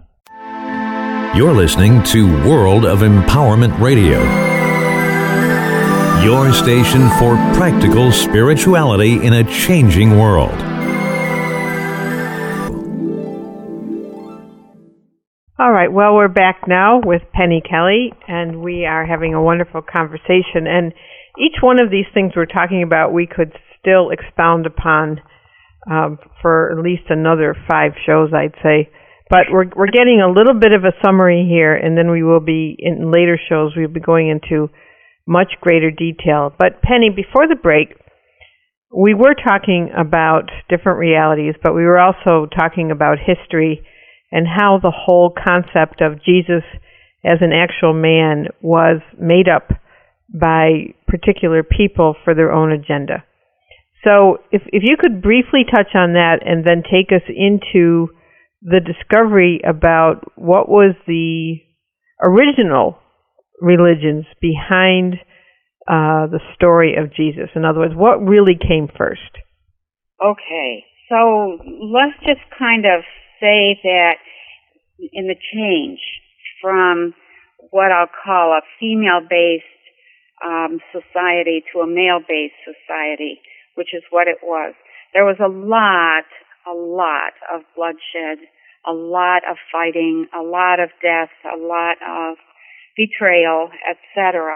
You're 1.35 1.53
listening 1.53 2.01
to 2.03 2.27
World 2.49 2.85
of 2.85 2.99
Empowerment 2.99 3.79
Radio, 3.79 4.19
your 6.23 6.53
station 6.53 7.09
for 7.17 7.35
practical 7.57 8.11
spirituality 8.11 9.25
in 9.25 9.33
a 9.33 9.43
changing 9.43 10.17
world. 10.19 10.51
All 15.61 15.71
right. 15.71 15.91
Well, 15.91 16.15
we're 16.15 16.27
back 16.27 16.67
now 16.67 17.01
with 17.03 17.21
Penny 17.33 17.61
Kelly, 17.61 18.13
and 18.27 18.63
we 18.63 18.85
are 18.85 19.05
having 19.05 19.35
a 19.35 19.43
wonderful 19.43 19.81
conversation. 19.81 20.65
And 20.65 20.91
each 21.39 21.61
one 21.61 21.79
of 21.79 21.91
these 21.91 22.07
things 22.13 22.33
we're 22.35 22.45
talking 22.45 22.83
about, 22.83 23.13
we 23.13 23.27
could 23.27 23.53
still 23.79 24.09
expound 24.09 24.65
upon 24.65 25.21
um, 25.89 26.19
for 26.41 26.71
at 26.71 26.83
least 26.83 27.03
another 27.09 27.55
five 27.69 27.91
shows, 28.05 28.31
I'd 28.33 28.55
say. 28.63 28.89
But 29.29 29.47
we're 29.49 29.69
we're 29.75 29.87
getting 29.87 30.19
a 30.19 30.31
little 30.31 30.59
bit 30.59 30.73
of 30.73 30.83
a 30.83 30.97
summary 31.05 31.47
here, 31.49 31.75
and 31.75 31.97
then 31.97 32.11
we 32.11 32.21
will 32.23 32.41
be 32.41 32.75
in 32.77 33.11
later 33.11 33.39
shows. 33.49 33.73
We'll 33.77 33.87
be 33.87 33.99
going 33.99 34.29
into 34.29 34.69
much 35.27 35.53
greater 35.61 35.91
detail. 35.91 36.53
But 36.57 36.81
Penny, 36.81 37.09
before 37.09 37.47
the 37.47 37.55
break, 37.55 37.95
we 38.93 39.13
were 39.13 39.35
talking 39.35 39.89
about 39.97 40.49
different 40.69 40.99
realities, 40.99 41.55
but 41.63 41.73
we 41.73 41.83
were 41.83 41.99
also 41.99 42.47
talking 42.47 42.91
about 42.91 43.17
history 43.19 43.85
and 44.31 44.47
how 44.47 44.79
the 44.81 44.93
whole 44.93 45.31
concept 45.31 46.01
of 46.01 46.23
Jesus 46.23 46.63
as 47.23 47.37
an 47.41 47.51
actual 47.53 47.93
man 47.93 48.47
was 48.61 49.01
made 49.19 49.47
up 49.47 49.69
by 50.33 50.93
particular 51.07 51.63
people 51.63 52.15
for 52.23 52.33
their 52.33 52.51
own 52.51 52.71
agenda. 52.71 53.23
So 54.03 54.37
if 54.51 54.63
if 54.67 54.81
you 54.83 54.97
could 54.99 55.21
briefly 55.21 55.63
touch 55.63 55.93
on 55.93 56.13
that 56.13 56.39
and 56.43 56.65
then 56.65 56.81
take 56.81 57.11
us 57.11 57.27
into 57.29 58.09
the 58.61 58.79
discovery 58.79 59.61
about 59.67 60.31
what 60.35 60.69
was 60.69 60.95
the 61.05 61.57
original 62.23 62.97
religions 63.61 64.25
behind 64.41 65.15
uh, 65.87 66.27
the 66.27 66.41
story 66.55 66.95
of 66.97 67.13
Jesus. 67.13 67.49
In 67.55 67.63
other 67.63 67.79
words, 67.79 67.93
what 67.95 68.17
really 68.17 68.57
came 68.57 68.87
first? 68.97 69.31
Okay. 70.21 70.83
So 71.09 71.57
let's 71.93 72.17
just 72.25 72.41
kind 72.57 72.85
of 72.85 73.03
say 73.39 73.79
that 73.83 74.17
in 75.13 75.27
the 75.27 75.35
change 75.53 75.99
from 76.61 77.13
what 77.71 77.91
I'll 77.91 78.11
call 78.23 78.53
a 78.53 78.61
female 78.79 79.21
based 79.21 79.65
um, 80.43 80.79
society 80.91 81.63
to 81.73 81.81
a 81.81 81.87
male 81.87 82.19
based 82.19 82.57
society, 82.65 83.39
which 83.75 83.93
is 83.93 84.03
what 84.09 84.27
it 84.27 84.37
was, 84.43 84.73
there 85.13 85.25
was 85.25 85.37
a 85.39 85.49
lot, 85.49 86.25
a 86.65 86.75
lot 86.75 87.33
of 87.53 87.61
bloodshed, 87.75 88.39
a 88.87 88.93
lot 88.93 89.43
of 89.49 89.57
fighting, 89.71 90.27
a 90.33 90.41
lot 90.41 90.79
of 90.79 90.89
death, 91.01 91.29
a 91.45 91.57
lot 91.57 91.97
of 92.01 92.37
betrayal, 92.97 93.69
etc. 93.87 94.55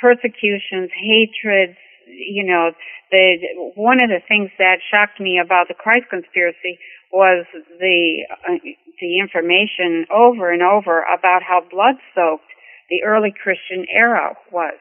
Persecutions, 0.00 0.90
hatreds, 0.94 1.78
you 2.06 2.44
know, 2.44 2.72
the 3.10 3.38
one 3.76 4.02
of 4.02 4.10
the 4.10 4.20
things 4.26 4.50
that 4.58 4.78
shocked 4.90 5.20
me 5.20 5.38
about 5.42 5.68
the 5.68 5.74
Christ 5.74 6.06
conspiracy 6.10 6.78
was 7.12 7.46
the 7.78 8.26
uh, 8.48 8.58
the 9.00 9.18
information 9.20 10.06
over 10.12 10.50
and 10.50 10.62
over 10.62 11.02
about 11.02 11.42
how 11.42 11.62
blood 11.70 11.96
soaked 12.14 12.50
the 12.90 13.02
early 13.04 13.32
Christian 13.32 13.86
era 13.90 14.36
was. 14.52 14.74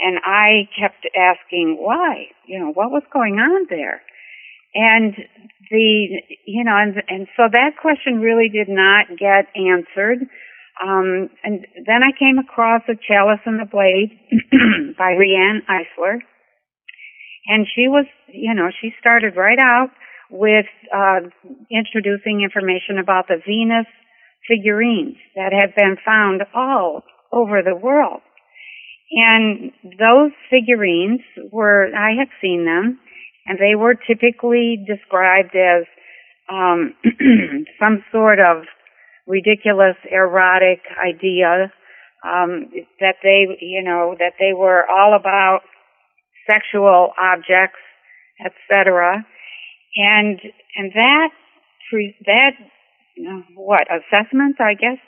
And 0.00 0.18
I 0.24 0.68
kept 0.78 1.06
asking 1.16 1.76
why, 1.80 2.28
you 2.46 2.58
know, 2.58 2.70
what 2.70 2.90
was 2.90 3.02
going 3.12 3.34
on 3.34 3.66
there? 3.68 4.02
And 4.74 5.14
the, 5.70 6.08
you 6.46 6.64
know, 6.64 6.76
and, 6.76 7.02
and 7.08 7.26
so 7.36 7.44
that 7.50 7.76
question 7.80 8.20
really 8.20 8.48
did 8.48 8.68
not 8.68 9.06
get 9.18 9.48
answered. 9.56 10.28
Um, 10.82 11.28
and 11.42 11.66
then 11.86 12.02
I 12.02 12.16
came 12.18 12.38
across 12.38 12.82
The 12.86 12.96
Chalice 12.96 13.40
and 13.44 13.58
the 13.58 13.66
Blade 13.66 14.14
by 14.98 15.12
Riane 15.12 15.62
Eisler. 15.68 16.18
And 17.48 17.66
she 17.74 17.88
was, 17.88 18.06
you 18.28 18.54
know, 18.54 18.68
she 18.80 18.90
started 19.00 19.34
right 19.36 19.58
out 19.58 19.90
with 20.30 20.66
uh, 20.94 21.20
introducing 21.70 22.42
information 22.42 22.98
about 23.00 23.26
the 23.28 23.40
Venus 23.46 23.86
figurines 24.46 25.16
that 25.34 25.52
have 25.52 25.74
been 25.74 25.96
found 26.04 26.42
all 26.54 27.02
over 27.32 27.62
the 27.62 27.74
world. 27.74 28.20
And 29.10 29.72
those 29.98 30.32
figurines 30.50 31.20
were, 31.50 31.88
I 31.96 32.10
had 32.18 32.28
seen 32.42 32.66
them, 32.66 33.00
and 33.46 33.58
they 33.58 33.74
were 33.74 33.94
typically 33.94 34.84
described 34.86 35.56
as 35.56 35.84
um, 36.52 36.94
some 37.80 38.04
sort 38.12 38.38
of 38.38 38.64
ridiculous, 39.28 39.96
erotic 40.10 40.80
idea 40.98 41.70
um, 42.24 42.66
that 42.98 43.16
they, 43.22 43.46
you 43.60 43.84
know, 43.84 44.16
that 44.18 44.32
they 44.40 44.52
were 44.52 44.84
all 44.90 45.14
about 45.14 45.60
sexual 46.50 47.12
objects, 47.20 47.78
etc. 48.44 49.24
And 49.94 50.40
and 50.76 50.92
that 50.94 51.28
that 52.26 52.52
what 53.54 53.86
assessment, 53.90 54.56
I 54.60 54.74
guess, 54.74 54.98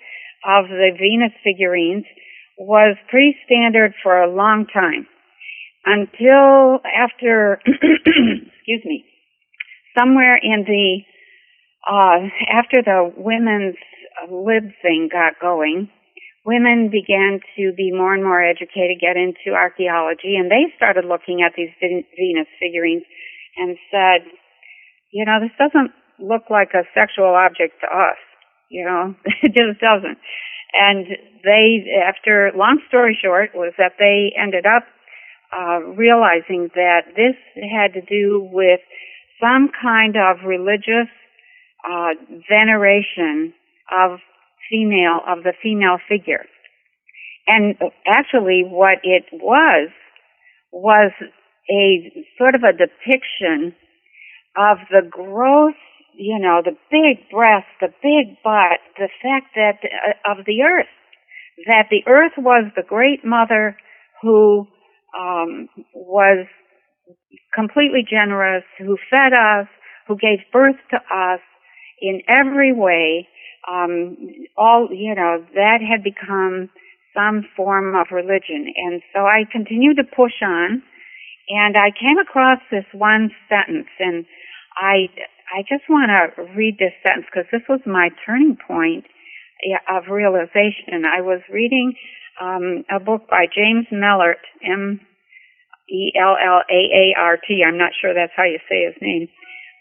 of 0.45 0.69
the 0.69 0.91
Venus 0.99 1.33
figurines 1.43 2.05
was 2.59 2.97
pretty 3.09 3.37
standard 3.47 3.95
for 4.03 4.23
a 4.23 4.31
long 4.31 4.67
time 4.73 5.07
until 5.85 6.81
after, 6.85 7.61
excuse 7.67 8.83
me, 8.85 9.05
somewhere 9.99 10.37
in 10.37 10.65
the 10.67 11.01
uh, 11.89 12.29
after 12.53 12.83
the 12.83 13.11
women's 13.17 13.77
lib 14.31 14.73
thing 14.83 15.09
got 15.11 15.41
going, 15.41 15.89
women 16.45 16.91
began 16.91 17.41
to 17.57 17.73
be 17.77 17.93
more 17.93 18.15
and 18.15 18.25
more 18.25 18.43
educated, 18.43 19.01
get 19.01 19.17
into 19.17 19.57
archaeology, 19.57 20.37
and 20.37 20.51
they 20.51 20.73
started 20.77 21.05
looking 21.05 21.43
at 21.43 21.53
these 21.57 21.71
Venus 21.81 22.49
figurines 22.59 23.05
and 23.57 23.77
said, 23.91 24.27
you 25.13 25.25
know, 25.25 25.39
this 25.41 25.55
doesn't 25.59 25.93
look 26.19 26.51
like 26.51 26.71
a 26.75 26.87
sexual 26.95 27.35
object 27.35 27.81
to 27.81 27.87
us. 27.87 28.19
You 28.71 28.85
know, 28.85 29.15
it 29.43 29.53
just 29.53 29.81
doesn't. 29.81 30.19
And 30.73 31.07
they, 31.43 31.83
after, 32.07 32.53
long 32.55 32.81
story 32.89 33.19
short, 33.21 33.51
was 33.55 33.73
that 33.77 33.99
they 33.99 34.33
ended 34.39 34.67
up 34.67 34.85
uh, 35.51 35.81
realizing 35.99 36.71
that 36.75 37.11
this 37.17 37.35
had 37.57 37.93
to 37.95 38.03
do 38.03 38.49
with 38.53 38.81
some 39.41 39.71
kind 39.83 40.15
of 40.17 40.47
religious 40.47 41.11
uh, 41.83 42.15
veneration 42.49 43.53
of 43.91 44.21
female 44.71 45.21
of 45.27 45.43
the 45.43 45.53
female 45.63 45.99
figure. 46.09 46.45
And 47.47 47.75
actually, 48.07 48.63
what 48.65 48.99
it 49.03 49.25
was 49.33 49.91
was 50.73 51.11
a 51.71 52.27
sort 52.39 52.55
of 52.55 52.63
a 52.63 52.73
depiction 52.73 53.75
of 54.57 54.79
the 54.91 55.03
growth, 55.09 55.79
you 56.15 56.39
know, 56.39 56.63
the 56.65 56.77
big 56.91 57.29
breast, 57.31 57.67
the 57.81 57.89
big 58.03 58.37
butt, 58.43 58.81
the 58.99 59.09
fact 59.23 59.55
that 59.55 59.79
uh, 59.85 60.33
of 60.33 60.45
the 60.47 60.63
earth, 60.63 60.91
that 61.67 61.87
the 61.91 62.03
earth 62.07 62.33
was 62.37 62.71
the 62.77 62.83
great 62.87 63.25
mother 63.25 63.77
who 64.23 64.67
um, 65.19 65.69
was 65.95 66.47
completely 67.55 68.05
generous, 68.09 68.65
who 68.79 68.97
fed 69.11 69.33
us, 69.33 69.67
who 70.07 70.17
gave 70.17 70.39
birth 70.53 70.77
to 70.91 70.97
us 70.97 71.41
in 72.01 72.21
every 72.29 72.73
way. 72.73 73.29
Um, 73.69 74.17
all 74.57 74.89
you 74.91 75.15
know 75.15 75.45
that 75.55 75.79
had 75.81 76.03
become 76.03 76.71
some 77.15 77.45
form 77.57 77.95
of 77.95 78.09
religion, 78.13 78.73
and 78.77 79.03
so 79.15 79.21
I 79.27 79.45
continued 79.51 79.97
to 79.97 80.05
push 80.05 80.43
on, 80.43 80.83
and 81.49 81.77
I 81.77 81.91
came 81.91 82.19
across 82.19 82.59
this 82.71 82.87
one 82.93 83.31
sentence, 83.49 83.89
and 83.99 84.25
I 84.77 85.09
I 85.53 85.63
just 85.69 85.89
want 85.89 86.11
to 86.11 86.43
read 86.55 86.79
this 86.79 86.95
sentence 87.03 87.27
because 87.27 87.51
this 87.51 87.67
was 87.69 87.81
my 87.87 88.11
turning 88.25 88.57
point 88.57 89.05
of 89.89 90.05
realization. 90.11 91.05
I 91.05 91.21
was 91.21 91.41
reading 91.53 91.95
um, 92.41 92.85
a 92.91 93.01
book 93.01 93.29
by 93.29 93.47
James 93.53 93.87
Mellaart, 93.93 94.41
M 94.65 95.01
E 95.91 96.13
L 96.17 96.37
L 96.39 96.63
A 96.71 96.81
A 96.95 97.15
R 97.19 97.37
T. 97.37 97.63
I'm 97.67 97.77
not 97.77 97.93
sure 98.01 98.15
that's 98.15 98.33
how 98.37 98.45
you 98.45 98.59
say 98.69 98.87
his 98.87 98.97
name, 99.03 99.29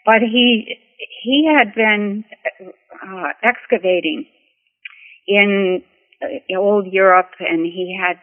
but 0.06 0.22
he 0.22 0.76
he 1.24 1.48
had 1.48 1.74
been 1.76 2.26
uh, 2.62 3.30
excavating 3.44 4.26
in 5.28 5.82
uh, 6.22 6.58
old 6.58 6.88
Europe, 6.92 7.32
and 7.40 7.66
he 7.66 7.98
had 8.00 8.18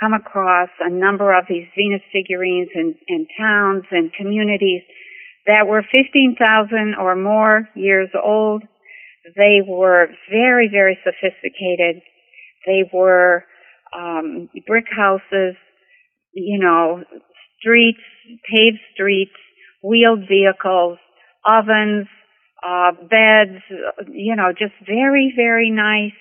come 0.00 0.12
across 0.12 0.68
a 0.80 0.90
number 0.90 1.36
of 1.36 1.44
these 1.48 1.66
Venus 1.76 2.02
figurines 2.12 2.68
in, 2.74 3.26
towns 3.38 3.84
and 3.90 4.12
communities 4.12 4.82
that 5.46 5.66
were 5.66 5.82
15,000 5.82 6.94
or 7.00 7.16
more 7.16 7.68
years 7.74 8.10
old. 8.14 8.62
They 9.36 9.60
were 9.66 10.08
very, 10.30 10.68
very 10.70 10.98
sophisticated. 11.02 12.02
They 12.66 12.88
were 12.92 13.44
um, 13.96 14.48
brick 14.66 14.86
houses, 14.94 15.56
you 16.32 16.58
know, 16.60 17.02
streets, 17.58 17.98
paved 18.48 18.78
streets, 18.94 19.32
wheeled 19.82 20.28
vehicles, 20.28 20.98
ovens, 21.46 22.06
uh, 22.62 22.92
beds, 22.92 23.62
you 24.10 24.36
know, 24.36 24.52
just 24.52 24.74
very, 24.86 25.32
very 25.34 25.70
nice 25.70 26.16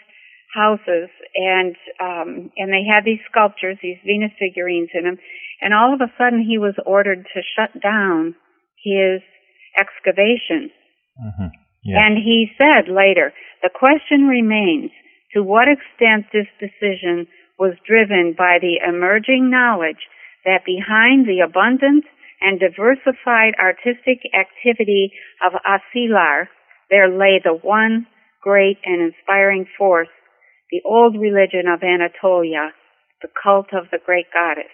houses. 0.54 1.10
And, 1.36 1.76
um, 2.00 2.52
and 2.58 2.72
they 2.72 2.86
had 2.88 3.06
these 3.06 3.22
sculptures, 3.30 3.78
these 3.82 3.98
Venus 4.06 4.32
figurines 4.40 4.90
in 4.94 5.04
them. 5.04 5.18
And 5.62 5.74
all 5.74 5.94
of 5.94 6.02
a 6.02 6.12
sudden 6.18 6.42
he 6.42 6.58
was 6.58 6.76
ordered 6.86 7.26
to 7.34 7.42
shut 7.56 7.82
down 7.82 8.36
his 8.84 9.22
excavation. 9.78 10.70
Mm-hmm. 11.18 11.48
Yeah. 11.84 12.06
And 12.06 12.18
he 12.18 12.52
said 12.58 12.92
later, 12.92 13.34
the 13.62 13.70
question 13.74 14.28
remains 14.28 14.92
to 15.34 15.44
what 15.44 15.68
extent 15.68 16.26
this 16.32 16.48
decision 16.60 17.28
was 17.60 17.74
driven 17.86 18.36
by 18.38 18.58
the 18.62 18.78
emerging 18.88 19.50
knowledge 19.50 20.06
that 20.46 20.66
behind 20.66 21.26
the 21.26 21.42
abundant 21.44 22.06
and 22.42 22.60
diversified 22.60 23.54
artistic 23.60 24.22
activity 24.34 25.12
of 25.46 25.54
Hacilar, 25.66 26.48
there 26.90 27.10
lay 27.10 27.42
the 27.44 27.54
one 27.54 28.08
great 28.42 28.78
and 28.86 29.02
inspiring 29.02 29.66
force, 29.78 30.08
the 30.72 30.82
old 30.86 31.20
religion 31.20 31.68
of 31.68 31.84
Anatolia, 31.84 32.72
the 33.22 33.30
cult 33.42 33.74
of 33.74 33.90
the 33.92 34.00
great 34.04 34.28
goddess. 34.34 34.72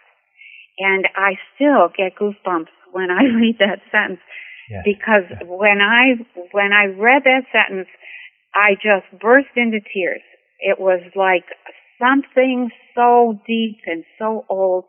And 0.80 1.08
I 1.16 1.38
still 1.56 1.90
get 1.96 2.18
goosebumps 2.20 2.74
when 2.92 3.10
I 3.10 3.24
read 3.40 3.58
that 3.60 3.80
sentence 3.92 4.22
yes. 4.70 4.84
because 4.86 5.26
yes. 5.30 5.42
when 5.46 5.80
I 5.82 6.20
when 6.52 6.72
I 6.74 6.86
read 6.86 7.24
that 7.26 7.46
sentence, 7.52 7.88
I 8.54 8.76
just 8.76 9.22
burst 9.22 9.54
into 9.56 9.80
tears. 9.80 10.22
It 10.60 10.80
was 10.80 11.02
like 11.16 11.46
something 12.00 12.70
so 12.96 13.40
deep 13.48 13.78
and 13.86 14.04
so 14.20 14.46
old 14.50 14.86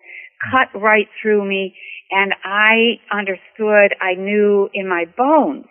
cut 0.51 0.81
right 0.81 1.09
through 1.23 1.49
me 1.49 1.75
and 2.11 2.33
I 2.45 3.01
understood, 3.11 3.97
I 4.01 4.15
knew 4.15 4.69
in 4.73 4.89
my 4.89 5.05
bones 5.17 5.67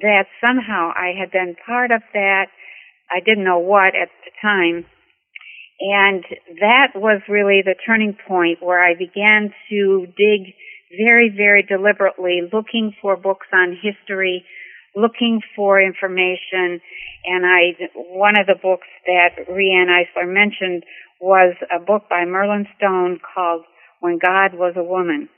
that 0.00 0.24
somehow 0.44 0.90
I 0.94 1.12
had 1.18 1.30
been 1.30 1.56
part 1.66 1.90
of 1.90 2.02
that. 2.12 2.46
I 3.10 3.20
didn't 3.20 3.44
know 3.44 3.58
what 3.58 3.94
at 3.96 4.08
the 4.24 4.30
time. 4.42 4.84
And 5.80 6.24
that 6.60 6.88
was 6.94 7.22
really 7.28 7.62
the 7.64 7.74
turning 7.86 8.16
point 8.28 8.58
where 8.60 8.82
I 8.82 8.94
began 8.94 9.54
to 9.70 10.06
dig 10.16 10.52
very, 10.98 11.32
very 11.34 11.62
deliberately, 11.62 12.42
looking 12.52 12.92
for 13.00 13.16
books 13.16 13.46
on 13.52 13.78
history, 13.80 14.44
looking 14.94 15.40
for 15.56 15.80
information. 15.80 16.80
And 17.24 17.46
I, 17.46 17.88
one 17.94 18.38
of 18.38 18.46
the 18.46 18.60
books 18.60 18.88
that 19.06 19.48
Riane 19.48 19.88
Eisler 19.88 20.28
mentioned 20.28 20.84
was 21.20 21.54
a 21.74 21.80
book 21.80 22.02
by 22.10 22.26
Merlin 22.26 22.66
Stone 22.76 23.20
called 23.34 23.64
When 24.00 24.18
God 24.18 24.54
Was 24.54 24.74
a 24.76 24.82
Woman. 24.82 25.28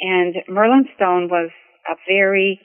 And 0.00 0.36
Merlin 0.48 0.86
Stone 0.96 1.28
was 1.30 1.50
a 1.88 1.94
very 2.08 2.60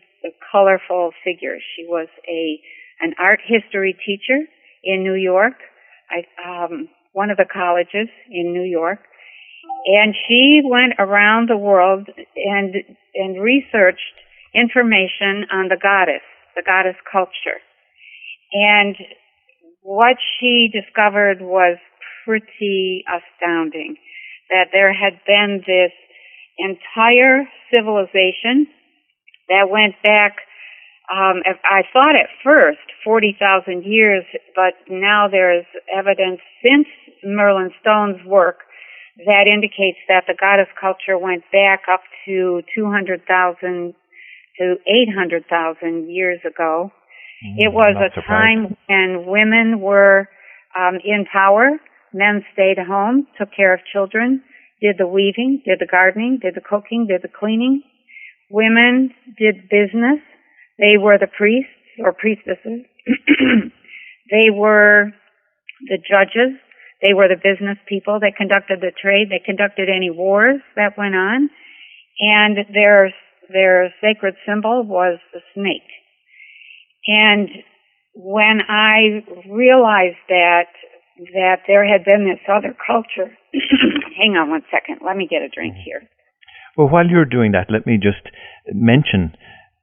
colorful 0.51 1.11
figure. 1.24 1.57
She 1.76 1.86
was 1.86 2.07
a 2.28 2.59
an 3.01 3.13
art 3.17 3.39
history 3.45 3.95
teacher 4.05 4.43
in 4.84 5.03
New 5.03 5.13
York, 5.13 5.53
I, 6.09 6.26
um, 6.65 6.89
one 7.13 7.30
of 7.30 7.38
the 7.38 7.45
colleges 7.51 8.09
in 8.30 8.53
New 8.53 8.63
York, 8.63 8.99
and 9.86 10.13
she 10.28 10.61
went 10.63 10.93
around 10.99 11.49
the 11.49 11.57
world 11.57 12.07
and 12.36 12.76
and 13.15 13.41
researched 13.41 14.01
information 14.53 15.45
on 15.51 15.67
the 15.70 15.78
goddess, 15.82 16.24
the 16.55 16.63
goddess 16.65 16.97
culture, 17.11 17.59
and 18.53 18.95
what 19.82 20.17
she 20.39 20.70
discovered 20.72 21.41
was 21.41 21.78
pretty 22.26 23.03
astounding. 23.07 23.95
That 24.50 24.70
there 24.72 24.93
had 24.93 25.20
been 25.28 25.62
this 25.66 25.91
entire 26.58 27.47
civilization 27.74 28.68
that 29.47 29.70
went 29.70 29.95
back, 30.04 30.38
um, 31.12 31.41
I 31.45 31.84
thought 31.93 32.16
at 32.16 32.30
first 32.43 32.80
40,000 33.04 33.84
years, 33.84 34.24
but 34.56 34.74
now 34.89 35.28
there's 35.30 35.66
evidence 35.93 36.39
since 36.64 36.88
Merlin 37.24 37.72
Stone's 37.82 38.24
work 38.26 38.60
that 39.26 39.47
indicates 39.52 39.97
that 40.08 40.24
the 40.28 40.36
goddess 40.39 40.70
culture 40.80 41.18
went 41.18 41.43
back 41.52 41.84
up 41.91 42.02
to 42.26 42.62
200,000 42.76 43.93
to 44.60 44.76
800,000 44.88 46.10
years 46.10 46.39
ago. 46.45 46.91
Mm, 47.45 47.56
it 47.58 47.74
was 47.74 47.95
a 47.95 48.14
surprised. 48.14 48.28
time 48.28 48.78
when 48.88 49.26
women 49.26 49.82
were 49.82 50.28
um, 50.78 51.00
in 51.04 51.26
power. 51.32 51.80
Men 52.14 52.43
stayed 52.53 52.78
home, 52.80 53.28
took 53.38 53.49
care 53.55 53.74
of 53.74 53.80
children 53.91 54.43
did 54.82 54.95
the 54.97 55.07
weaving, 55.07 55.62
did 55.66 55.80
the 55.80 55.88
gardening, 55.89 56.39
did 56.41 56.55
the 56.55 56.62
cooking, 56.62 57.07
did 57.07 57.22
the 57.22 57.28
cleaning. 57.28 57.84
Women 58.49 59.12
did 59.38 59.70
business. 59.70 60.20
They 60.78 60.95
were 60.97 61.18
the 61.18 61.28
priests 61.28 61.72
or 61.99 62.14
priestesses. 62.14 62.88
they 64.32 64.49
were 64.51 65.12
the 65.88 65.97
judges. 65.97 66.55
They 67.01 67.14
were 67.14 67.28
the 67.28 67.36
business 67.36 67.78
people 67.88 68.20
that 68.22 68.38
conducted 68.38 68.80
the 68.82 68.91
trade. 68.91 69.28
They 69.30 69.41
conducted 69.43 69.89
any 69.89 70.10
wars 70.10 70.62
that 70.76 70.97
went 70.97 71.16
on. 71.16 71.49
And 72.20 72.57
their, 72.74 73.14
their 73.51 73.93
sacred 74.01 74.36
symbol 74.47 74.84
was 74.84 75.20
the 75.34 75.41
snake. 75.53 75.88
And 77.07 77.49
when 78.16 78.60
I 78.68 79.24
realized 79.49 80.20
that 80.28 80.68
that 81.34 81.67
there 81.67 81.88
had 81.88 82.05
been 82.05 82.26
this 82.26 82.39
other 82.47 82.76
culture. 82.76 83.36
Hang 84.17 84.36
on 84.39 84.49
one 84.49 84.63
second. 84.72 84.99
Let 85.05 85.17
me 85.17 85.28
get 85.30 85.41
a 85.41 85.49
drink 85.49 85.76
here. 85.84 86.07
Well, 86.78 86.88
while 86.88 87.07
you're 87.07 87.26
doing 87.26 87.51
that, 87.51 87.67
let 87.70 87.86
me 87.86 87.97
just 87.97 88.24
mention, 88.72 89.36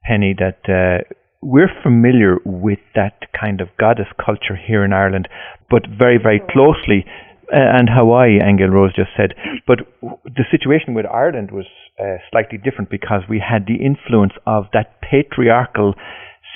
Penny, 0.03 0.35
that 0.37 0.65
uh, 0.65 1.05
we're 1.41 1.71
familiar 1.83 2.37
with 2.43 2.79
that 2.95 3.29
kind 3.39 3.61
of 3.61 3.69
goddess 3.79 4.07
culture 4.17 4.57
here 4.57 4.83
in 4.83 4.93
Ireland, 4.93 5.27
but 5.69 5.83
very, 5.87 6.17
very 6.17 6.39
closely. 6.39 7.05
Uh, 7.53 7.79
and 7.79 7.87
Hawaii, 7.87 8.39
Angel 8.43 8.67
Rose 8.67 8.95
just 8.95 9.11
said. 9.15 9.31
But 9.65 9.79
the 10.01 10.43
situation 10.51 10.95
with 10.95 11.05
Ireland 11.05 11.51
was 11.51 11.65
uh, 11.99 12.17
slightly 12.31 12.57
different 12.57 12.89
because 12.89 13.21
we 13.29 13.39
had 13.39 13.67
the 13.67 13.79
influence 13.79 14.33
of 14.45 14.65
that 14.73 14.99
patriarchal 15.01 15.93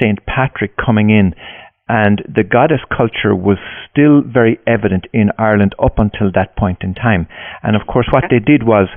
St. 0.02 0.20
Patrick 0.26 0.76
coming 0.76 1.10
in 1.10 1.34
and 1.92 2.24
the 2.24 2.48
goddess 2.48 2.80
culture 2.88 3.36
was 3.36 3.60
still 3.92 4.24
very 4.24 4.56
evident 4.66 5.12
in 5.12 5.28
Ireland 5.38 5.76
up 5.76 6.00
until 6.00 6.32
that 6.32 6.56
point 6.56 6.88
in 6.88 6.96
time. 6.96 7.28
And 7.62 7.76
of 7.76 7.84
course, 7.86 8.08
what 8.12 8.32
they 8.32 8.40
did 8.40 8.64
was 8.64 8.88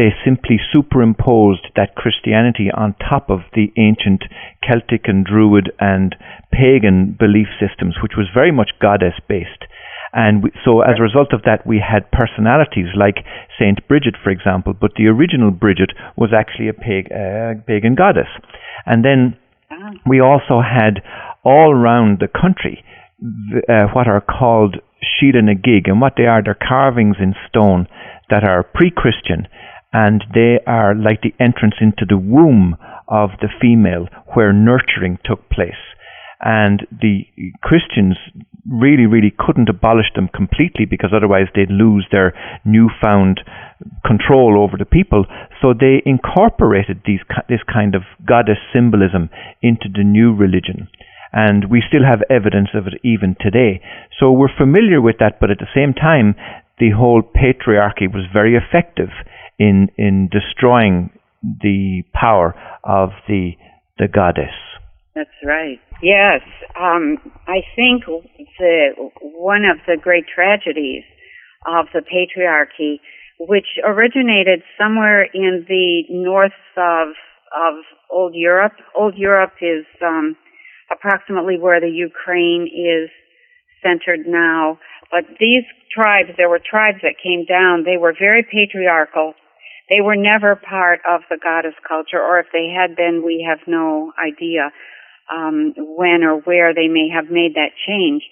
they 0.00 0.16
simply 0.24 0.56
superimposed 0.72 1.68
that 1.76 1.94
Christianity 1.94 2.72
on 2.72 2.96
top 2.96 3.28
of 3.28 3.40
the 3.52 3.68
ancient 3.76 4.24
Celtic 4.64 5.04
and 5.04 5.26
Druid 5.28 5.76
and 5.78 6.16
pagan 6.50 7.12
belief 7.20 7.52
systems, 7.60 8.00
which 8.02 8.16
was 8.16 8.32
very 8.32 8.50
much 8.50 8.80
goddess 8.80 9.20
based. 9.28 9.68
And 10.14 10.44
we, 10.44 10.52
so, 10.64 10.80
as 10.80 10.96
a 10.98 11.02
result 11.02 11.36
of 11.36 11.42
that, 11.44 11.66
we 11.66 11.84
had 11.84 12.08
personalities 12.12 12.96
like 12.96 13.24
Saint 13.60 13.86
Bridget, 13.88 14.16
for 14.24 14.30
example, 14.30 14.72
but 14.72 14.92
the 14.96 15.08
original 15.08 15.50
Bridget 15.50 15.92
was 16.16 16.32
actually 16.32 16.68
a 16.68 16.76
pag- 16.76 17.12
uh, 17.12 17.60
pagan 17.66 17.94
goddess. 17.94 18.28
And 18.86 19.04
then 19.04 19.36
ah. 19.70 19.92
we 20.08 20.20
also 20.20 20.64
had 20.64 21.04
all 21.44 21.72
around 21.72 22.18
the 22.20 22.28
country 22.28 22.84
uh, 23.68 23.86
what 23.92 24.08
are 24.08 24.20
called 24.20 24.76
gig, 25.62 25.86
and 25.86 26.00
what 26.00 26.14
they 26.16 26.24
are, 26.24 26.42
they're 26.42 26.54
carvings 26.54 27.16
in 27.20 27.34
stone 27.48 27.86
that 28.30 28.44
are 28.44 28.62
pre-Christian, 28.62 29.46
and 29.92 30.24
they 30.34 30.58
are 30.66 30.94
like 30.94 31.20
the 31.22 31.34
entrance 31.38 31.74
into 31.80 32.04
the 32.08 32.16
womb 32.16 32.76
of 33.08 33.30
the 33.40 33.48
female 33.60 34.06
where 34.34 34.52
nurturing 34.52 35.18
took 35.24 35.48
place. 35.50 35.78
And 36.40 36.86
the 36.90 37.26
Christians 37.62 38.16
really, 38.68 39.06
really 39.06 39.32
couldn't 39.36 39.68
abolish 39.68 40.10
them 40.16 40.28
completely 40.34 40.86
because 40.86 41.10
otherwise 41.14 41.46
they'd 41.54 41.70
lose 41.70 42.06
their 42.10 42.34
newfound 42.64 43.40
control 44.04 44.58
over 44.58 44.76
the 44.76 44.84
people. 44.84 45.26
So 45.60 45.74
they 45.74 46.02
incorporated 46.04 47.02
these, 47.06 47.20
this 47.48 47.62
kind 47.72 47.94
of 47.94 48.02
goddess 48.26 48.58
symbolism 48.72 49.30
into 49.62 49.86
the 49.92 50.02
new 50.02 50.34
religion 50.34 50.88
and 51.32 51.70
we 51.70 51.82
still 51.86 52.04
have 52.04 52.20
evidence 52.28 52.68
of 52.74 52.86
it 52.86 53.00
even 53.02 53.36
today. 53.40 53.80
So 54.20 54.30
we're 54.30 54.54
familiar 54.56 55.00
with 55.00 55.16
that, 55.20 55.40
but 55.40 55.50
at 55.50 55.58
the 55.58 55.72
same 55.74 55.94
time, 55.94 56.34
the 56.78 56.90
whole 56.90 57.22
patriarchy 57.22 58.12
was 58.12 58.24
very 58.32 58.56
effective 58.56 59.10
in 59.58 59.88
in 59.96 60.28
destroying 60.30 61.10
the 61.42 62.02
power 62.12 62.54
of 62.84 63.10
the 63.28 63.52
the 63.98 64.08
goddess. 64.08 64.54
That's 65.14 65.30
right. 65.44 65.78
Yes, 66.02 66.40
um, 66.80 67.18
I 67.46 67.60
think 67.76 68.04
the 68.58 68.88
one 69.20 69.64
of 69.64 69.78
the 69.86 69.96
great 70.00 70.24
tragedies 70.34 71.04
of 71.66 71.86
the 71.92 72.00
patriarchy, 72.00 72.98
which 73.38 73.78
originated 73.84 74.62
somewhere 74.78 75.22
in 75.22 75.64
the 75.68 76.04
north 76.10 76.52
of 76.76 77.08
of 77.54 77.84
old 78.10 78.34
Europe. 78.34 78.72
Old 78.96 79.16
Europe 79.16 79.54
is 79.60 79.84
um, 80.02 80.36
approximately 80.92 81.58
where 81.58 81.80
the 81.80 81.90
Ukraine 81.90 82.68
is 82.68 83.10
centered 83.82 84.26
now. 84.26 84.78
But 85.10 85.24
these 85.40 85.64
tribes, 85.94 86.30
there 86.36 86.48
were 86.48 86.60
tribes 86.60 86.98
that 87.02 87.20
came 87.22 87.44
down. 87.44 87.84
They 87.84 87.96
were 87.96 88.14
very 88.18 88.42
patriarchal. 88.42 89.34
They 89.90 90.00
were 90.00 90.16
never 90.16 90.56
part 90.56 91.00
of 91.08 91.22
the 91.28 91.38
goddess 91.42 91.74
culture, 91.86 92.20
or 92.20 92.38
if 92.38 92.46
they 92.52 92.72
had 92.74 92.96
been, 92.96 93.22
we 93.24 93.46
have 93.48 93.58
no 93.66 94.12
idea 94.16 94.70
um, 95.30 95.74
when 95.76 96.22
or 96.22 96.40
where 96.40 96.72
they 96.74 96.88
may 96.88 97.08
have 97.14 97.30
made 97.30 97.54
that 97.54 97.72
change. 97.86 98.22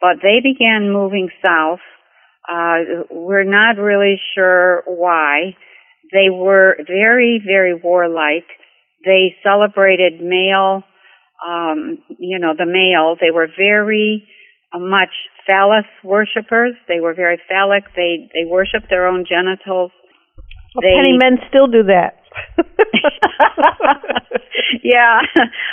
But 0.00 0.16
they 0.22 0.40
began 0.42 0.92
moving 0.92 1.28
south. 1.44 1.80
Uh, 2.48 3.04
we're 3.10 3.44
not 3.44 3.76
really 3.76 4.18
sure 4.34 4.82
why. 4.86 5.56
They 6.12 6.30
were 6.30 6.76
very, 6.86 7.40
very 7.44 7.74
warlike. 7.74 8.48
They 9.04 9.36
celebrated 9.42 10.20
male, 10.20 10.84
um, 11.46 11.98
you 12.18 12.38
know, 12.38 12.54
the 12.56 12.66
male. 12.66 13.16
They 13.20 13.30
were 13.30 13.48
very 13.48 14.26
much 14.74 15.10
phallus 15.46 15.86
worshippers. 16.04 16.74
They 16.88 17.00
were 17.00 17.14
very 17.14 17.40
phallic. 17.48 17.84
They 17.96 18.30
they 18.32 18.44
worshipped 18.44 18.88
their 18.88 19.06
own 19.06 19.24
genitals. 19.28 19.90
Well, 20.74 20.82
they, 20.82 20.94
penny 20.94 21.18
men 21.18 21.38
still 21.48 21.66
do 21.66 21.84
that. 21.84 22.22
yeah, 24.84 25.20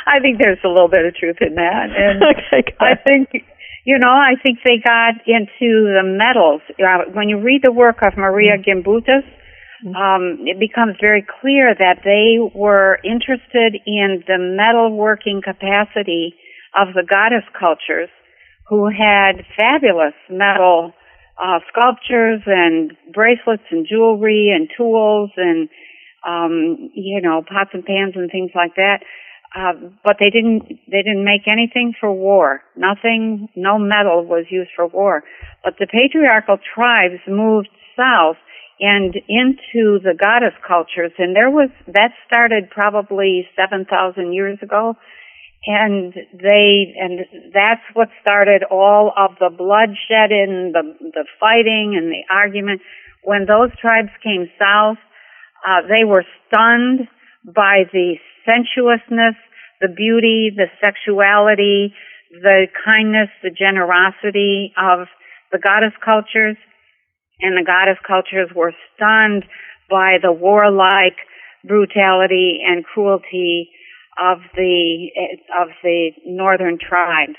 I 0.08 0.20
think 0.20 0.40
there's 0.40 0.58
a 0.64 0.68
little 0.68 0.90
bit 0.90 1.06
of 1.06 1.16
truth 1.16 1.38
in 1.42 1.56
that, 1.56 1.90
and 1.96 2.24
okay, 2.58 2.74
I 2.80 2.96
think 2.96 3.30
you 3.86 4.00
know 4.00 4.10
I 4.10 4.34
think 4.42 4.60
they 4.66 4.78
got 4.84 5.22
into 5.28 5.94
the 5.94 6.04
metals. 6.04 6.62
Uh, 6.80 7.12
when 7.14 7.30
you 7.30 7.40
read 7.40 7.62
the 7.64 7.72
work 7.72 7.98
of 8.02 8.18
Maria 8.18 8.58
mm-hmm. 8.58 8.88
Gimbutas. 8.88 9.24
Um, 9.86 10.40
it 10.46 10.60
becomes 10.60 10.96
very 11.00 11.26
clear 11.42 11.76
that 11.78 12.02
they 12.04 12.38
were 12.54 13.00
interested 13.04 13.78
in 13.86 14.24
the 14.26 14.40
metalworking 14.40 15.44
capacity 15.44 16.34
of 16.74 16.94
the 16.94 17.04
goddess 17.08 17.46
cultures, 17.58 18.10
who 18.70 18.88
had 18.90 19.46
fabulous 19.56 20.16
metal 20.30 20.94
uh, 21.42 21.60
sculptures 21.70 22.42
and 22.46 22.94
bracelets 23.14 23.64
and 23.70 23.88
jewelry 23.88 24.52
and 24.54 24.70
tools 24.76 25.30
and 25.38 25.70
um, 26.28 26.90
you 26.94 27.22
know 27.22 27.44
pots 27.48 27.70
and 27.74 27.86
pans 27.86 28.14
and 28.16 28.32
things 28.32 28.52
like 28.56 28.76
that. 28.76 29.00
Uh, 29.56 29.74
but 30.04 30.18
they 30.20 30.30
didn't 30.30 30.68
they 30.92 31.02
didn't 31.04 31.24
make 31.24 31.48
anything 31.48 31.94
for 32.00 32.12
war. 32.12 32.62
Nothing, 32.76 33.48
no 33.56 33.78
metal 33.78 34.26
was 34.26 34.46
used 34.50 34.72
for 34.76 34.88
war. 34.88 35.24
But 35.64 35.76
the 35.80 35.88
patriarchal 35.88 36.58
tribes 36.58 37.22
moved 37.28 37.70
south 37.96 38.38
and 38.80 39.16
into 39.28 40.00
the 40.00 40.14
goddess 40.18 40.54
cultures, 40.68 41.12
and 41.18 41.36
there 41.36 41.50
was 41.50 41.70
that 41.88 42.12
started 42.28 42.70
probably 42.70 43.48
seven 43.56 43.86
thousand 43.86 44.34
years 44.34 44.60
ago. 44.62 44.96
And 45.66 46.14
they 46.14 46.96
and 46.98 47.26
that's 47.54 47.82
what 47.94 48.08
started 48.22 48.64
all 48.70 49.12
of 49.18 49.32
the 49.40 49.50
bloodshed 49.50 50.32
and 50.32 50.74
the 50.74 50.94
the 51.02 51.26
fighting 51.40 51.96
and 51.98 52.12
the 52.12 52.24
argument. 52.32 52.82
When 53.24 53.46
those 53.46 53.72
tribes 53.82 54.12
came 54.24 54.48
south 54.58 54.98
uh, 55.66 55.82
they 55.88 56.04
were 56.06 56.24
stunned 56.48 57.08
by 57.46 57.84
the 57.92 58.16
sensuousness 58.46 59.36
the 59.82 59.88
beauty 59.88 60.52
the 60.56 60.68
sexuality 60.84 61.94
the 62.32 62.68
kindness 62.84 63.30
the 63.44 63.50
generosity 63.50 64.74
of 64.78 65.08
the 65.52 65.60
goddess 65.60 65.94
cultures 66.04 66.58
and 67.40 67.58
the 67.58 67.66
goddess 67.66 67.98
cultures 68.06 68.50
were 68.56 68.74
stunned 68.96 69.46
by 69.90 70.18
the 70.22 70.32
warlike 70.32 71.18
brutality 71.66 72.60
and 72.66 72.84
cruelty 72.86 73.70
of 74.20 74.40
the 74.56 75.10
of 75.60 75.70
the 75.84 76.12
northern 76.26 76.78
tribes, 76.78 77.38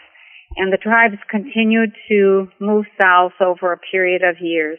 and 0.56 0.72
the 0.72 0.76
tribes 0.76 1.16
continued 1.30 1.90
to 2.08 2.48
move 2.60 2.86
south 3.00 3.32
over 3.40 3.72
a 3.72 3.78
period 3.90 4.22
of 4.22 4.36
years, 4.40 4.78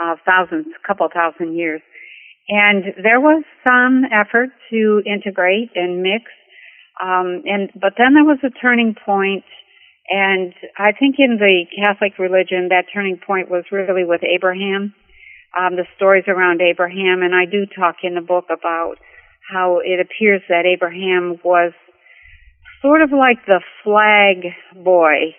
uh, 0.00 0.16
thousands, 0.26 0.66
couple 0.86 1.08
thousand 1.12 1.56
years, 1.56 1.80
and 2.48 2.84
there 3.02 3.20
was 3.20 3.44
some 3.66 4.02
effort 4.10 4.48
to 4.70 5.02
integrate 5.06 5.70
and 5.74 6.02
mix, 6.02 6.24
um, 7.02 7.42
and 7.46 7.70
but 7.74 7.94
then 7.96 8.14
there 8.14 8.24
was 8.24 8.38
a 8.42 8.50
turning 8.50 8.94
point, 9.06 9.44
and 10.08 10.54
I 10.76 10.92
think 10.92 11.16
in 11.18 11.36
the 11.36 11.64
Catholic 11.76 12.18
religion 12.18 12.68
that 12.70 12.86
turning 12.92 13.18
point 13.18 13.50
was 13.50 13.64
really 13.70 14.04
with 14.04 14.22
Abraham, 14.24 14.94
um, 15.56 15.76
the 15.76 15.84
stories 15.96 16.24
around 16.28 16.60
Abraham, 16.62 17.20
and 17.22 17.34
I 17.34 17.44
do 17.44 17.66
talk 17.66 17.96
in 18.02 18.14
the 18.14 18.20
book 18.20 18.46
about 18.48 18.96
how 19.50 19.80
it 19.84 20.00
appears 20.00 20.42
that 20.48 20.64
Abraham 20.64 21.36
was 21.44 21.72
sort 22.80 23.02
of 23.02 23.10
like 23.10 23.44
the 23.46 23.60
flag 23.84 24.52
boy 24.74 25.36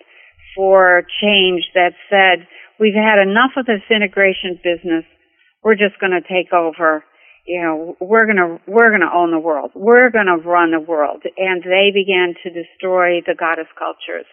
for 0.54 1.02
change 1.20 1.62
that 1.74 1.94
said, 2.08 2.46
we've 2.78 2.94
had 2.94 3.22
enough 3.22 3.52
of 3.56 3.66
this 3.66 3.82
integration 3.90 4.58
business. 4.62 5.04
We're 5.62 5.74
just 5.78 5.98
going 6.00 6.12
to 6.12 6.22
take 6.22 6.52
over. 6.52 7.04
You 7.46 7.62
know, 7.62 7.96
we're 8.00 8.26
going 8.26 8.36
to, 8.36 8.58
we're 8.66 8.90
going 8.90 9.06
to 9.06 9.14
own 9.14 9.30
the 9.30 9.38
world. 9.38 9.70
We're 9.74 10.10
going 10.10 10.26
to 10.26 10.36
run 10.36 10.70
the 10.70 10.80
world. 10.80 11.22
And 11.38 11.62
they 11.62 11.90
began 11.94 12.34
to 12.42 12.50
destroy 12.50 13.20
the 13.26 13.34
goddess 13.38 13.70
cultures 13.78 14.26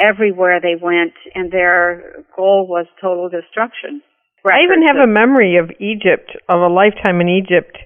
everywhere 0.00 0.60
they 0.60 0.74
went 0.80 1.14
and 1.34 1.50
their 1.50 2.24
goal 2.36 2.66
was 2.68 2.86
total 3.00 3.28
destruction. 3.28 4.02
I 4.46 4.60
even 4.64 4.86
have 4.86 4.96
a 4.96 5.10
memory 5.10 5.56
of 5.56 5.70
Egypt, 5.80 6.36
of 6.48 6.60
a 6.60 6.68
lifetime 6.68 7.20
in 7.20 7.28
Egypt 7.28 7.78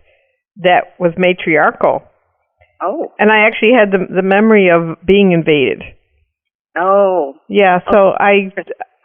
that 0.57 0.99
was 0.99 1.13
matriarchal. 1.17 2.03
Oh. 2.83 3.13
And 3.19 3.31
I 3.31 3.47
actually 3.47 3.73
had 3.79 3.91
the 3.91 4.07
the 4.13 4.23
memory 4.23 4.69
of 4.71 4.99
being 5.05 5.33
invaded. 5.33 5.83
Oh. 6.77 7.35
Yeah, 7.49 7.79
so 7.93 7.99
oh. 7.99 8.13
I 8.19 8.51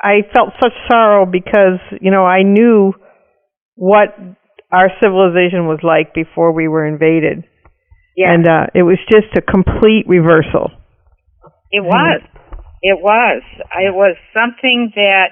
I 0.02 0.22
felt 0.34 0.50
such 0.62 0.74
sorrow 0.90 1.26
because, 1.26 1.80
you 2.02 2.12
know, 2.12 2.26
I 2.26 2.44
knew 2.44 2.94
what 3.76 4.18
our 4.72 4.90
civilization 5.02 5.68
was 5.68 5.80
like 5.84 6.14
before 6.14 6.54
we 6.54 6.68
were 6.68 6.86
invaded. 6.86 7.46
Yeah. 8.18 8.34
And 8.34 8.48
uh 8.48 8.66
it 8.74 8.84
was 8.84 8.98
just 9.12 9.36
a 9.38 9.42
complete 9.42 10.06
reversal. 10.08 10.72
It 11.72 11.84
was. 11.84 12.22
It 12.84 13.00
was. 13.02 13.42
It 13.80 13.96
was 13.96 14.16
something 14.38 14.92
that 14.96 15.32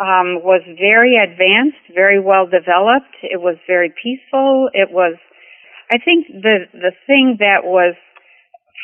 um, 0.00 0.40
was 0.42 0.62
very 0.64 1.20
advanced, 1.20 1.84
very 1.94 2.18
well 2.18 2.46
developed. 2.46 3.12
It 3.22 3.40
was 3.40 3.56
very 3.66 3.92
peaceful. 3.92 4.70
It 4.72 4.90
was 4.90 5.14
I 5.90 5.98
think 5.98 6.26
the 6.28 6.68
the 6.72 6.92
thing 7.06 7.36
that 7.40 7.64
was 7.64 7.94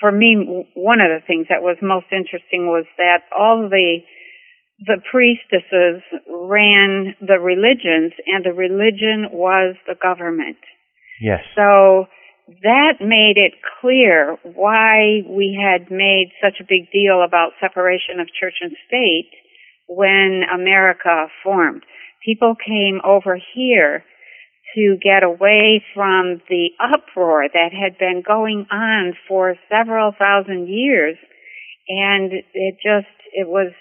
for 0.00 0.11
me 0.11 0.64
one 0.74 1.00
of 1.00 1.09
the 1.09 1.24
things 1.26 1.46
that 1.48 1.62
was 1.62 1.76
most 1.82 2.07
interesting 2.11 2.66
was 2.66 2.84
that 2.96 3.24
all 3.36 3.68
the 3.68 4.00
the 4.80 4.98
priestesses 5.11 6.02
ran 6.28 7.14
the 7.20 7.38
religions 7.38 8.12
and 8.26 8.44
the 8.44 8.52
religion 8.52 9.30
was 9.32 9.76
the 9.86 9.94
government. 9.94 10.59
Yes. 11.20 11.40
So 11.55 12.07
that 12.62 13.01
made 13.01 13.36
it 13.36 13.55
clear 13.80 14.36
why 14.42 15.22
we 15.26 15.59
had 15.59 15.90
made 15.90 16.30
such 16.42 16.61
a 16.61 16.64
big 16.68 16.90
deal 16.92 17.22
about 17.24 17.53
separation 17.61 18.20
of 18.20 18.28
church 18.38 18.55
and 18.61 18.72
state 18.86 19.30
when 19.88 20.42
America 20.53 21.26
formed. 21.42 21.82
People 22.24 22.55
came 22.55 23.01
over 23.05 23.38
here 23.55 24.05
to 24.74 24.97
get 25.03 25.22
away 25.22 25.82
from 25.95 26.42
the 26.49 26.68
uproar 26.80 27.49
that 27.53 27.70
had 27.72 27.97
been 27.99 28.22
going 28.26 28.66
on 28.70 29.14
for 29.28 29.55
several 29.70 30.12
thousand 30.18 30.68
years. 30.68 31.16
And 31.88 32.32
it 32.53 32.74
just, 32.82 33.12
it 33.32 33.49
was, 33.49 33.72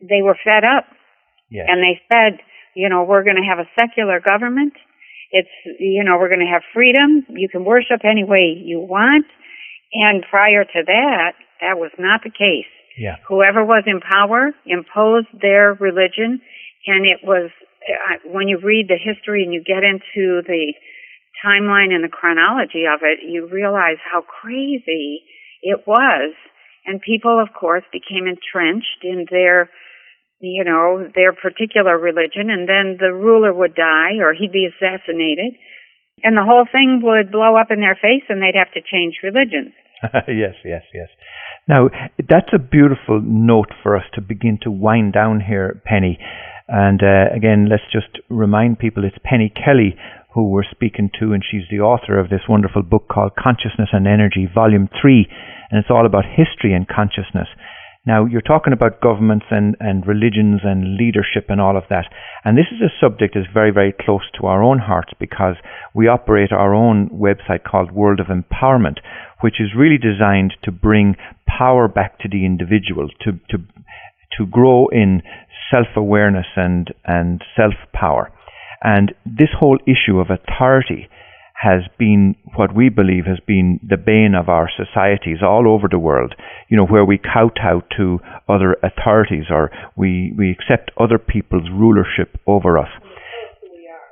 they 0.00 0.22
were 0.22 0.38
fed 0.42 0.64
up. 0.64 0.86
Yes. 1.50 1.66
And 1.68 1.82
they 1.82 2.00
said, 2.10 2.40
you 2.74 2.88
know, 2.88 3.02
we're 3.02 3.24
going 3.24 3.36
to 3.36 3.48
have 3.48 3.58
a 3.58 3.68
secular 3.78 4.20
government. 4.20 4.72
It's, 5.30 5.48
you 5.78 6.02
know, 6.04 6.18
we're 6.18 6.28
going 6.28 6.44
to 6.44 6.52
have 6.52 6.62
freedom. 6.74 7.24
You 7.28 7.48
can 7.48 7.64
worship 7.64 8.00
any 8.04 8.24
way 8.24 8.54
you 8.56 8.80
want. 8.80 9.26
And 9.92 10.24
prior 10.28 10.64
to 10.64 10.82
that, 10.86 11.32
that 11.60 11.78
was 11.78 11.90
not 11.98 12.22
the 12.24 12.30
case. 12.30 12.70
Yeah. 12.96 13.16
Whoever 13.28 13.64
was 13.64 13.84
in 13.86 14.00
power 14.00 14.52
imposed 14.66 15.28
their 15.40 15.74
religion, 15.74 16.40
and 16.86 17.06
it 17.06 17.20
was 17.22 17.50
uh, 17.88 18.28
when 18.28 18.48
you 18.48 18.58
read 18.62 18.88
the 18.88 18.98
history 18.98 19.42
and 19.44 19.54
you 19.54 19.62
get 19.62 19.82
into 19.84 20.42
the 20.46 20.74
timeline 21.44 21.92
and 21.92 22.04
the 22.04 22.12
chronology 22.12 22.84
of 22.84 23.00
it, 23.02 23.20
you 23.26 23.48
realize 23.48 23.96
how 24.04 24.20
crazy 24.20 25.22
it 25.62 25.86
was. 25.86 26.34
And 26.86 27.00
people, 27.00 27.40
of 27.40 27.54
course, 27.58 27.84
became 27.92 28.26
entrenched 28.26 29.04
in 29.04 29.26
their, 29.30 29.70
you 30.40 30.64
know, 30.64 31.06
their 31.14 31.32
particular 31.32 31.98
religion, 31.98 32.48
and 32.48 32.68
then 32.68 32.96
the 32.98 33.12
ruler 33.12 33.52
would 33.52 33.74
die 33.74 34.18
or 34.20 34.32
he'd 34.32 34.52
be 34.52 34.66
assassinated, 34.66 35.54
and 36.22 36.36
the 36.36 36.44
whole 36.44 36.66
thing 36.70 37.00
would 37.02 37.30
blow 37.30 37.56
up 37.56 37.70
in 37.70 37.80
their 37.80 37.96
face, 38.00 38.24
and 38.28 38.42
they'd 38.42 38.58
have 38.58 38.72
to 38.72 38.80
change 38.80 39.20
religions. 39.22 39.72
yes, 40.28 40.56
yes, 40.64 40.82
yes. 40.92 41.08
Now, 41.68 41.88
that's 42.18 42.52
a 42.52 42.58
beautiful 42.58 43.20
note 43.22 43.70
for 43.82 43.96
us 43.96 44.04
to 44.14 44.20
begin 44.20 44.58
to 44.62 44.70
wind 44.70 45.12
down 45.12 45.40
here, 45.40 45.80
Penny. 45.84 46.18
And 46.68 47.02
uh, 47.02 47.34
again, 47.34 47.68
let's 47.68 47.84
just 47.92 48.22
remind 48.28 48.78
people 48.78 49.04
it's 49.04 49.18
Penny 49.24 49.52
Kelly 49.52 49.96
who 50.34 50.48
we're 50.48 50.70
speaking 50.70 51.10
to, 51.18 51.32
and 51.32 51.42
she's 51.42 51.66
the 51.70 51.80
author 51.80 52.18
of 52.18 52.30
this 52.30 52.46
wonderful 52.48 52.82
book 52.82 53.08
called 53.10 53.32
Consciousness 53.34 53.90
and 53.92 54.06
Energy, 54.06 54.48
Volume 54.52 54.88
3, 55.00 55.26
and 55.70 55.78
it's 55.78 55.90
all 55.90 56.06
about 56.06 56.24
history 56.24 56.72
and 56.72 56.86
consciousness. 56.86 57.48
Now, 58.06 58.24
you're 58.24 58.40
talking 58.40 58.72
about 58.72 59.02
governments 59.02 59.46
and, 59.50 59.76
and 59.78 60.06
religions 60.06 60.62
and 60.64 60.96
leadership 60.96 61.46
and 61.50 61.60
all 61.60 61.76
of 61.76 61.84
that. 61.90 62.06
And 62.44 62.56
this 62.56 62.72
is 62.72 62.80
a 62.80 62.88
subject 62.98 63.34
that's 63.34 63.52
very, 63.52 63.70
very 63.70 63.92
close 63.92 64.22
to 64.40 64.46
our 64.46 64.62
own 64.62 64.78
hearts 64.78 65.12
because 65.20 65.56
we 65.94 66.08
operate 66.08 66.50
our 66.50 66.74
own 66.74 67.10
website 67.10 67.62
called 67.62 67.92
World 67.92 68.18
of 68.18 68.28
Empowerment, 68.28 69.00
which 69.42 69.60
is 69.60 69.76
really 69.76 69.98
designed 69.98 70.54
to 70.64 70.72
bring 70.72 71.16
power 71.46 71.88
back 71.88 72.18
to 72.20 72.28
the 72.28 72.46
individual, 72.46 73.08
to, 73.20 73.32
to, 73.50 73.58
to 74.38 74.46
grow 74.46 74.88
in 74.88 75.20
self 75.70 75.88
awareness 75.94 76.46
and, 76.56 76.94
and 77.04 77.44
self 77.54 77.74
power. 77.92 78.32
And 78.82 79.12
this 79.26 79.50
whole 79.58 79.78
issue 79.86 80.20
of 80.20 80.28
authority 80.30 81.10
has 81.60 81.82
been 81.98 82.34
what 82.56 82.74
we 82.74 82.88
believe 82.88 83.26
has 83.26 83.38
been 83.46 83.78
the 83.86 83.98
bane 83.98 84.34
of 84.34 84.48
our 84.48 84.70
societies 84.74 85.38
all 85.42 85.68
over 85.68 85.88
the 85.90 85.98
world. 85.98 86.34
You 86.70 86.78
know, 86.78 86.86
where 86.86 87.04
we 87.04 87.18
kowtow 87.18 87.82
to 87.98 88.18
other 88.48 88.76
authorities 88.82 89.44
or 89.50 89.70
we, 89.94 90.32
we 90.36 90.50
accept 90.50 90.90
other 90.98 91.18
people's 91.18 91.68
rulership 91.70 92.40
over 92.46 92.78
us. 92.78 92.88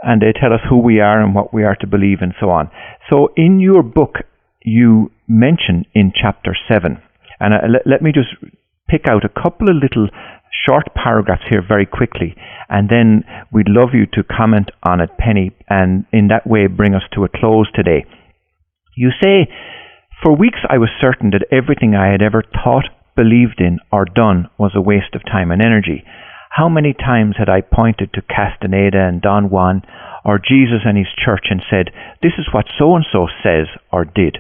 And 0.03 0.21
they 0.21 0.39
tell 0.39 0.53
us 0.53 0.61
who 0.69 0.79
we 0.79 1.01
are 1.01 1.23
and 1.23 1.35
what 1.35 1.55
we 1.55 1.65
are 1.65 1.77
to 1.81 1.87
believe 1.87 2.19
and 2.21 2.35
so 2.39 2.51
on. 2.51 2.71
So 3.11 3.31
in 3.35 3.61
your 3.61 3.83
book, 3.83 4.17
you 4.63 5.11
mention 5.27 5.87
in 5.95 6.13
chapter 6.15 6.55
7, 6.71 7.01
and 7.41 7.55
uh, 7.55 7.57
let, 7.73 7.87
let 7.87 8.03
me 8.03 8.13
just 8.13 8.29
pick 8.89 9.07
out 9.09 9.25
a 9.25 9.43
couple 9.43 9.71
of 9.71 9.77
little 9.77 10.09
short 10.67 10.95
paragraphs 10.95 11.45
here 11.49 11.63
very 11.67 11.87
quickly, 11.87 12.35
and 12.69 12.89
then 12.89 13.25
we'd 13.53 13.69
love 13.69 13.91
you 13.95 14.07
to 14.13 14.23
comment 14.23 14.71
on 14.83 15.01
it, 15.01 15.11
Penny, 15.19 15.57
and 15.69 16.05
in 16.13 16.29
that 16.29 16.47
way 16.47 16.67
bring 16.67 16.95
us 16.95 17.03
to 17.15 17.25
a 17.25 17.29
close 17.29 17.71
today. 17.75 18.05
You 18.97 19.11
say, 19.23 19.49
For 20.23 20.37
weeks 20.37 20.61
I 20.69 20.79
was 20.79 20.91
certain 21.01 21.31
that 21.31 21.47
everything 21.53 21.95
I 21.95 22.11
had 22.11 22.23
ever 22.23 22.43
thought, 22.43 22.87
believed 23.15 23.61
in, 23.61 23.79
or 23.91 24.05
done 24.05 24.49
was 24.59 24.73
a 24.75 24.81
waste 24.81 25.15
of 25.15 25.25
time 25.25 25.51
and 25.51 25.61
energy. 25.61 26.05
How 26.51 26.69
many 26.69 26.95
times 26.95 27.37
had 27.39 27.49
I 27.49 27.61
pointed 27.61 28.13
to 28.13 28.23
Castaneda 28.23 28.99
and 28.99 29.21
Don 29.21 29.51
Juan, 29.51 29.83
or 30.25 30.39
Jesus 30.39 30.83
and 30.85 30.97
his 30.97 31.09
church, 31.25 31.47
and 31.51 31.63
said, 31.71 31.91
This 32.23 32.33
is 32.39 32.53
what 32.53 32.67
so 32.79 32.95
and 32.97 33.05
so 33.11 33.29
says 33.43 33.67
or 33.93 34.05
did? 34.05 34.39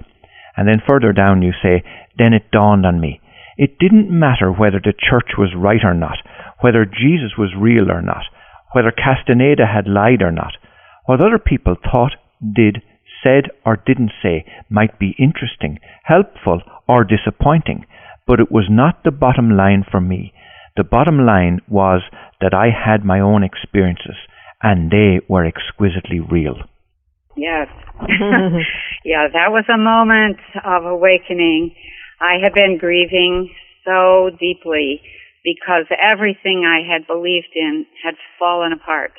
And 0.57 0.67
then 0.67 0.83
further 0.87 1.13
down 1.13 1.43
you 1.43 1.53
say, 1.63 1.85
Then 2.17 2.35
it 2.35 2.51
dawned 2.51 2.85
on 2.85 3.01
me. 3.01 3.21
It 3.59 3.79
didn't 3.81 4.09
matter 4.09 4.53
whether 4.53 4.79
the 4.79 4.95
church 4.95 5.35
was 5.37 5.51
right 5.55 5.83
or 5.83 5.93
not, 5.93 6.19
whether 6.61 6.85
Jesus 6.87 7.37
was 7.37 7.59
real 7.59 7.91
or 7.91 8.01
not, 8.01 8.23
whether 8.73 8.93
Castaneda 8.93 9.67
had 9.67 9.89
lied 9.89 10.23
or 10.23 10.31
not. 10.31 10.55
What 11.07 11.21
other 11.21 11.41
people 11.41 11.75
thought, 11.75 12.13
did, 12.41 12.83
said, 13.23 13.51
or 13.67 13.83
didn't 13.85 14.13
say 14.23 14.47
might 14.71 15.01
be 15.01 15.17
interesting, 15.19 15.81
helpful, 16.05 16.63
or 16.87 17.03
disappointing, 17.03 17.85
but 18.29 18.39
it 18.39 18.53
was 18.53 18.69
not 18.71 19.03
the 19.03 19.11
bottom 19.11 19.57
line 19.57 19.85
for 19.91 20.01
me. 20.01 20.33
The 20.77 20.85
bottom 20.85 21.27
line 21.27 21.61
was 21.67 22.03
that 22.41 22.55
I 22.55 22.69
had 22.71 23.05
my 23.05 23.19
own 23.19 23.43
experiences, 23.43 24.15
and 24.63 24.93
they 24.93 25.19
were 25.29 25.45
exquisitely 25.45 26.21
real. 26.21 26.55
Yes. 27.37 27.67
yeah, 29.05 29.27
that 29.33 29.51
was 29.51 29.65
a 29.69 29.79
moment 29.79 30.39
of 30.65 30.85
awakening 30.85 31.75
I 32.21 32.43
have 32.43 32.55
been 32.55 32.79
grieving 32.79 33.51
so 33.85 34.31
deeply 34.39 35.01
because 35.45 35.87
everything 35.91 36.66
I 36.66 36.83
had 36.83 37.07
believed 37.07 37.55
in 37.55 37.87
had 38.05 38.14
fallen 38.39 38.73
apart. 38.73 39.12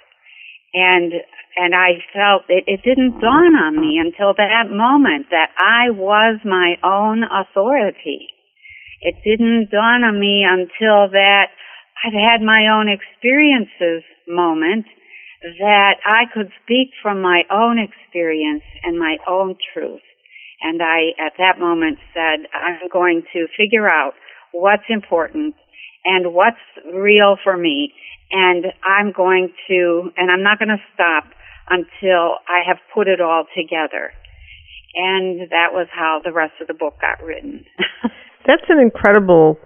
And 0.73 1.13
and 1.57 1.73
I 1.73 1.99
felt 2.13 2.43
it, 2.47 2.65
it 2.67 2.81
didn't 2.83 3.19
dawn 3.19 3.55
on 3.55 3.79
me 3.79 3.99
until 3.99 4.33
that 4.37 4.69
moment 4.69 5.27
that 5.31 5.49
I 5.57 5.89
was 5.89 6.39
my 6.45 6.75
own 6.83 7.23
authority. 7.23 8.27
It 9.01 9.15
didn't 9.23 9.71
dawn 9.71 10.03
on 10.03 10.19
me 10.19 10.45
until 10.47 11.09
that 11.11 11.47
I've 12.03 12.13
had 12.13 12.41
my 12.41 12.67
own 12.71 12.87
experiences 12.87 14.03
moment 14.27 14.85
that 15.41 15.95
I 16.05 16.25
could 16.33 16.51
speak 16.63 16.91
from 17.01 17.21
my 17.21 17.43
own 17.49 17.79
experience 17.79 18.63
and 18.83 18.99
my 18.99 19.17
own 19.27 19.55
truth. 19.73 20.01
And 20.61 20.81
I, 20.81 21.15
at 21.19 21.33
that 21.37 21.59
moment, 21.59 21.99
said, 22.13 22.47
I'm 22.53 22.89
going 22.91 23.23
to 23.33 23.47
figure 23.57 23.87
out 23.87 24.13
what's 24.51 24.83
important 24.89 25.55
and 26.05 26.33
what's 26.33 26.57
real 26.93 27.37
for 27.43 27.55
me. 27.55 27.93
And 28.31 28.65
I'm 28.83 29.11
going 29.11 29.53
to, 29.69 30.11
and 30.17 30.29
I'm 30.29 30.43
not 30.43 30.59
going 30.59 30.69
to 30.69 30.83
stop 30.93 31.25
until 31.69 32.37
I 32.47 32.61
have 32.67 32.77
put 32.93 33.07
it 33.07 33.21
all 33.21 33.45
together. 33.55 34.11
And 34.95 35.49
that 35.51 35.69
was 35.71 35.87
how 35.93 36.19
the 36.23 36.33
rest 36.33 36.53
of 36.61 36.67
the 36.67 36.73
book 36.73 36.95
got 36.99 37.23
written. 37.23 37.65
That's 38.47 38.63
an 38.69 38.79
incredible, 38.79 39.57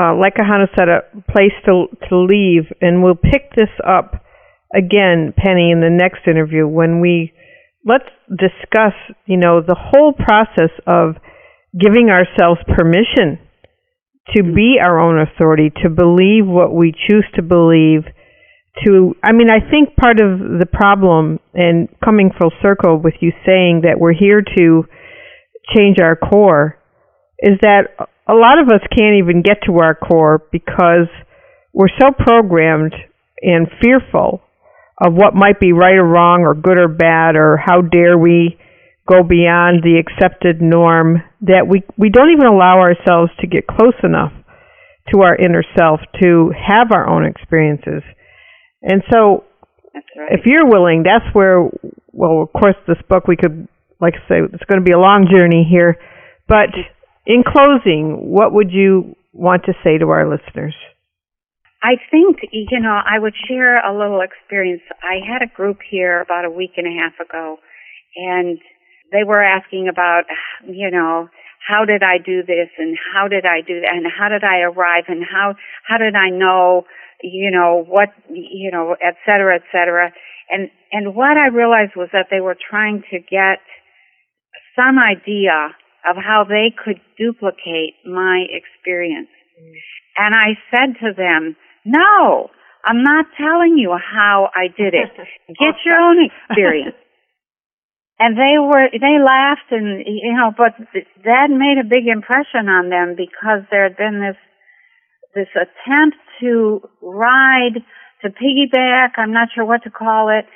uh, 0.00 0.14
like 0.16 0.34
Ahanu 0.36 0.66
said, 0.76 0.88
a 0.88 1.02
place 1.30 1.52
to 1.66 1.86
to 2.08 2.16
leave. 2.18 2.64
And 2.80 3.02
we'll 3.02 3.14
pick 3.14 3.54
this 3.54 3.68
up 3.86 4.24
again, 4.74 5.34
Penny, 5.36 5.70
in 5.70 5.80
the 5.80 5.90
next 5.90 6.26
interview 6.26 6.66
when 6.66 7.00
we 7.00 7.32
let's 7.84 8.08
discuss, 8.28 8.94
you 9.26 9.36
know, 9.36 9.60
the 9.60 9.76
whole 9.78 10.12
process 10.12 10.70
of 10.86 11.16
giving 11.78 12.10
ourselves 12.10 12.60
permission 12.76 13.38
to 14.34 14.42
hmm. 14.42 14.54
be 14.54 14.76
our 14.80 15.00
own 15.00 15.18
authority, 15.18 15.70
to 15.82 15.90
believe 15.90 16.46
what 16.46 16.72
we 16.72 16.92
choose 16.92 17.26
to 17.34 17.42
believe, 17.42 18.04
to 18.84 19.14
I 19.22 19.32
mean, 19.32 19.50
I 19.50 19.60
think 19.60 19.96
part 19.96 20.20
of 20.20 20.38
the 20.58 20.66
problem 20.70 21.40
and 21.54 21.88
coming 22.02 22.30
full 22.38 22.52
circle 22.62 22.98
with 22.98 23.14
you 23.20 23.32
saying 23.44 23.82
that 23.84 23.98
we're 23.98 24.14
here 24.14 24.40
to 24.40 24.84
change 25.76 25.98
our 26.00 26.16
core 26.16 26.78
is 27.38 27.58
that 27.62 27.88
a 28.28 28.34
lot 28.34 28.58
of 28.58 28.68
us 28.68 28.80
can't 28.96 29.16
even 29.18 29.42
get 29.42 29.58
to 29.66 29.78
our 29.78 29.94
core 29.94 30.42
because 30.52 31.08
we're 31.72 31.92
so 32.00 32.10
programmed 32.16 32.94
and 33.42 33.66
fearful 33.82 34.40
of 35.02 35.14
what 35.14 35.34
might 35.34 35.58
be 35.58 35.72
right 35.72 35.96
or 35.96 36.06
wrong 36.06 36.42
or 36.42 36.54
good 36.54 36.78
or 36.78 36.88
bad 36.88 37.34
or 37.34 37.56
how 37.56 37.80
dare 37.82 38.16
we 38.16 38.56
go 39.08 39.22
beyond 39.22 39.82
the 39.82 39.98
accepted 39.98 40.62
norm 40.62 41.22
that 41.40 41.66
we 41.68 41.82
we 41.98 42.08
don't 42.08 42.30
even 42.30 42.46
allow 42.46 42.78
ourselves 42.78 43.32
to 43.40 43.48
get 43.48 43.66
close 43.66 43.98
enough 44.04 44.32
to 45.12 45.22
our 45.22 45.34
inner 45.34 45.64
self 45.76 45.98
to 46.22 46.52
have 46.54 46.92
our 46.94 47.08
own 47.10 47.26
experiences. 47.26 48.02
And 48.80 49.02
so 49.10 49.44
right. 50.16 50.38
if 50.38 50.46
you're 50.46 50.68
willing, 50.68 51.02
that's 51.02 51.34
where 51.34 51.68
well 52.12 52.42
of 52.42 52.52
course 52.52 52.76
this 52.86 53.02
book 53.08 53.26
we 53.26 53.36
could 53.36 53.66
like 54.00 54.14
I 54.14 54.28
say 54.28 54.36
it's 54.52 54.64
going 54.70 54.80
to 54.80 54.86
be 54.86 54.94
a 54.94 54.98
long 54.98 55.26
journey 55.32 55.66
here, 55.68 55.98
but 56.48 56.70
in 57.26 57.42
closing, 57.42 58.30
what 58.30 58.52
would 58.52 58.70
you 58.70 59.14
want 59.32 59.64
to 59.66 59.72
say 59.84 59.98
to 59.98 60.08
our 60.10 60.28
listeners? 60.28 60.74
I 61.82 61.96
think, 62.10 62.38
you 62.52 62.78
know, 62.78 63.00
I 63.04 63.18
would 63.18 63.34
share 63.48 63.84
a 63.84 63.96
little 63.96 64.20
experience. 64.20 64.82
I 65.02 65.18
had 65.26 65.42
a 65.42 65.52
group 65.52 65.78
here 65.88 66.20
about 66.20 66.44
a 66.44 66.50
week 66.50 66.72
and 66.76 66.86
a 66.86 66.94
half 66.94 67.18
ago, 67.18 67.58
and 68.14 68.58
they 69.10 69.24
were 69.24 69.42
asking 69.42 69.88
about, 69.88 70.22
you 70.64 70.90
know, 70.90 71.28
how 71.66 71.84
did 71.84 72.02
I 72.02 72.18
do 72.18 72.42
this 72.42 72.70
and 72.78 72.96
how 73.12 73.28
did 73.28 73.44
I 73.46 73.60
do 73.60 73.80
that 73.80 73.94
and 73.94 74.06
how 74.06 74.28
did 74.28 74.44
I 74.44 74.60
arrive 74.60 75.04
and 75.08 75.24
how, 75.24 75.54
how 75.86 75.98
did 75.98 76.14
I 76.14 76.30
know, 76.30 76.84
you 77.22 77.50
know, 77.50 77.84
what, 77.86 78.10
you 78.30 78.70
know, 78.70 78.96
et 79.02 79.16
cetera, 79.26 79.56
et 79.56 79.62
cetera. 79.70 80.12
And, 80.50 80.70
and 80.92 81.14
what 81.14 81.36
I 81.36 81.48
realized 81.48 81.92
was 81.96 82.08
that 82.12 82.26
they 82.30 82.40
were 82.40 82.56
trying 82.70 83.02
to 83.10 83.18
get 83.18 83.58
some 84.76 84.98
idea 84.98 85.74
of 86.08 86.16
how 86.16 86.44
they 86.48 86.74
could 86.74 87.00
duplicate 87.16 87.94
my 88.04 88.44
experience. 88.50 89.30
Mm. 89.60 89.74
And 90.18 90.34
I 90.34 90.58
said 90.70 90.98
to 91.00 91.14
them, 91.14 91.56
no, 91.84 92.50
I'm 92.84 93.02
not 93.02 93.26
telling 93.36 93.78
you 93.78 93.96
how 93.96 94.50
I 94.54 94.68
did 94.68 94.94
it. 94.94 95.10
Get 95.48 95.74
your 95.84 95.98
own 95.98 96.18
experience. 96.24 96.96
and 98.22 98.36
they 98.36 98.54
were 98.58 98.86
they 98.92 99.18
laughed 99.18 99.70
and 99.70 100.04
you 100.06 100.34
know 100.34 100.52
but 100.56 100.78
that 101.24 101.48
made 101.50 101.78
a 101.80 101.88
big 101.88 102.06
impression 102.06 102.68
on 102.68 102.88
them 102.88 103.14
because 103.16 103.66
there 103.70 103.82
had 103.82 103.96
been 103.96 104.20
this 104.20 104.38
this 105.34 105.50
attempt 105.56 106.16
to 106.40 106.80
ride 107.02 107.82
to 108.22 108.28
piggyback 108.28 109.18
i'm 109.18 109.32
not 109.32 109.48
sure 109.54 109.64
what 109.64 109.82
to 109.82 109.90
call 109.90 110.28
it 110.28 110.46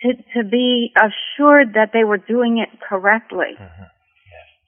to 0.00 0.14
to 0.32 0.48
be 0.48 0.92
assured 0.96 1.74
that 1.74 1.90
they 1.92 2.04
were 2.04 2.18
doing 2.18 2.58
it 2.58 2.70
correctly 2.88 3.52
mm-hmm. 3.60 3.84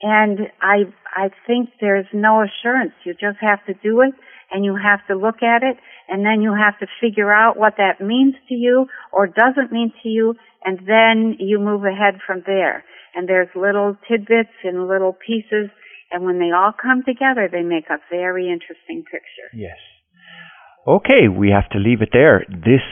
and 0.02 0.38
i 0.60 0.84
i 1.16 1.30
think 1.46 1.70
there's 1.80 2.06
no 2.12 2.44
assurance 2.44 2.92
you 3.04 3.12
just 3.14 3.38
have 3.40 3.64
to 3.64 3.72
do 3.82 4.02
it 4.02 4.12
and 4.50 4.64
you 4.64 4.76
have 4.76 5.00
to 5.08 5.14
look 5.14 5.42
at 5.42 5.62
it 5.62 5.76
and 6.08 6.24
then 6.24 6.40
you 6.40 6.54
have 6.54 6.78
to 6.78 6.86
figure 7.00 7.32
out 7.32 7.56
what 7.56 7.74
that 7.78 8.04
means 8.04 8.34
to 8.48 8.54
you 8.54 8.86
or 9.12 9.26
doesn't 9.26 9.72
mean 9.72 9.92
to 10.02 10.08
you 10.08 10.34
and 10.64 10.80
then 10.86 11.36
you 11.38 11.58
move 11.58 11.84
ahead 11.84 12.20
from 12.26 12.42
there. 12.44 12.84
And 13.14 13.28
there's 13.28 13.48
little 13.54 13.96
tidbits 14.10 14.52
and 14.62 14.88
little 14.88 15.14
pieces, 15.14 15.70
and 16.10 16.24
when 16.24 16.38
they 16.38 16.50
all 16.54 16.72
come 16.72 17.02
together, 17.06 17.48
they 17.50 17.62
make 17.62 17.88
a 17.88 17.96
very 18.10 18.50
interesting 18.52 19.04
picture. 19.10 19.48
Yes. 19.54 19.78
Okay, 20.86 21.28
we 21.28 21.50
have 21.50 21.70
to 21.70 21.78
leave 21.78 22.02
it 22.02 22.10
there. 22.12 22.44
This 22.48 22.84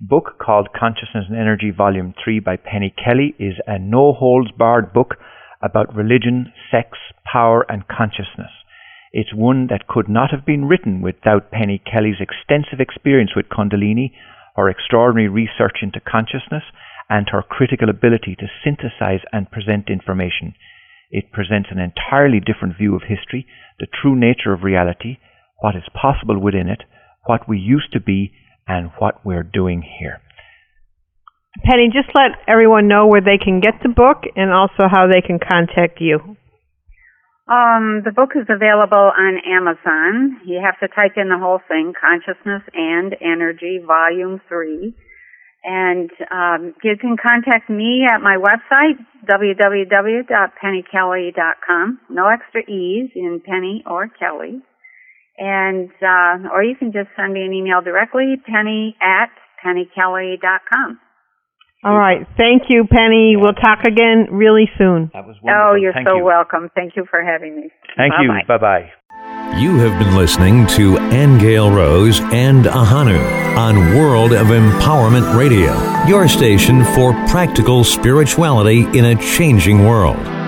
book 0.00 0.38
called 0.40 0.68
Consciousness 0.78 1.24
and 1.28 1.36
Energy, 1.36 1.72
Volume 1.76 2.14
3 2.22 2.40
by 2.40 2.56
Penny 2.56 2.94
Kelly 2.96 3.34
is 3.38 3.54
a 3.66 3.78
no 3.78 4.12
holds 4.12 4.50
barred 4.52 4.92
book 4.92 5.16
about 5.62 5.94
religion, 5.94 6.52
sex, 6.70 6.98
power, 7.30 7.64
and 7.68 7.86
consciousness. 7.88 8.50
It's 9.12 9.34
one 9.34 9.66
that 9.68 9.86
could 9.86 10.08
not 10.08 10.30
have 10.30 10.46
been 10.46 10.64
written 10.64 11.02
without 11.02 11.50
Penny 11.50 11.78
Kelly's 11.84 12.20
extensive 12.20 12.80
experience 12.80 13.36
with 13.36 13.50
Kundalini, 13.50 14.12
her 14.56 14.70
extraordinary 14.70 15.28
research 15.28 15.82
into 15.82 16.00
consciousness, 16.00 16.64
and 17.10 17.28
her 17.28 17.42
critical 17.42 17.90
ability 17.90 18.36
to 18.36 18.48
synthesize 18.64 19.20
and 19.32 19.50
present 19.50 19.90
information. 19.90 20.54
It 21.10 21.30
presents 21.30 21.68
an 21.70 21.78
entirely 21.78 22.40
different 22.40 22.78
view 22.78 22.96
of 22.96 23.02
history, 23.02 23.46
the 23.78 23.86
true 23.86 24.16
nature 24.16 24.54
of 24.54 24.62
reality, 24.62 25.18
what 25.60 25.76
is 25.76 25.84
possible 25.92 26.40
within 26.40 26.68
it, 26.68 26.84
what 27.26 27.46
we 27.46 27.58
used 27.58 27.92
to 27.92 28.00
be, 28.00 28.32
and 28.66 28.92
what 28.98 29.26
we're 29.26 29.42
doing 29.42 29.82
here. 29.82 30.22
Penny, 31.64 31.90
just 31.92 32.08
let 32.14 32.32
everyone 32.48 32.88
know 32.88 33.06
where 33.06 33.20
they 33.20 33.36
can 33.36 33.60
get 33.60 33.74
the 33.82 33.90
book 33.90 34.24
and 34.36 34.50
also 34.50 34.88
how 34.90 35.06
they 35.06 35.20
can 35.20 35.38
contact 35.38 36.00
you. 36.00 36.38
Um, 37.52 38.00
the 38.00 38.16
book 38.16 38.32
is 38.34 38.48
available 38.48 39.12
on 39.12 39.36
Amazon. 39.44 40.40
You 40.46 40.62
have 40.64 40.80
to 40.80 40.88
type 40.88 41.20
in 41.20 41.28
the 41.28 41.36
whole 41.36 41.60
thing, 41.68 41.92
Consciousness 41.92 42.62
and 42.72 43.14
Energy, 43.20 43.76
Volume 43.84 44.40
3. 44.48 44.96
And 45.62 46.10
um, 46.32 46.72
you 46.82 46.96
can 46.98 47.18
contact 47.20 47.68
me 47.68 48.06
at 48.08 48.22
my 48.22 48.38
website, 48.40 48.96
www.pennykelly.com. 49.28 52.00
No 52.08 52.28
extra 52.28 52.62
E's 52.62 53.10
in 53.14 53.42
Penny 53.44 53.84
or 53.86 54.08
Kelly. 54.08 54.62
And, 55.36 55.90
uh, 56.00 56.48
or 56.50 56.64
you 56.64 56.74
can 56.74 56.90
just 56.90 57.10
send 57.16 57.34
me 57.34 57.42
an 57.42 57.52
email 57.52 57.82
directly, 57.82 58.36
penny 58.46 58.96
at 59.02 59.28
pennykelly.com. 59.62 60.98
All 61.84 61.98
right. 61.98 62.26
Thank 62.36 62.64
you, 62.68 62.84
Penny. 62.88 63.34
We'll 63.36 63.54
talk 63.54 63.80
again 63.84 64.28
really 64.30 64.70
soon. 64.78 65.10
That 65.12 65.26
was 65.26 65.36
oh, 65.42 65.46
wonderful. 65.46 65.70
Oh, 65.70 65.74
you're 65.74 65.92
Thank 65.92 66.08
so 66.08 66.16
you. 66.16 66.24
welcome. 66.24 66.70
Thank 66.74 66.96
you 66.96 67.04
for 67.10 67.22
having 67.22 67.56
me. 67.56 67.70
Thank 67.96 68.12
you. 68.20 68.28
Bye-bye. 68.28 68.58
Bye 68.58 68.88
bye. 68.88 68.92
You 69.58 69.76
have 69.78 69.98
been 69.98 70.16
listening 70.16 70.66
to 70.68 70.98
Angel 71.12 71.70
Rose 71.70 72.20
and 72.32 72.64
Ahanu 72.64 73.20
on 73.56 73.76
World 73.96 74.32
of 74.32 74.46
Empowerment 74.46 75.36
Radio, 75.36 75.72
your 76.06 76.26
station 76.26 76.84
for 76.94 77.12
practical 77.28 77.84
spirituality 77.84 78.86
in 78.98 79.04
a 79.04 79.16
changing 79.16 79.84
world. 79.84 80.41